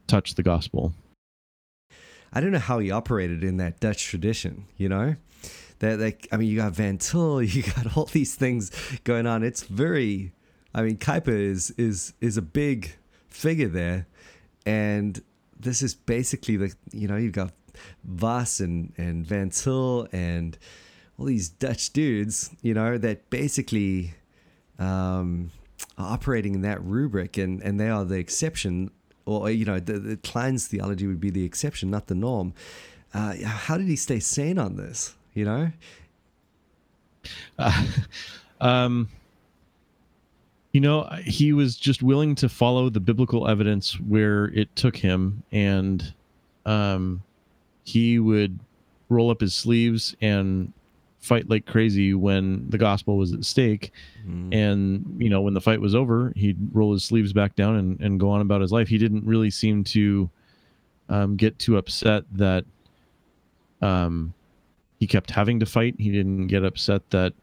touch 0.08 0.36
the 0.36 0.44
gospel. 0.44 0.94
I 2.32 2.40
don't 2.40 2.52
know 2.52 2.60
how 2.60 2.80
he 2.80 2.92
operated 2.92 3.44
in 3.44 3.58
that 3.58 3.82
Dutch 3.82 4.06
tradition. 4.06 4.66
You 4.78 4.88
know, 4.88 5.16
that 5.80 6.00
like 6.00 6.30
I 6.32 6.38
mean 6.38 6.48
you 6.48 6.56
got 6.56 6.72
Van 6.72 6.98
Til, 6.98 7.42
you 7.44 7.64
got 7.64 7.98
all 7.98 8.06
these 8.06 8.36
things 8.36 8.72
going 9.04 9.28
on. 9.28 9.44
It's 9.44 9.64
very 9.64 10.32
I 10.74 10.84
mean 10.84 10.96
Kuyper 10.98 11.28
is 11.28 11.72
is 11.72 12.14
is 12.22 12.38
a 12.38 12.42
big 12.42 12.96
figure 13.28 13.68
there 13.68 14.08
and 14.66 15.22
this 15.60 15.82
is 15.82 15.96
basically 15.96 16.58
the 16.58 16.74
you 16.92 17.08
know 17.08 17.16
you've 17.16 17.34
got 17.34 17.54
Vos 18.04 18.60
and 18.60 18.94
and 18.98 19.26
Van 19.26 19.50
Til 19.50 20.08
and 20.12 20.58
all 21.22 21.28
these 21.28 21.50
Dutch 21.50 21.92
dudes, 21.94 22.50
you 22.64 22.74
know, 22.74 22.98
that 22.98 23.30
basically 23.30 24.16
um, 24.80 25.52
are 26.00 26.14
operating 26.14 26.56
in 26.56 26.62
that 26.62 26.84
rubric 26.84 27.38
and, 27.38 27.62
and 27.62 27.80
they 27.80 27.90
are 27.90 28.04
the 28.04 28.18
exception 28.18 28.90
or 29.28 29.52
you 29.52 29.66
know 29.66 29.80
the, 29.80 30.00
the 30.00 30.18
Kline's 30.18 30.66
theology 30.66 31.06
would 31.06 31.20
be 31.22 31.30
the 31.30 31.46
exception, 31.46 31.92
not 31.92 32.08
the 32.08 32.16
norm. 32.16 32.54
Uh, 33.14 33.36
how 33.44 33.78
did 33.78 33.88
he 33.88 33.96
stay 33.96 34.20
sane 34.20 34.58
on 34.58 34.78
this? 34.78 35.14
you 35.34 35.46
know? 35.46 35.72
Uh, 37.58 37.86
um, 38.62 39.10
you 40.72 40.82
know, 40.82 41.04
he 41.24 41.54
was 41.54 41.76
just 41.76 42.02
willing 42.02 42.36
to 42.36 42.50
follow 42.50 42.90
the 42.90 43.00
biblical 43.00 43.48
evidence 43.48 44.00
where 44.00 44.46
it 44.46 44.76
took 44.76 44.96
him, 44.96 45.44
and 45.52 46.14
um, 46.66 47.22
he 47.84 48.20
would 48.20 48.60
roll 49.10 49.30
up 49.30 49.42
his 49.42 49.54
sleeves 49.54 50.16
and 50.22 50.72
fight 51.22 51.50
like 51.50 51.66
crazy 51.66 52.14
when 52.14 52.70
the 52.70 52.78
gospel 52.78 53.16
was 53.16 53.32
at 53.32 53.46
stake. 53.46 53.92
Mm. 54.28 54.54
And, 54.54 55.16
you 55.22 55.30
know, 55.30 55.42
when 55.42 55.54
the 55.54 55.62
fight 55.62 55.80
was 55.80 55.96
over, 55.96 56.34
he'd 56.36 56.58
roll 56.74 56.94
his 56.94 57.04
sleeves 57.04 57.32
back 57.32 57.56
down 57.56 57.76
and, 57.76 58.00
and 58.02 58.20
go 58.20 58.30
on 58.30 58.42
about 58.42 58.62
his 58.62 58.72
life. 58.72 58.88
He 58.88 58.98
didn't 58.98 59.26
really 59.26 59.52
seem 59.52 59.84
to 59.86 60.30
um, 61.10 61.36
get 61.36 61.60
too 61.60 61.78
upset 61.78 62.24
that 62.34 62.66
um, 63.82 64.34
he 65.00 65.08
kept 65.08 65.30
having 65.32 65.60
to 65.60 65.66
fight. 65.66 65.96
He 65.98 66.12
didn't 66.12 66.48
get 66.48 66.64
upset 66.66 67.10
that 67.12 67.34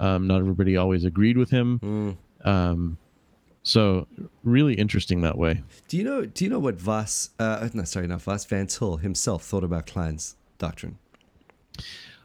um, 0.00 0.26
not 0.26 0.40
everybody 0.40 0.76
always 0.76 1.04
agreed 1.04 1.36
with 1.36 1.50
him. 1.50 1.78
Mm. 1.78 2.46
Um, 2.46 2.98
so 3.62 4.06
really 4.42 4.74
interesting 4.74 5.20
that 5.20 5.36
way. 5.36 5.62
Do 5.88 5.96
you 5.98 6.04
know? 6.04 6.24
Do 6.24 6.44
you 6.44 6.50
know 6.50 6.58
what 6.58 6.76
Vos? 6.76 7.30
Uh, 7.38 7.68
no, 7.74 7.84
sorry, 7.84 8.06
not 8.06 8.22
Vos. 8.22 8.44
Van 8.46 8.66
Til 8.66 8.96
himself 8.96 9.44
thought 9.44 9.64
about 9.64 9.86
Kline's 9.86 10.36
doctrine. 10.58 10.98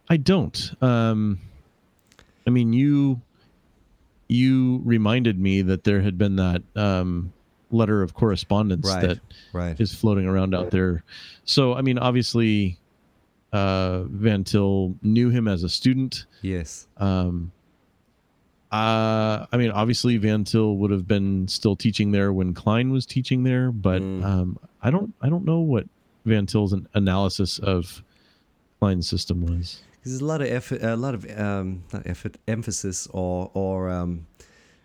I 0.10 0.18
don't. 0.18 0.72
Um, 0.82 1.40
I 2.46 2.50
mean, 2.52 2.74
you 2.74 3.22
you 4.28 4.82
reminded 4.84 5.40
me 5.40 5.62
that 5.64 5.84
there 5.84 6.02
had 6.02 6.18
been 6.18 6.36
that 6.38 6.62
um, 6.76 7.32
letter 7.72 8.02
of 8.02 8.14
correspondence 8.14 8.88
Right, 8.88 9.02
that 9.08 9.20
right. 9.54 9.80
is 9.80 9.94
floating 9.94 10.26
around 10.26 10.56
out 10.56 10.72
there. 10.72 11.04
So, 11.44 11.76
I 11.76 11.82
mean, 11.82 11.98
obviously, 12.00 12.78
uh, 13.54 14.04
Van 14.04 14.44
Til 14.44 14.96
knew 15.04 15.30
him 15.30 15.48
as 15.48 15.64
a 15.64 15.70
student. 15.70 16.26
Yes. 16.42 16.88
Um, 16.98 17.52
uh, 18.72 19.46
I 19.52 19.58
mean, 19.58 19.72
obviously, 19.72 20.18
Van 20.18 20.44
Til 20.44 20.76
would 20.78 20.92
have 20.92 21.08
been 21.08 21.48
still 21.48 21.76
teaching 21.76 22.12
there 22.12 22.34
when 22.34 22.54
Kline 22.54 22.92
was 22.92 23.06
teaching 23.06 23.44
there, 23.44 23.72
but 23.72 24.02
Mm. 24.02 24.24
um, 24.26 24.60
I 24.82 24.90
don't, 24.92 25.14
I 25.22 25.30
don't 25.30 25.46
know 25.46 25.60
what 25.60 25.88
Van 26.26 26.46
Til's 26.48 26.74
analysis 26.96 27.60
of 27.60 28.04
Kline's 28.80 29.08
system 29.08 29.46
was. 29.46 29.82
There's 30.06 30.22
a 30.22 30.26
lot 30.26 30.42
of 30.42 30.48
effort, 30.48 30.84
a 30.84 30.96
lot 30.96 31.16
of 31.16 31.40
um, 31.40 31.84
effort, 32.06 32.38
emphasis, 32.48 33.08
or 33.12 33.50
or 33.56 33.90
um, 33.90 34.28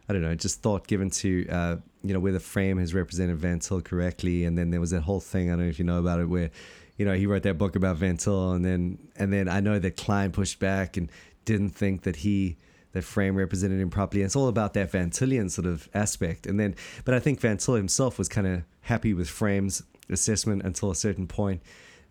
I 0.08 0.14
don't 0.14 0.22
know, 0.22 0.34
just 0.34 0.62
thought 0.62 0.86
given 0.86 1.10
to 1.10 1.46
uh, 1.48 1.76
you 2.02 2.14
know 2.14 2.20
where 2.20 2.32
the 2.32 2.40
Frame 2.40 2.78
has 2.78 2.94
represented 2.94 3.36
Van 3.36 3.58
Til 3.58 3.82
correctly, 3.82 4.44
and 4.44 4.56
then 4.56 4.70
there 4.70 4.80
was 4.80 4.90
that 4.90 5.02
whole 5.02 5.20
thing. 5.20 5.48
I 5.48 5.52
don't 5.52 5.64
know 5.64 5.68
if 5.68 5.78
you 5.78 5.84
know 5.84 5.98
about 5.98 6.20
it, 6.20 6.24
where 6.24 6.50
you 6.96 7.04
know 7.04 7.12
he 7.12 7.26
wrote 7.26 7.42
that 7.42 7.58
book 7.58 7.76
about 7.76 7.96
Van 7.96 8.16
Til, 8.16 8.52
and 8.52 8.64
then 8.64 8.98
and 9.16 9.30
then 9.30 9.46
I 9.46 9.60
know 9.60 9.78
that 9.78 9.98
Kline 9.98 10.32
pushed 10.32 10.58
back 10.58 10.96
and 10.96 11.10
didn't 11.44 11.70
think 11.70 12.02
that 12.02 12.16
he 12.16 12.56
that 12.92 13.04
Frame 13.04 13.36
represented 13.36 13.78
him 13.78 13.90
properly. 13.90 14.22
And 14.22 14.26
it's 14.26 14.36
all 14.36 14.48
about 14.48 14.74
that 14.74 14.90
Van 14.90 15.10
Tillian 15.10 15.50
sort 15.50 15.66
of 15.66 15.88
aspect. 15.94 16.46
And 16.46 16.58
then, 16.58 16.74
but 17.04 17.14
I 17.14 17.20
think 17.20 17.40
Van 17.40 17.56
Til 17.56 17.74
himself 17.74 18.18
was 18.18 18.28
kind 18.28 18.46
of 18.46 18.62
happy 18.80 19.14
with 19.14 19.28
Frame's 19.28 19.82
assessment 20.08 20.62
until 20.62 20.90
a 20.90 20.96
certain 20.96 21.26
point. 21.26 21.62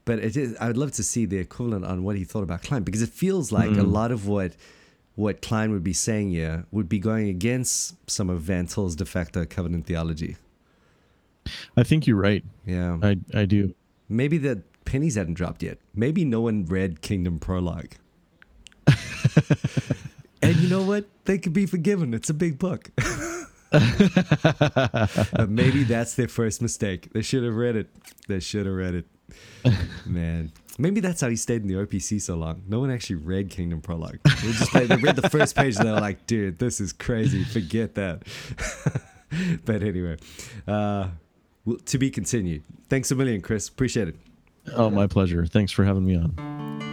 But 0.09 0.17
it 0.17 0.35
is, 0.35 0.57
I 0.59 0.65
would 0.65 0.77
love 0.77 0.91
to 0.93 1.03
see 1.03 1.25
the 1.25 1.37
equivalent 1.37 1.85
on 1.85 2.01
what 2.01 2.15
he 2.15 2.23
thought 2.23 2.41
about 2.41 2.63
Kline 2.63 2.81
because 2.81 3.03
it 3.03 3.09
feels 3.09 3.51
like 3.51 3.69
a 3.69 3.83
hmm. 3.83 3.91
lot 3.91 4.11
of 4.11 4.27
what 4.27 4.53
what 5.13 5.39
Kline 5.39 5.71
would 5.71 5.83
be 5.83 5.93
saying 5.93 6.31
here 6.31 6.65
would 6.71 6.89
be 6.89 6.97
going 6.97 7.29
against 7.29 7.93
some 8.09 8.27
of 8.27 8.41
Van 8.41 8.65
Til's 8.65 8.95
de 8.95 9.05
facto 9.05 9.45
covenant 9.45 9.85
theology. 9.85 10.37
I 11.77 11.83
think 11.83 12.07
you're 12.07 12.17
right. 12.17 12.43
Yeah. 12.65 12.97
I, 13.03 13.17
I 13.35 13.45
do. 13.45 13.75
Maybe 14.09 14.39
the 14.39 14.63
pennies 14.83 15.13
hadn't 15.13 15.35
dropped 15.35 15.61
yet. 15.61 15.77
Maybe 15.93 16.25
no 16.25 16.41
one 16.41 16.65
read 16.65 17.01
Kingdom 17.01 17.37
Prologue. 17.37 17.91
and 20.41 20.55
you 20.55 20.69
know 20.69 20.81
what? 20.81 21.05
They 21.25 21.37
could 21.37 21.53
be 21.53 21.67
forgiven. 21.67 22.15
It's 22.15 22.31
a 22.31 22.33
big 22.33 22.57
book. 22.57 22.89
But 23.71 25.49
maybe 25.49 25.83
that's 25.83 26.15
their 26.15 26.27
first 26.27 26.63
mistake. 26.63 27.13
They 27.13 27.21
should 27.21 27.43
have 27.43 27.53
read 27.53 27.75
it. 27.75 27.89
They 28.27 28.39
should 28.39 28.65
have 28.65 28.73
read 28.73 28.95
it. 28.95 29.05
Man. 30.05 30.51
Maybe 30.77 31.01
that's 31.01 31.19
how 31.19 31.29
he 31.29 31.35
stayed 31.35 31.61
in 31.61 31.67
the 31.67 31.73
OPC 31.73 32.21
so 32.21 32.35
long. 32.35 32.63
No 32.67 32.79
one 32.79 32.89
actually 32.89 33.17
read 33.17 33.49
Kingdom 33.49 33.81
Prologue. 33.81 34.19
They 34.23 34.51
just 34.53 34.71
they 34.71 34.85
read 34.95 35.17
the 35.17 35.29
first 35.29 35.55
page 35.55 35.75
and 35.75 35.85
they 35.85 35.91
were 35.91 35.99
like, 35.99 36.25
dude, 36.25 36.57
this 36.57 36.79
is 36.79 36.93
crazy. 36.93 37.43
Forget 37.43 37.95
that. 37.95 38.23
but 39.65 39.83
anyway, 39.83 40.17
uh, 40.67 41.09
to 41.85 41.97
be 41.97 42.09
continued. 42.09 42.63
Thanks 42.87 43.11
a 43.11 43.15
million, 43.15 43.41
Chris. 43.41 43.67
Appreciate 43.67 44.07
it. 44.07 44.15
Oh, 44.73 44.89
my 44.89 45.07
pleasure. 45.07 45.45
Thanks 45.45 45.71
for 45.71 45.83
having 45.83 46.05
me 46.05 46.15
on. 46.15 46.88